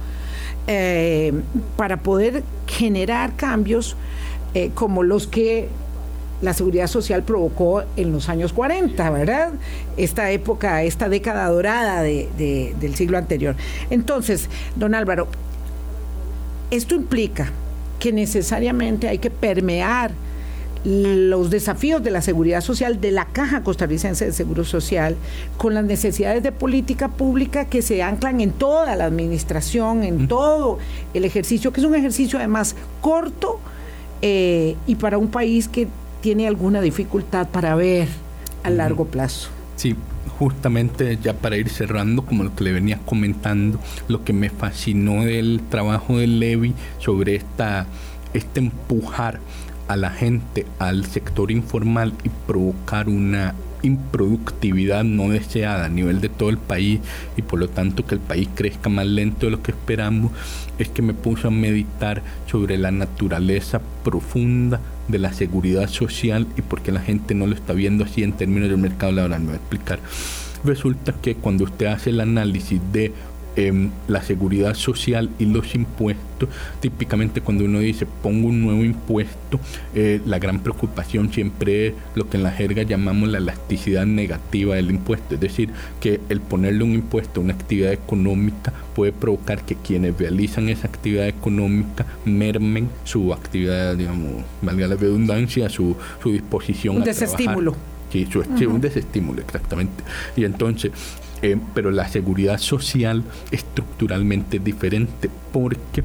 eh, 0.65 1.33
para 1.75 1.97
poder 1.97 2.43
generar 2.67 3.35
cambios 3.35 3.97
eh, 4.53 4.71
como 4.73 5.03
los 5.03 5.27
que 5.27 5.67
la 6.41 6.53
seguridad 6.53 6.87
social 6.87 7.23
provocó 7.23 7.83
en 7.97 8.13
los 8.13 8.29
años 8.29 8.53
40, 8.53 9.09
¿verdad? 9.09 9.51
Esta 9.97 10.31
época, 10.31 10.83
esta 10.83 11.09
década 11.09 11.49
dorada 11.49 12.01
de, 12.03 12.29
de, 12.37 12.75
del 12.79 12.95
siglo 12.95 13.17
anterior. 13.17 13.55
Entonces, 13.89 14.49
don 14.77 14.95
Álvaro, 14.95 15.27
esto 16.71 16.95
implica 16.95 17.51
que 17.99 18.13
necesariamente 18.13 19.09
hay 19.09 19.17
que 19.17 19.31
permear 19.31 20.11
los 20.83 21.49
desafíos 21.49 22.03
de 22.03 22.11
la 22.11 22.21
seguridad 22.21 22.61
social 22.61 23.01
de 23.01 23.11
la 23.11 23.25
Caja 23.25 23.63
Costarricense 23.63 24.25
de 24.25 24.31
Seguro 24.31 24.63
Social 24.63 25.15
con 25.57 25.73
las 25.73 25.83
necesidades 25.83 26.43
de 26.43 26.51
política 26.51 27.09
pública 27.09 27.65
que 27.65 27.81
se 27.81 28.03
anclan 28.03 28.41
en 28.41 28.51
toda 28.51 28.95
la 28.95 29.05
administración, 29.05 30.03
en 30.03 30.27
todo 30.27 30.79
el 31.13 31.25
ejercicio, 31.25 31.73
que 31.73 31.81
es 31.81 31.85
un 31.85 31.95
ejercicio 31.95 32.39
además 32.39 32.75
corto 33.01 33.59
eh, 34.21 34.75
y 34.87 34.95
para 34.95 35.17
un 35.17 35.29
país 35.29 35.67
que 35.67 35.87
tiene 36.21 36.47
alguna 36.47 36.81
dificultad 36.81 37.47
para 37.47 37.75
ver 37.75 38.07
a 38.63 38.69
largo 38.69 39.05
plazo. 39.05 39.49
Sí, 39.75 39.95
justamente 40.39 41.17
ya 41.21 41.33
para 41.33 41.57
ir 41.57 41.69
cerrando, 41.69 42.25
como 42.25 42.43
lo 42.43 42.55
que 42.55 42.63
le 42.63 42.73
venía 42.73 42.99
comentando, 43.05 43.79
lo 44.07 44.23
que 44.23 44.33
me 44.33 44.49
fascinó 44.49 45.23
del 45.23 45.61
trabajo 45.69 46.17
de 46.17 46.27
Levi 46.27 46.73
sobre 46.99 47.35
esta, 47.35 47.85
este 48.33 48.59
empujar 48.59 49.39
a 49.87 49.95
la 49.95 50.09
gente 50.09 50.65
al 50.79 51.05
sector 51.05 51.51
informal 51.51 52.13
y 52.23 52.29
provocar 52.45 53.09
una 53.09 53.55
improductividad 53.83 55.03
no 55.03 55.29
deseada 55.29 55.85
a 55.85 55.89
nivel 55.89 56.19
de 56.19 56.29
todo 56.29 56.49
el 56.49 56.57
país 56.57 56.99
y 57.35 57.41
por 57.41 57.59
lo 57.59 57.69
tanto 57.69 58.05
que 58.05 58.15
el 58.15 58.21
país 58.21 58.49
crezca 58.55 58.89
más 58.89 59.05
lento 59.05 59.45
de 59.45 59.51
lo 59.51 59.61
que 59.61 59.71
esperamos, 59.71 60.31
es 60.77 60.89
que 60.89 61.01
me 61.01 61.13
puso 61.13 61.47
a 61.47 61.51
meditar 61.51 62.23
sobre 62.49 62.77
la 62.77 62.91
naturaleza 62.91 63.81
profunda 64.03 64.79
de 65.07 65.19
la 65.19 65.33
seguridad 65.33 65.87
social 65.87 66.47
y 66.57 66.61
por 66.61 66.81
qué 66.81 66.91
la 66.91 67.01
gente 67.01 67.33
no 67.33 67.47
lo 67.47 67.55
está 67.55 67.73
viendo 67.73 68.03
así 68.03 68.23
en 68.23 68.33
términos 68.33 68.69
del 68.69 68.79
mercado 68.79 69.11
laboral. 69.11 69.39
Me 69.41 69.45
voy 69.47 69.55
a 69.55 69.57
explicar. 69.57 69.99
Resulta 70.63 71.13
que 71.13 71.35
cuando 71.35 71.63
usted 71.63 71.85
hace 71.85 72.09
el 72.09 72.19
análisis 72.19 72.81
de 72.91 73.13
eh, 73.57 73.89
la 74.07 74.21
seguridad 74.21 74.75
social 74.75 75.29
y 75.39 75.45
los 75.45 75.75
impuestos, 75.75 76.47
típicamente 76.79 77.41
cuando 77.41 77.65
uno 77.65 77.79
dice 77.79 78.05
pongo 78.05 78.47
un 78.49 78.61
nuevo 78.61 78.85
impuesto, 78.85 79.59
eh, 79.95 80.21
la 80.25 80.37
gran 80.37 80.59
preocupación 80.59 81.33
siempre 81.33 81.87
es 81.87 81.93
lo 82.13 82.29
que 82.29 82.37
en 82.37 82.43
la 82.43 82.51
jerga 82.51 82.83
llamamos 82.83 83.29
la 83.29 83.39
elasticidad 83.39 84.05
negativa 84.05 84.75
del 84.75 84.91
impuesto, 84.91 85.35
es 85.35 85.41
decir, 85.41 85.69
que 85.99 86.21
el 86.29 86.39
ponerle 86.39 86.83
un 86.83 86.93
impuesto 86.93 87.41
a 87.41 87.43
una 87.43 87.53
actividad 87.53 87.91
económica 87.91 88.71
puede 88.95 89.11
provocar 89.11 89.65
que 89.65 89.75
quienes 89.75 90.17
realizan 90.17 90.69
esa 90.69 90.87
actividad 90.87 91.27
económica 91.27 92.05
mermen 92.25 92.89
su 93.03 93.33
actividad, 93.33 93.95
digamos, 93.95 94.43
valga 94.61 94.87
la 94.87 94.95
redundancia, 94.95 95.67
su, 95.69 95.95
su 96.21 96.31
disposición 96.31 96.97
un 96.97 97.01
a 97.01 97.05
desestímulo. 97.05 97.71
Trabajar. 97.71 97.97
Sí, 98.11 98.25
su, 98.31 98.39
uh 98.39 98.43
-huh. 98.43 98.67
un 98.67 98.81
desestímulo, 98.81 99.41
exactamente. 99.41 100.03
Y 100.35 100.45
entonces, 100.45 100.91
eh, 101.41 101.57
pero 101.73 101.91
la 101.91 102.07
seguridad 102.07 102.57
social 102.57 103.23
estructuralmente 103.51 104.57
es 104.57 104.63
diferente 104.63 105.29
porque 105.51 106.03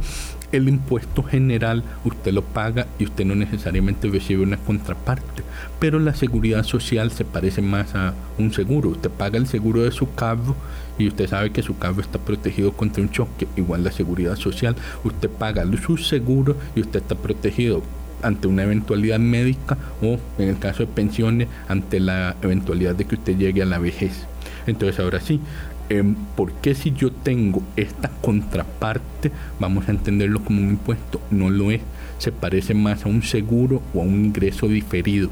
el 0.53 0.69
impuesto 0.69 1.23
general 1.23 1.83
usted 2.05 2.33
lo 2.33 2.43
paga 2.43 2.87
y 2.99 3.05
usted 3.05 3.25
no 3.25 3.35
necesariamente 3.35 4.09
recibe 4.09 4.43
una 4.43 4.59
contraparte. 4.59 5.43
Pero 5.81 5.99
la 5.99 6.15
seguridad 6.15 6.63
social 6.63 7.11
se 7.11 7.25
parece 7.25 7.63
más 7.63 7.95
a 7.95 8.15
un 8.39 8.53
seguro. 8.53 8.91
Usted 8.91 9.11
paga 9.11 9.39
el 9.39 9.47
seguro 9.47 9.83
de 9.83 9.91
su 9.91 10.15
carro 10.15 10.55
y 10.99 11.09
usted 11.09 11.29
sabe 11.29 11.51
que 11.51 11.63
su 11.63 11.79
carro 11.79 12.01
está 12.03 12.19
protegido 12.19 12.73
contra 12.73 13.03
un 13.03 13.11
choque. 13.11 13.49
Igual 13.57 13.83
la 13.83 13.93
seguridad 13.93 14.37
social, 14.37 14.77
usted 15.05 15.31
paga 15.31 15.65
su 15.85 15.97
seguro 15.97 16.57
y 16.77 16.81
usted 16.81 17.01
está 17.01 17.15
protegido 17.15 17.83
ante 18.23 18.47
una 18.47 18.63
eventualidad 18.63 19.19
médica 19.19 19.79
o 20.01 20.19
en 20.39 20.49
el 20.49 20.59
caso 20.59 20.85
de 20.85 20.87
pensiones 20.87 21.49
ante 21.67 21.99
la 21.99 22.37
eventualidad 22.43 22.95
de 22.95 23.07
que 23.07 23.17
usted 23.17 23.37
llegue 23.37 23.63
a 23.63 23.67
la 23.67 23.79
vejez. 23.79 24.27
Entonces 24.67 24.99
ahora 25.01 25.21
sí, 25.21 25.41
eh, 25.89 26.15
¿por 26.37 26.53
qué 26.55 26.75
si 26.75 26.93
yo 26.93 27.13
tengo 27.13 27.63
esta 27.77 28.09
contraparte, 28.21 29.31
vamos 29.61 29.89
a 29.89 29.91
entenderlo 29.91 30.43
como 30.43 30.63
un 30.63 30.71
impuesto? 30.71 31.21
No 31.31 31.51
lo 31.51 31.71
es, 31.71 31.81
se 32.19 32.33
parece 32.33 32.73
más 32.73 33.05
a 33.05 33.09
un 33.09 33.23
seguro 33.23 33.83
o 33.93 34.01
a 34.01 34.05
un 34.05 34.27
ingreso 34.27 34.69
diferido. 34.69 35.29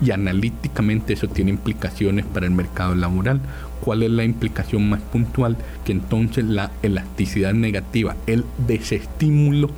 Y 0.00 0.10
analíticamente 0.10 1.14
eso 1.14 1.28
tiene 1.28 1.50
implicaciones 1.50 2.26
para 2.26 2.46
el 2.46 2.52
mercado 2.52 2.94
laboral. 2.94 3.40
¿Cuál 3.80 4.02
es 4.02 4.10
la 4.10 4.24
implicación 4.24 4.88
más 4.88 5.00
puntual? 5.00 5.56
Que 5.84 5.92
entonces 5.92 6.44
la 6.44 6.70
elasticidad 6.82 7.54
negativa, 7.54 8.16
el 8.26 8.44
desestímulo 8.66 9.70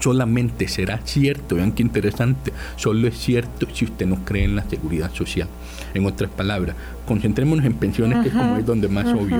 solamente 0.00 0.68
será 0.68 1.00
cierto, 1.04 1.56
vean 1.56 1.72
qué 1.72 1.82
interesante, 1.82 2.52
solo 2.76 3.08
es 3.08 3.18
cierto 3.18 3.66
si 3.72 3.84
usted 3.84 4.06
no 4.06 4.24
cree 4.24 4.44
en 4.44 4.56
la 4.56 4.68
seguridad 4.68 5.12
social. 5.12 5.48
En 5.94 6.06
otras 6.06 6.30
palabras, 6.30 6.76
concentrémonos 7.06 7.64
en 7.64 7.74
pensiones, 7.74 8.18
uh 8.18 8.20
-huh, 8.20 8.22
que 8.22 8.28
es 8.28 8.34
como 8.34 8.56
es 8.56 8.66
donde 8.66 8.88
más 8.88 9.06
uh 9.06 9.08
-huh. 9.08 9.22
obvio. 9.22 9.38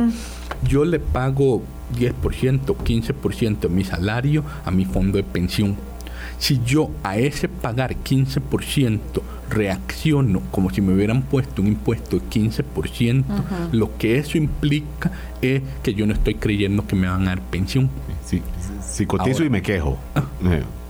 Yo 0.67 0.85
le 0.85 0.99
pago 0.99 1.63
10%, 1.99 2.77
15% 2.77 3.61
de 3.61 3.69
mi 3.69 3.85
salario 3.85 4.45
a 4.65 4.71
mi 4.71 4.85
fondo 4.85 5.17
de 5.17 5.25
pensión. 5.25 5.77
Si 6.39 6.61
yo 6.65 6.91
a 7.03 7.17
ese 7.17 7.49
pagar 7.49 7.97
15% 7.97 9.01
reacciono 9.51 10.43
como 10.51 10.71
si 10.71 10.81
me 10.81 10.93
hubieran 10.93 11.23
puesto 11.23 11.63
un 11.63 11.69
impuesto 11.69 12.19
de 12.19 12.23
15%, 12.29 13.25
uh 13.29 13.33
-huh. 13.33 13.73
lo 13.73 13.97
que 13.97 14.19
eso 14.19 14.39
implica 14.39 15.11
es 15.43 15.63
que 15.83 15.95
yo 15.95 16.07
no 16.07 16.13
estoy 16.13 16.35
creyendo 16.35 16.87
que 16.87 16.95
me 16.97 17.09
van 17.09 17.23
a 17.23 17.31
dar 17.31 17.41
pensión. 17.41 17.91
Sí, 18.25 18.43
si 18.83 19.07
cotizo 19.07 19.39
Ahora, 19.39 19.47
y 19.47 19.51
me 19.51 19.63
quejo. 19.63 19.99
Ah, 20.15 20.25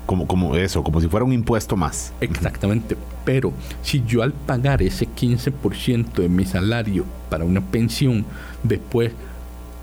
como, 0.08 0.26
como 0.26 0.56
eso, 0.56 0.82
como 0.82 1.02
si 1.02 1.06
fuera 1.06 1.26
un 1.26 1.34
impuesto 1.34 1.76
más. 1.76 2.14
Exactamente, 2.22 2.96
pero 3.26 3.52
si 3.82 4.02
yo 4.06 4.22
al 4.22 4.32
pagar 4.32 4.80
ese 4.80 5.06
15% 5.06 6.14
de 6.14 6.30
mi 6.30 6.46
salario 6.46 7.04
para 7.28 7.44
una 7.44 7.60
pensión, 7.60 8.24
después 8.62 9.12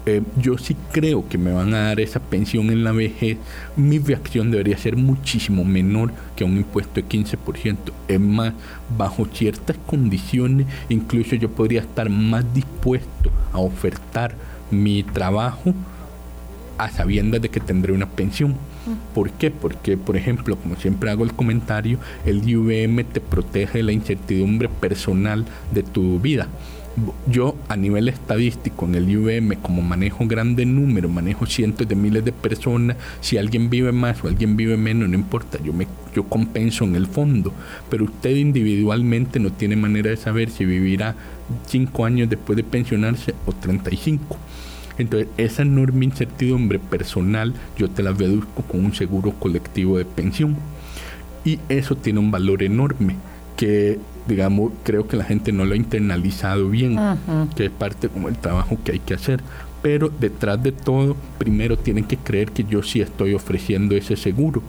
eh, 0.07 0.23
yo 0.41 0.57
sí 0.57 0.75
creo 0.91 1.29
que 1.29 1.37
me 1.37 1.51
van 1.51 1.75
a 1.75 1.83
dar 1.83 1.99
esa 1.99 2.19
pensión 2.19 2.71
en 2.71 2.83
la 2.83 2.91
vejez, 2.91 3.37
mi 3.75 3.99
reacción 3.99 4.49
debería 4.49 4.79
ser 4.79 4.97
muchísimo 4.97 5.63
menor 5.63 6.11
que 6.35 6.43
un 6.43 6.57
impuesto 6.57 6.95
de 6.95 7.05
15%. 7.07 7.77
Es 8.07 8.19
más, 8.19 8.53
bajo 8.97 9.27
ciertas 9.31 9.77
condiciones, 9.85 10.65
incluso 10.89 11.35
yo 11.35 11.51
podría 11.51 11.81
estar 11.81 12.09
más 12.09 12.51
dispuesto 12.51 13.29
a 13.53 13.59
ofertar 13.59 14.33
mi 14.71 15.03
trabajo 15.03 15.75
a 16.79 16.89
sabiendas 16.89 17.43
de 17.43 17.49
que 17.49 17.59
tendré 17.59 17.93
una 17.93 18.09
pensión. 18.09 18.55
¿Por 19.13 19.31
qué? 19.31 19.51
Porque, 19.51 19.97
por 19.97 20.15
ejemplo, 20.15 20.55
como 20.57 20.75
siempre 20.75 21.09
hago 21.09 21.23
el 21.23 21.33
comentario, 21.33 21.97
el 22.25 22.47
IVM 22.47 23.03
te 23.05 23.19
protege 23.19 23.79
de 23.79 23.83
la 23.83 23.91
incertidumbre 23.91 24.69
personal 24.69 25.45
de 25.73 25.83
tu 25.83 26.19
vida 26.19 26.47
yo 27.27 27.55
a 27.67 27.75
nivel 27.75 28.07
estadístico 28.07 28.85
en 28.85 28.95
el 28.95 29.09
IVM, 29.09 29.57
como 29.61 29.81
manejo 29.81 30.25
grandes 30.27 30.65
números, 30.67 31.11
manejo 31.11 31.45
cientos 31.45 31.87
de 31.87 31.95
miles 31.95 32.23
de 32.23 32.31
personas, 32.31 32.97
si 33.21 33.37
alguien 33.37 33.69
vive 33.69 33.91
más 33.91 34.23
o 34.23 34.27
alguien 34.27 34.55
vive 34.55 34.77
menos, 34.77 35.09
no 35.09 35.15
importa, 35.15 35.59
yo, 35.63 35.73
me, 35.73 35.87
yo 36.15 36.23
compenso 36.23 36.85
en 36.85 36.95
el 36.95 37.07
fondo, 37.07 37.53
pero 37.89 38.05
usted 38.05 38.35
individualmente 38.35 39.39
no 39.39 39.51
tiene 39.51 39.75
manera 39.75 40.09
de 40.09 40.17
saber 40.17 40.49
si 40.49 40.65
vivirá 40.65 41.15
5 41.67 42.05
años 42.05 42.29
después 42.29 42.55
de 42.55 42.63
pensionarse 42.63 43.35
o 43.45 43.51
35. 43.51 44.37
Entonces, 44.97 45.29
esa 45.37 45.63
enorme 45.63 46.05
incertidumbre 46.05 46.79
personal 46.79 47.53
yo 47.77 47.89
te 47.89 48.03
la 48.03 48.11
reduzco 48.11 48.63
con 48.63 48.85
un 48.85 48.93
seguro 48.93 49.31
colectivo 49.31 49.97
de 49.97 50.05
pensión. 50.05 50.55
Y 51.43 51.59
eso 51.69 51.95
tiene 51.95 52.19
un 52.19 52.31
valor 52.31 52.63
enorme 52.63 53.15
que 53.55 53.99
digamos, 54.27 54.71
creo 54.83 55.07
que 55.07 55.17
la 55.17 55.23
gente 55.23 55.51
no 55.51 55.65
lo 55.65 55.73
ha 55.73 55.77
internalizado 55.77 56.69
bien, 56.69 56.97
que 57.55 57.65
es 57.65 57.71
parte 57.71 58.09
como 58.09 58.27
el 58.27 58.37
trabajo 58.37 58.77
que 58.83 58.93
hay 58.93 58.99
que 58.99 59.13
hacer. 59.13 59.41
Pero 59.81 60.09
detrás 60.09 60.61
de 60.63 60.71
todo, 60.71 61.15
primero 61.37 61.77
tienen 61.77 62.05
que 62.05 62.17
creer 62.17 62.51
que 62.51 62.63
yo 62.63 62.81
sí 62.81 63.01
estoy 63.01 63.33
ofreciendo 63.33 63.95
ese 63.95 64.15
seguro. 64.15 64.63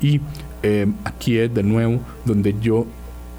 Y 0.00 0.20
eh, 0.62 0.86
aquí 1.04 1.38
es 1.38 1.52
de 1.54 1.62
nuevo 1.62 2.00
donde 2.24 2.54
yo 2.60 2.86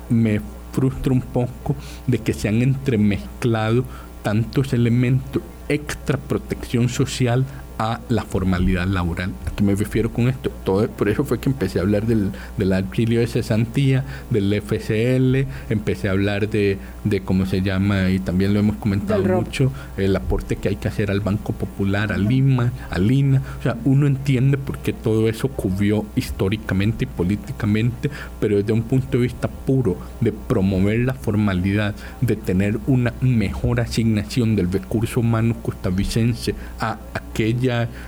me 0.10 0.42
frustro 0.72 1.14
un 1.14 1.22
poco 1.22 1.76
de 2.08 2.18
que 2.18 2.34
se 2.34 2.48
han 2.48 2.62
entremezclado 2.62 3.86
tantos 4.24 4.74
elementos 4.74 5.44
extra 5.70 6.18
protección 6.18 6.90
social 6.90 7.46
a 7.78 8.00
la 8.10 8.24
formalidad 8.24 8.88
laboral. 8.88 9.32
¿A 9.46 9.56
qué 9.56 9.64
me 9.64 9.76
refiero 9.76 10.12
con 10.12 10.28
esto? 10.28 10.52
Todo, 10.64 10.88
por 10.90 11.10
eso 11.10 11.24
fue 11.24 11.40
que 11.40 11.50
empecé 11.50 11.80
a 11.80 11.82
hablar 11.82 12.06
del, 12.06 12.32
del 12.58 12.74
alquilio 12.74 13.20
de 13.20 13.28
cesantía, 13.28 14.06
del 14.30 14.54
FCL, 14.54 15.48
empecé 15.70 16.08
a 16.08 16.12
hablar 16.12 16.50
de, 16.50 16.78
de 17.04 17.22
cómo 17.22 17.46
se 17.46 17.62
llama, 17.62 18.10
y 18.10 18.20
también 18.20 18.54
lo 18.54 18.60
hemos 18.60 18.78
comentado 18.78 19.24
mucho, 19.24 19.72
el 19.98 20.16
aporte 20.16 20.56
que 20.56 20.70
hay 20.70 20.76
que 20.76 20.88
hacer 20.88 21.12
al 21.12 21.20
Banco 21.20 21.54
Popular, 21.54 22.12
a 22.12 22.18
Lima, 22.18 22.72
a 22.90 23.00
Lina. 23.00 23.42
O 23.60 23.64
sea, 23.64 23.78
uno 23.86 24.08
entiende 24.08 24.58
por 24.58 24.78
qué 24.80 24.94
todo 24.94 25.28
eso 25.28 25.48
cubrió 25.48 26.06
históricamente 26.16 27.06
y 27.06 27.08
políticamente, 27.08 28.10
pero 28.40 28.58
desde 28.58 28.74
un 28.74 28.84
punto 28.84 29.18
de 29.18 29.24
vista 29.24 29.48
puro 29.48 29.98
de 30.22 30.32
promover 30.32 31.00
la 31.00 31.14
formalidad, 31.14 31.96
de 32.22 32.36
tener 32.36 32.80
una 32.88 33.14
mejor 33.22 33.80
asignación 33.80 34.56
del 34.56 34.72
recurso 34.72 35.20
humano 35.20 35.56
costarricense 35.62 36.56
a 36.80 36.98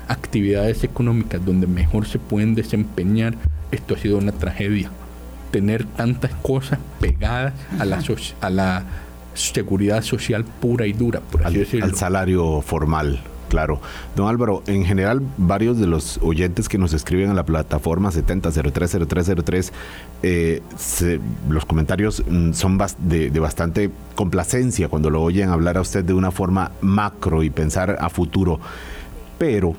actividades 0.08 0.84
económicas 0.84 1.44
donde 1.46 1.68
mejor 1.68 2.08
se 2.08 2.20
pueden 2.20 2.56
desempeñar, 2.56 3.36
esto 3.72 3.96
ha 3.96 3.98
sido 3.98 4.18
una 4.18 4.32
tragedia 4.32 4.92
tener 5.52 5.86
tantas 5.86 6.34
cosas 6.42 6.80
pegadas 7.00 7.54
a 7.80 7.86
la, 7.86 8.04
a 8.42 8.50
la 8.50 8.84
seguridad 9.36 10.02
social 10.02 10.44
pura 10.44 10.86
y 10.86 10.92
dura, 10.92 11.22
por 11.22 11.44
así 11.44 11.56
al, 11.56 11.60
decirlo. 11.62 11.86
Al 11.86 11.96
salario 11.96 12.62
formal. 12.62 13.22
Claro. 13.48 13.80
Don 14.18 14.28
Álvaro, 14.28 14.64
en 14.68 14.84
general, 14.84 15.22
varios 15.38 15.80
de 15.80 15.88
los 15.88 16.20
oyentes 16.22 16.68
que 16.68 16.78
nos 16.78 16.92
escriben 16.92 17.30
a 17.30 17.34
la 17.34 17.46
plataforma 17.46 18.12
70030303, 18.12 19.72
eh, 20.24 20.62
los 21.48 21.66
comentarios 21.66 22.22
mm, 22.28 22.52
son 22.52 22.78
de, 23.00 23.30
de, 23.30 23.40
bastante 23.40 23.92
complacencia 24.16 24.90
cuando 24.90 25.10
lo 25.10 25.22
oyen 25.22 25.50
hablar 25.50 25.78
a 25.78 25.82
usted 25.82 26.04
de 26.04 26.14
una 26.14 26.32
forma 26.32 26.72
macro 26.82 27.44
y 27.44 27.50
pensar 27.50 27.98
a 27.98 28.10
futuro. 28.10 28.60
Pero 29.38 29.76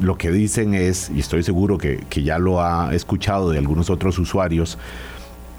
lo 0.00 0.16
que 0.16 0.30
dicen 0.30 0.74
es, 0.74 1.10
y 1.10 1.20
estoy 1.20 1.42
seguro 1.42 1.78
que, 1.78 2.04
ya 2.22 2.38
lo 2.38 2.62
ha 2.62 2.94
escuchado 2.94 3.50
de 3.50 3.58
algunos 3.58 3.90
otros 3.90 4.18
usuarios, 4.18 4.78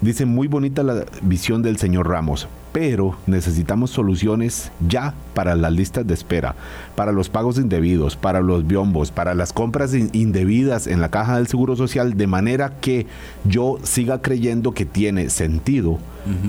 dicen 0.00 0.28
muy 0.28 0.48
bonita 0.48 0.82
la 0.82 1.04
visión 1.22 1.60
del 1.60 1.76
señor 1.76 2.08
Ramos, 2.08 2.48
pero 2.72 3.16
necesitamos 3.26 3.90
soluciones 3.90 4.72
ya 4.88 5.12
para 5.34 5.56
las 5.56 5.72
listas 5.72 6.06
de 6.06 6.14
espera, 6.14 6.54
para 6.96 7.12
los 7.12 7.28
pagos 7.28 7.58
indebidos, 7.58 8.16
para 8.16 8.40
los 8.40 8.66
biombos, 8.66 9.10
para 9.10 9.34
las 9.34 9.52
compras 9.52 9.92
indebidas 9.94 10.86
en 10.86 11.02
la 11.02 11.10
caja 11.10 11.36
del 11.36 11.48
Seguro 11.48 11.76
Social, 11.76 12.16
de 12.16 12.26
manera 12.26 12.80
que 12.80 13.06
yo 13.44 13.78
siga 13.82 14.22
creyendo 14.22 14.72
que 14.72 14.86
tiene 14.86 15.28
sentido 15.28 15.98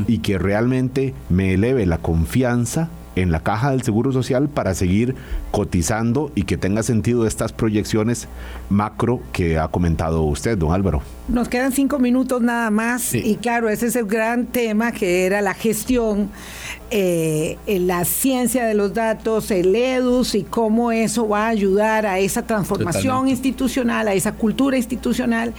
y 0.07 0.19
que 0.19 0.37
realmente 0.37 1.13
me 1.29 1.53
eleve 1.53 1.85
la 1.85 1.97
confianza 1.97 2.89
en 3.15 3.31
la 3.31 3.41
caja 3.41 3.71
del 3.71 3.81
Seguro 3.81 4.11
Social 4.11 4.49
para 4.49 4.73
seguir 4.73 5.15
cotizando 5.51 6.31
y 6.35 6.43
que 6.43 6.57
tenga 6.57 6.83
sentido 6.83 7.27
estas 7.27 7.51
proyecciones 7.51 8.27
macro 8.69 9.21
que 9.33 9.57
ha 9.59 9.67
comentado 9.67 10.23
usted, 10.23 10.57
don 10.57 10.73
Álvaro. 10.73 11.01
Nos 11.27 11.49
quedan 11.49 11.71
cinco 11.71 11.99
minutos 11.99 12.41
nada 12.41 12.69
más 12.71 13.13
y 13.13 13.35
claro, 13.35 13.69
ese 13.69 13.87
es 13.87 13.95
el 13.95 14.05
gran 14.05 14.45
tema 14.45 14.91
que 14.91 15.25
era 15.25 15.41
la 15.41 15.53
gestión, 15.53 16.29
eh, 16.89 17.57
la 17.67 18.05
ciencia 18.05 18.65
de 18.65 18.73
los 18.73 18.93
datos, 18.93 19.51
el 19.51 19.75
EDUS 19.75 20.35
y 20.35 20.43
cómo 20.43 20.91
eso 20.91 21.27
va 21.27 21.45
a 21.45 21.49
ayudar 21.49 22.05
a 22.05 22.19
esa 22.19 22.43
transformación 22.43 23.27
institucional, 23.27 24.07
a 24.07 24.13
esa 24.13 24.33
cultura 24.33 24.77
institucional 24.77 25.53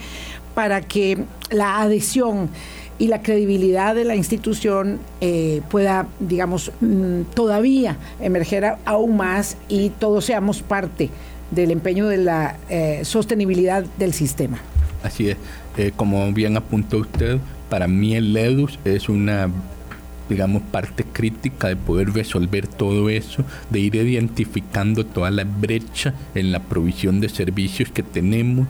para 0.53 0.81
que 0.81 1.23
la 1.49 1.81
adhesión 1.81 2.49
y 3.03 3.09
la 3.09 3.21
credibilidad 3.21 3.95
de 3.95 4.05
la 4.05 4.15
institución 4.15 4.97
eh, 5.19 5.61
pueda, 5.69 6.07
digamos, 6.21 6.71
mm, 6.79 7.23
todavía 7.33 7.97
emerger 8.21 8.75
aún 8.85 9.17
más 9.17 9.57
y 9.67 9.89
todos 9.89 10.23
seamos 10.23 10.61
parte 10.61 11.09
del 11.51 11.71
empeño 11.71 12.07
de 12.07 12.15
la 12.15 12.55
eh, 12.69 13.01
sostenibilidad 13.03 13.83
del 13.99 14.13
sistema. 14.13 14.57
Así 15.03 15.31
es, 15.31 15.37
eh, 15.75 15.91
como 15.93 16.31
bien 16.31 16.55
apuntó 16.55 16.99
usted, 16.99 17.39
para 17.69 17.89
mí 17.89 18.15
el 18.15 18.37
EDUS 18.37 18.79
es 18.85 19.09
una 19.09 19.49
digamos, 20.29 20.63
parte 20.63 21.03
crítica 21.03 21.67
de 21.67 21.75
poder 21.75 22.13
resolver 22.13 22.65
todo 22.65 23.09
eso, 23.09 23.43
de 23.69 23.81
ir 23.81 23.95
identificando 23.95 25.05
toda 25.05 25.29
la 25.29 25.43
brecha 25.43 26.13
en 26.33 26.53
la 26.53 26.61
provisión 26.61 27.19
de 27.19 27.27
servicios 27.27 27.89
que 27.89 28.01
tenemos. 28.01 28.65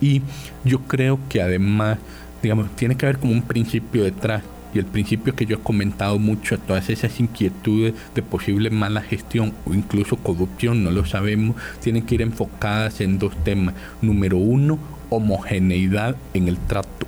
y 0.00 0.22
yo 0.64 0.80
creo 0.80 1.20
que 1.28 1.40
además 1.40 1.98
digamos, 2.42 2.74
tiene 2.76 2.96
que 2.96 3.06
haber 3.06 3.18
como 3.18 3.32
un 3.32 3.42
principio 3.42 4.04
detrás. 4.04 4.42
Y 4.74 4.78
el 4.78 4.86
principio 4.86 5.34
que 5.34 5.44
yo 5.44 5.56
he 5.56 5.60
comentado 5.60 6.18
mucho, 6.18 6.58
todas 6.58 6.88
esas 6.88 7.20
inquietudes 7.20 7.92
de 8.14 8.22
posible 8.22 8.70
mala 8.70 9.02
gestión 9.02 9.52
o 9.66 9.74
incluso 9.74 10.16
corrupción, 10.16 10.82
no 10.82 10.90
lo 10.90 11.04
sabemos, 11.04 11.56
tienen 11.80 12.04
que 12.04 12.14
ir 12.14 12.22
enfocadas 12.22 13.02
en 13.02 13.18
dos 13.18 13.36
temas. 13.44 13.74
Número 14.00 14.38
uno, 14.38 14.78
homogeneidad 15.10 16.16
en 16.32 16.48
el 16.48 16.56
trato 16.56 17.06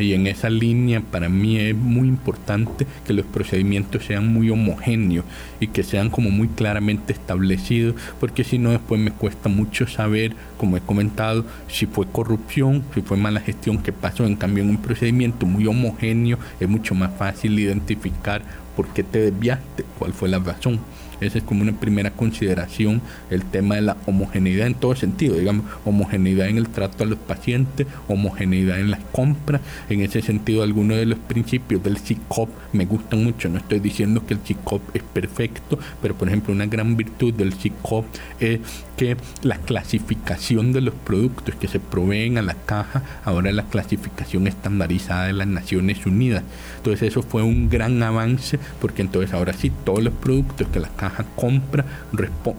y 0.00 0.14
en 0.14 0.26
esa 0.26 0.50
línea 0.50 1.00
para 1.00 1.28
mí 1.28 1.58
es 1.58 1.76
muy 1.76 2.08
importante 2.08 2.86
que 3.06 3.12
los 3.12 3.24
procedimientos 3.24 4.04
sean 4.04 4.26
muy 4.26 4.50
homogéneos 4.50 5.24
y 5.60 5.68
que 5.68 5.84
sean 5.84 6.10
como 6.10 6.30
muy 6.30 6.48
claramente 6.48 7.12
establecidos, 7.12 7.94
porque 8.18 8.42
si 8.42 8.58
no 8.58 8.70
después 8.70 9.00
me 9.00 9.12
cuesta 9.12 9.48
mucho 9.48 9.86
saber, 9.86 10.34
como 10.58 10.76
he 10.76 10.80
comentado, 10.80 11.44
si 11.68 11.86
fue 11.86 12.06
corrupción, 12.06 12.84
si 12.94 13.02
fue 13.02 13.16
mala 13.16 13.40
gestión, 13.40 13.78
qué 13.78 13.92
pasó. 13.92 14.26
En 14.26 14.36
cambio, 14.36 14.64
en 14.64 14.70
un 14.70 14.78
procedimiento 14.78 15.46
muy 15.46 15.66
homogéneo 15.66 16.38
es 16.58 16.68
mucho 16.68 16.94
más 16.94 17.12
fácil 17.16 17.58
identificar 17.58 18.42
por 18.74 18.88
qué 18.88 19.02
te 19.02 19.30
desviaste, 19.30 19.84
cuál 19.98 20.12
fue 20.12 20.28
la 20.28 20.38
razón. 20.38 20.80
Esa 21.20 21.38
es 21.38 21.44
como 21.44 21.62
una 21.62 21.72
primera 21.72 22.10
consideración, 22.10 23.00
el 23.30 23.44
tema 23.44 23.76
de 23.76 23.82
la 23.82 23.96
homogeneidad 24.06 24.66
en 24.66 24.74
todo 24.74 24.94
sentido, 24.94 25.36
digamos, 25.36 25.64
homogeneidad 25.84 26.48
en 26.48 26.58
el 26.58 26.68
trato 26.68 27.04
a 27.04 27.06
los 27.06 27.18
pacientes, 27.18 27.86
homogeneidad 28.08 28.80
en 28.80 28.90
las 28.90 29.00
compras. 29.12 29.60
En 29.88 30.00
ese 30.00 30.22
sentido, 30.22 30.62
algunos 30.62 30.98
de 30.98 31.06
los 31.06 31.18
principios 31.18 31.82
del 31.82 31.98
CICOP 31.98 32.50
me 32.72 32.84
gustan 32.84 33.24
mucho. 33.24 33.48
No 33.48 33.58
estoy 33.58 33.80
diciendo 33.80 34.26
que 34.26 34.34
el 34.34 34.40
CICOP 34.40 34.94
es 34.94 35.02
perfecto, 35.02 35.78
pero 36.02 36.14
por 36.14 36.28
ejemplo, 36.28 36.52
una 36.52 36.66
gran 36.66 36.96
virtud 36.96 37.32
del 37.34 37.54
CICOP 37.54 38.04
es 38.40 38.60
que 38.96 39.16
la 39.42 39.58
clasificación 39.58 40.72
de 40.72 40.80
los 40.80 40.94
productos 40.94 41.54
que 41.54 41.68
se 41.68 41.80
proveen 41.80 42.38
a 42.38 42.42
la 42.42 42.54
caja, 42.54 43.02
ahora 43.24 43.52
la 43.52 43.64
clasificación 43.64 44.46
estandarizada 44.46 45.26
de 45.26 45.32
las 45.32 45.46
Naciones 45.46 46.04
Unidas. 46.06 46.42
Entonces 46.86 47.08
eso 47.08 47.22
fue 47.22 47.42
un 47.42 47.68
gran 47.68 48.00
avance 48.00 48.60
porque 48.80 49.02
entonces 49.02 49.34
ahora 49.34 49.52
sí 49.52 49.72
todos 49.84 50.04
los 50.04 50.14
productos 50.14 50.68
que 50.68 50.78
la 50.78 50.88
caja 50.88 51.24
compra 51.34 51.84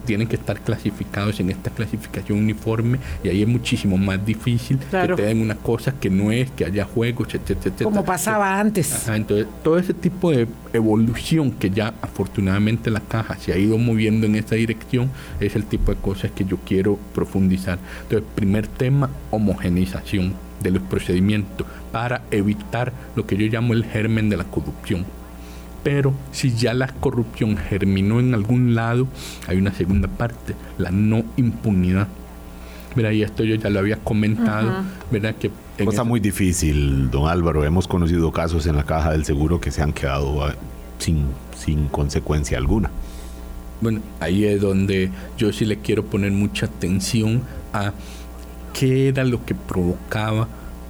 tienen 0.05 0.27
que 0.27 0.35
estar 0.35 0.59
clasificados 0.59 1.39
en 1.39 1.49
esta 1.49 1.69
clasificación 1.69 2.39
uniforme 2.39 2.99
y 3.23 3.29
ahí 3.29 3.41
es 3.41 3.47
muchísimo 3.47 3.97
más 3.97 4.25
difícil 4.25 4.79
que 4.79 5.13
te 5.15 5.21
den 5.21 5.39
una 5.39 5.55
cosa 5.55 5.93
que 5.97 6.09
no 6.09 6.33
es, 6.33 6.51
que 6.51 6.65
haya 6.65 6.83
juegos, 6.83 7.33
etcétera, 7.33 7.73
Como 7.83 8.03
pasaba 8.03 8.59
antes. 8.59 9.07
entonces, 9.07 9.47
todo 9.63 9.79
ese 9.79 9.93
tipo 9.93 10.31
de 10.31 10.45
evolución 10.73 11.51
que 11.51 11.69
ya 11.69 11.93
afortunadamente 12.01 12.91
la 12.91 12.99
caja 12.99 13.37
se 13.37 13.53
ha 13.53 13.57
ido 13.57 13.77
moviendo 13.77 14.25
en 14.25 14.35
esa 14.35 14.55
dirección 14.55 15.09
es 15.39 15.55
el 15.55 15.63
tipo 15.63 15.93
de 15.93 16.01
cosas 16.01 16.31
que 16.31 16.43
yo 16.43 16.57
quiero 16.65 16.99
profundizar. 17.15 17.79
Entonces, 18.03 18.27
primer 18.35 18.67
tema, 18.67 19.09
homogenización 19.31 20.33
de 20.61 20.71
los 20.71 20.83
procedimientos 20.83 21.67
para 21.97 22.21
evitar 22.29 22.93
lo 23.15 23.25
que 23.25 23.35
yo 23.35 23.47
llamo 23.47 23.73
el 23.73 23.83
germen 23.83 24.29
de 24.29 24.37
la 24.37 24.43
corrupción. 24.43 25.03
Pero 25.83 26.13
si 26.31 26.53
ya 26.53 26.75
la 26.75 26.89
corrupción 26.89 27.57
germinó 27.57 28.19
en 28.19 28.35
algún 28.35 28.75
lado, 28.75 29.07
hay 29.47 29.57
una 29.57 29.73
segunda 29.73 30.07
parte, 30.07 30.53
la 30.77 30.91
no 30.91 31.23
impunidad. 31.37 32.07
Mira, 32.95 33.11
y 33.13 33.23
esto 33.23 33.43
yo 33.43 33.55
ya 33.55 33.71
lo 33.71 33.79
había 33.79 33.97
comentado, 33.97 34.83
¿verdad? 35.09 35.33
Que 35.39 35.49
Cosa 35.83 36.03
muy 36.03 36.19
difícil, 36.19 37.09
don 37.09 37.27
Álvaro. 37.27 37.63
Hemos 37.63 37.87
conocido 37.87 38.31
casos 38.31 38.67
en 38.67 38.75
la 38.75 38.83
caja 38.83 39.13
del 39.13 39.25
seguro 39.25 39.59
que 39.59 39.71
se 39.71 39.81
han 39.81 39.91
quedado 39.91 40.45
ah, 40.45 40.53
sin, 40.99 41.25
sin 41.57 41.87
consecuencia 41.87 42.59
alguna. 42.59 42.91
Bueno, 43.81 44.01
ahí 44.19 44.45
es 44.45 44.61
donde 44.61 45.09
yo 45.35 45.51
sí 45.51 45.65
le 45.65 45.79
quiero 45.79 46.05
poner 46.05 46.31
mucha 46.31 46.67
atención 46.67 47.41
a 47.73 47.91
qué 48.71 49.07
era 49.07 49.23
lo 49.23 49.43
que 49.43 49.55
provocaba 49.55 50.47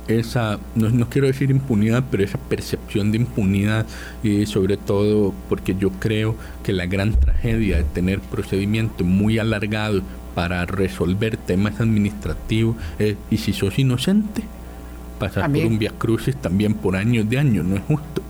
esa, 0.08 0.60
no, 0.76 1.10
quiero 1.10 1.28
decir 1.28 1.52
impunidad, 1.52 2.04
pero 2.10 2.24
esa 2.24 2.38
percepción 2.38 3.12
de 3.12 3.18
impunidad 3.18 3.86
y 4.24 4.46
sobre 4.46 4.78
todo 4.78 5.34
porque 5.50 5.76
yo 5.78 5.92
creo 5.92 6.36
que 6.64 6.74
la 6.74 6.86
gran 6.86 7.14
tragedia 7.14 7.78
de 7.78 7.84
tener 7.84 8.20
procedimientos 8.20 9.06
muy 9.06 9.40
alargados 9.40 10.04
para 10.36 10.66
resolver 10.66 11.38
temas 11.38 11.80
administrativos 11.80 12.76
es, 13.00 13.16
y 13.32 13.38
si 13.38 13.54
sos 13.54 13.80
inocente, 13.80 14.44
pasar 15.20 15.52
por 15.52 15.66
un 15.66 15.80
via 15.80 15.92
crucis 15.98 16.36
también 16.36 16.76
por 16.76 16.96
años 16.96 17.30
de 17.30 17.40
años, 17.40 17.66
no 17.66 17.76
es 17.76 17.82
justo, 17.82 18.22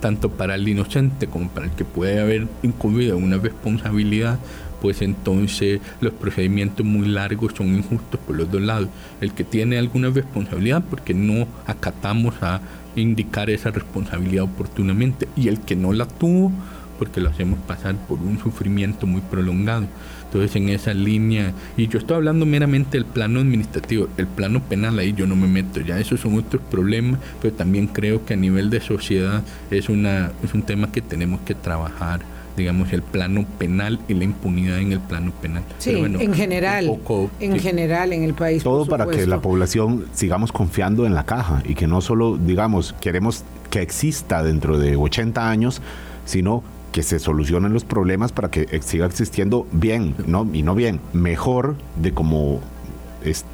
tanto 0.00 0.30
para 0.30 0.54
el 0.54 0.66
inocente 0.66 1.26
como 1.26 1.48
para 1.48 1.66
el 1.66 1.72
que 1.72 1.84
puede 1.84 2.20
haber 2.20 2.48
incurrido 2.62 3.16
una 3.16 3.36
responsabilidad 3.36 4.38
pues 4.82 5.00
entonces 5.00 5.80
los 6.00 6.12
procedimientos 6.12 6.84
muy 6.84 7.06
largos 7.06 7.52
son 7.56 7.68
injustos 7.68 8.18
por 8.26 8.36
los 8.36 8.50
dos 8.50 8.60
lados. 8.60 8.88
El 9.20 9.32
que 9.32 9.44
tiene 9.44 9.78
alguna 9.78 10.10
responsabilidad 10.10 10.82
porque 10.90 11.14
no 11.14 11.46
acatamos 11.66 12.34
a 12.42 12.60
indicar 12.96 13.48
esa 13.48 13.70
responsabilidad 13.70 14.42
oportunamente 14.42 15.28
y 15.36 15.46
el 15.46 15.60
que 15.60 15.76
no 15.76 15.92
la 15.92 16.06
tuvo 16.06 16.50
porque 16.98 17.20
lo 17.20 17.30
hacemos 17.30 17.60
pasar 17.60 17.94
por 18.08 18.18
un 18.18 18.40
sufrimiento 18.40 19.06
muy 19.06 19.20
prolongado. 19.20 19.86
Entonces 20.24 20.56
en 20.56 20.68
esa 20.68 20.94
línea, 20.94 21.52
y 21.76 21.86
yo 21.86 22.00
estoy 22.00 22.16
hablando 22.16 22.44
meramente 22.44 22.98
del 22.98 23.04
plano 23.04 23.38
administrativo, 23.38 24.08
el 24.16 24.26
plano 24.26 24.62
penal 24.64 24.98
ahí 24.98 25.12
yo 25.12 25.28
no 25.28 25.36
me 25.36 25.46
meto, 25.46 25.80
ya 25.80 26.00
esos 26.00 26.20
son 26.20 26.36
otros 26.38 26.60
problemas, 26.70 27.20
pero 27.40 27.54
también 27.54 27.86
creo 27.86 28.24
que 28.24 28.34
a 28.34 28.36
nivel 28.36 28.68
de 28.68 28.80
sociedad 28.80 29.44
es, 29.70 29.88
una, 29.88 30.32
es 30.42 30.54
un 30.54 30.62
tema 30.62 30.90
que 30.90 31.02
tenemos 31.02 31.40
que 31.42 31.54
trabajar 31.54 32.31
digamos, 32.56 32.92
el 32.92 33.02
plano 33.02 33.46
penal 33.58 33.98
y 34.08 34.14
la 34.14 34.24
impunidad 34.24 34.78
en 34.78 34.92
el 34.92 35.00
plano 35.00 35.32
penal. 35.40 35.62
Sí, 35.78 35.90
en 35.90 36.34
general, 36.34 36.98
en 37.40 37.58
general 37.58 38.12
en 38.12 38.22
el 38.22 38.34
país. 38.34 38.62
Todo 38.62 38.86
para 38.86 39.06
que 39.06 39.26
la 39.26 39.40
población 39.40 40.06
sigamos 40.12 40.52
confiando 40.52 41.06
en 41.06 41.14
la 41.14 41.24
caja 41.24 41.62
y 41.64 41.74
que 41.74 41.86
no 41.86 42.00
solo, 42.00 42.36
digamos, 42.36 42.94
queremos 43.00 43.44
que 43.70 43.80
exista 43.80 44.42
dentro 44.42 44.78
de 44.78 44.96
80 44.96 45.48
años, 45.48 45.80
sino 46.24 46.62
que 46.92 47.02
se 47.02 47.18
solucionen 47.18 47.72
los 47.72 47.84
problemas 47.84 48.32
para 48.32 48.50
que 48.50 48.80
siga 48.82 49.06
existiendo 49.06 49.66
bien, 49.72 50.14
¿no? 50.26 50.46
Y 50.52 50.62
no 50.62 50.74
bien, 50.74 51.00
mejor 51.14 51.76
de 51.96 52.12
como 52.12 52.60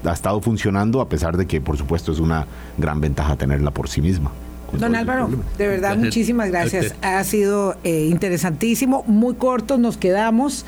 ha 0.04 0.12
estado 0.12 0.40
funcionando, 0.40 1.00
a 1.00 1.08
pesar 1.08 1.36
de 1.36 1.46
que, 1.46 1.60
por 1.60 1.76
supuesto, 1.76 2.10
es 2.10 2.18
una 2.18 2.46
gran 2.78 3.00
ventaja 3.00 3.36
tenerla 3.36 3.70
por 3.70 3.88
sí 3.88 4.00
misma. 4.00 4.32
Don 4.72 4.94
Álvaro, 4.94 5.30
de 5.56 5.66
verdad, 5.66 5.96
muchísimas 5.96 6.50
gracias. 6.50 6.94
Ha 7.02 7.22
sido 7.24 7.76
eh, 7.84 8.06
interesantísimo, 8.10 9.02
muy 9.06 9.34
corto 9.34 9.78
nos 9.78 9.96
quedamos, 9.96 10.66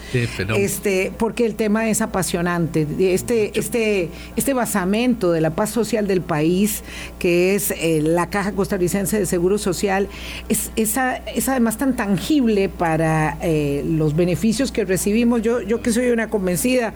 este, 0.57 1.13
porque 1.19 1.45
el 1.45 1.55
tema 1.55 1.89
es 1.89 2.01
apasionante. 2.01 2.87
Este, 2.99 3.59
este, 3.59 4.09
este 4.37 4.55
basamento 4.55 5.33
de 5.33 5.41
la 5.41 5.51
paz 5.51 5.71
social 5.71 6.07
del 6.07 6.23
país, 6.23 6.83
que 7.19 7.55
es 7.55 7.71
eh, 7.73 8.01
la 8.03 8.31
Caja 8.31 8.53
Costarricense 8.53 9.19
de 9.19 9.27
Seguro 9.27 9.59
Social, 9.59 10.09
es, 10.49 10.71
es 10.77 11.49
además 11.49 11.77
tan 11.77 11.95
tangible 11.95 12.69
para 12.69 13.37
eh, 13.43 13.85
los 13.87 14.17
beneficios 14.17 14.73
que 14.73 14.85
recibimos. 14.85 15.43
Yo, 15.43 15.61
yo 15.61 15.83
que 15.83 15.93
soy 15.93 16.11
una 16.11 16.31
convencida 16.31 16.95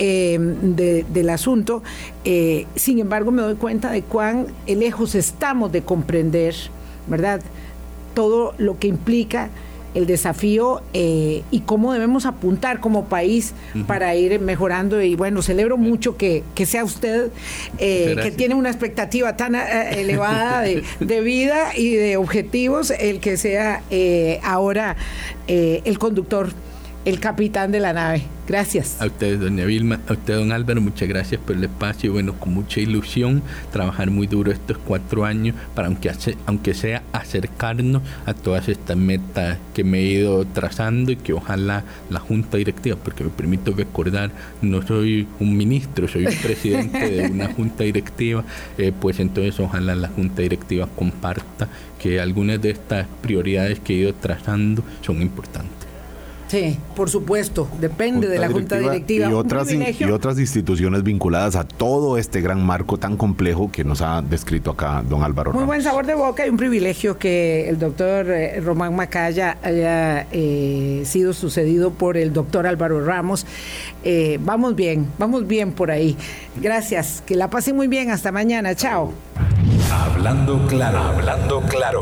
Em, 0.00 0.76
del 0.76 1.28
asunto. 1.28 1.82
Eh, 2.24 2.66
sin 2.76 3.00
embargo, 3.00 3.32
me 3.32 3.42
doy 3.42 3.56
cuenta 3.56 3.90
de 3.90 4.02
cuán 4.02 4.46
lejos 4.68 5.16
estamos 5.16 5.72
de 5.72 5.82
comprender, 5.82 6.54
¿verdad? 7.08 7.40
Todo 8.14 8.54
lo 8.58 8.78
que 8.78 8.86
implica 8.86 9.50
el 9.96 10.06
desafío 10.06 10.82
eh, 10.92 11.42
y 11.50 11.60
cómo 11.60 11.92
debemos 11.92 12.26
apuntar 12.26 12.78
como 12.78 13.06
país 13.06 13.54
para 13.88 14.14
ir 14.14 14.38
mejorando. 14.38 15.02
Y 15.02 15.16
bueno, 15.16 15.42
celebro 15.42 15.76
mucho 15.76 16.16
que, 16.16 16.44
sea 16.64 16.84
usted, 16.84 17.30
eh, 17.78 18.14
que 18.22 18.30
tiene 18.30 18.54
una 18.54 18.68
expectativa 18.68 19.36
tan 19.36 19.56
elevada 19.56 20.60
de, 20.60 20.84
de, 21.00 21.20
vida 21.22 21.76
y 21.76 21.96
de 21.96 22.16
objetivos, 22.16 22.92
el 22.92 23.18
que 23.18 23.36
sea 23.36 23.82
ahora 24.44 24.94
el 25.48 25.98
conductor, 25.98 26.50
el 27.04 27.18
capitán 27.18 27.72
de 27.72 27.80
la 27.80 27.92
nave. 27.92 28.37
Gracias. 28.48 28.96
A 29.02 29.04
ustedes, 29.04 29.40
doña 29.40 29.66
Vilma, 29.66 30.00
a 30.08 30.14
usted, 30.14 30.36
don 30.36 30.52
Álvaro, 30.52 30.80
muchas 30.80 31.06
gracias 31.06 31.38
por 31.38 31.54
el 31.54 31.64
espacio. 31.64 32.14
Bueno, 32.14 32.32
con 32.40 32.54
mucha 32.54 32.80
ilusión, 32.80 33.42
trabajar 33.70 34.10
muy 34.10 34.26
duro 34.26 34.50
estos 34.50 34.78
cuatro 34.78 35.26
años 35.26 35.54
para, 35.74 35.88
aunque, 35.88 36.10
aunque 36.46 36.72
sea 36.72 37.02
acercarnos 37.12 38.02
a 38.24 38.32
todas 38.32 38.70
estas 38.70 38.96
metas 38.96 39.58
que 39.74 39.84
me 39.84 39.98
he 39.98 40.04
ido 40.04 40.46
trazando 40.46 41.12
y 41.12 41.16
que 41.16 41.34
ojalá 41.34 41.84
la 42.08 42.20
Junta 42.20 42.56
Directiva, 42.56 42.96
porque 42.96 43.22
me 43.22 43.28
permito 43.28 43.72
recordar, 43.72 44.30
no 44.62 44.80
soy 44.80 45.28
un 45.40 45.54
ministro, 45.54 46.08
soy 46.08 46.24
un 46.24 46.34
presidente 46.42 47.10
de 47.10 47.30
una 47.30 47.48
Junta 47.54 47.84
Directiva, 47.84 48.44
eh, 48.78 48.92
pues 48.98 49.20
entonces 49.20 49.60
ojalá 49.60 49.94
la 49.94 50.08
Junta 50.08 50.40
Directiva 50.40 50.88
comparta 50.96 51.68
que 51.98 52.18
algunas 52.18 52.62
de 52.62 52.70
estas 52.70 53.06
prioridades 53.20 53.78
que 53.80 53.92
he 53.92 53.96
ido 53.98 54.14
trazando 54.14 54.82
son 55.02 55.20
importantes. 55.20 55.77
Sí, 56.48 56.78
por 56.96 57.10
supuesto, 57.10 57.68
depende 57.78 58.26
de 58.26 58.38
la 58.38 58.48
Junta 58.48 58.78
Directiva. 58.78 59.28
Y 59.28 59.32
otras, 59.34 59.68
y 59.70 60.04
otras 60.04 60.38
instituciones 60.38 61.02
vinculadas 61.02 61.56
a 61.56 61.64
todo 61.64 62.16
este 62.16 62.40
gran 62.40 62.64
marco 62.64 62.96
tan 62.96 63.18
complejo 63.18 63.70
que 63.70 63.84
nos 63.84 64.00
ha 64.00 64.22
descrito 64.22 64.70
acá 64.70 65.02
don 65.06 65.22
Álvaro. 65.22 65.52
Muy 65.52 65.64
buen 65.64 65.82
sabor 65.82 66.06
de 66.06 66.14
boca 66.14 66.46
y 66.46 66.50
un 66.50 66.56
privilegio 66.56 67.18
que 67.18 67.68
el 67.68 67.78
doctor 67.78 68.30
eh, 68.30 68.60
Román 68.60 68.96
Macaya 68.96 69.58
haya 69.62 70.26
eh, 70.32 71.02
sido 71.04 71.34
sucedido 71.34 71.90
por 71.90 72.16
el 72.16 72.32
doctor 72.32 72.66
Álvaro 72.66 73.04
Ramos. 73.04 73.44
Eh, 74.02 74.38
vamos 74.40 74.74
bien, 74.74 75.06
vamos 75.18 75.46
bien 75.46 75.72
por 75.72 75.90
ahí. 75.90 76.16
Gracias, 76.56 77.22
que 77.26 77.36
la 77.36 77.50
pasen 77.50 77.76
muy 77.76 77.88
bien, 77.88 78.10
hasta 78.10 78.32
mañana, 78.32 78.74
chao. 78.74 79.12
Hablando 79.92 80.66
claro, 80.66 80.98
hablando 80.98 81.60
claro. 81.62 81.96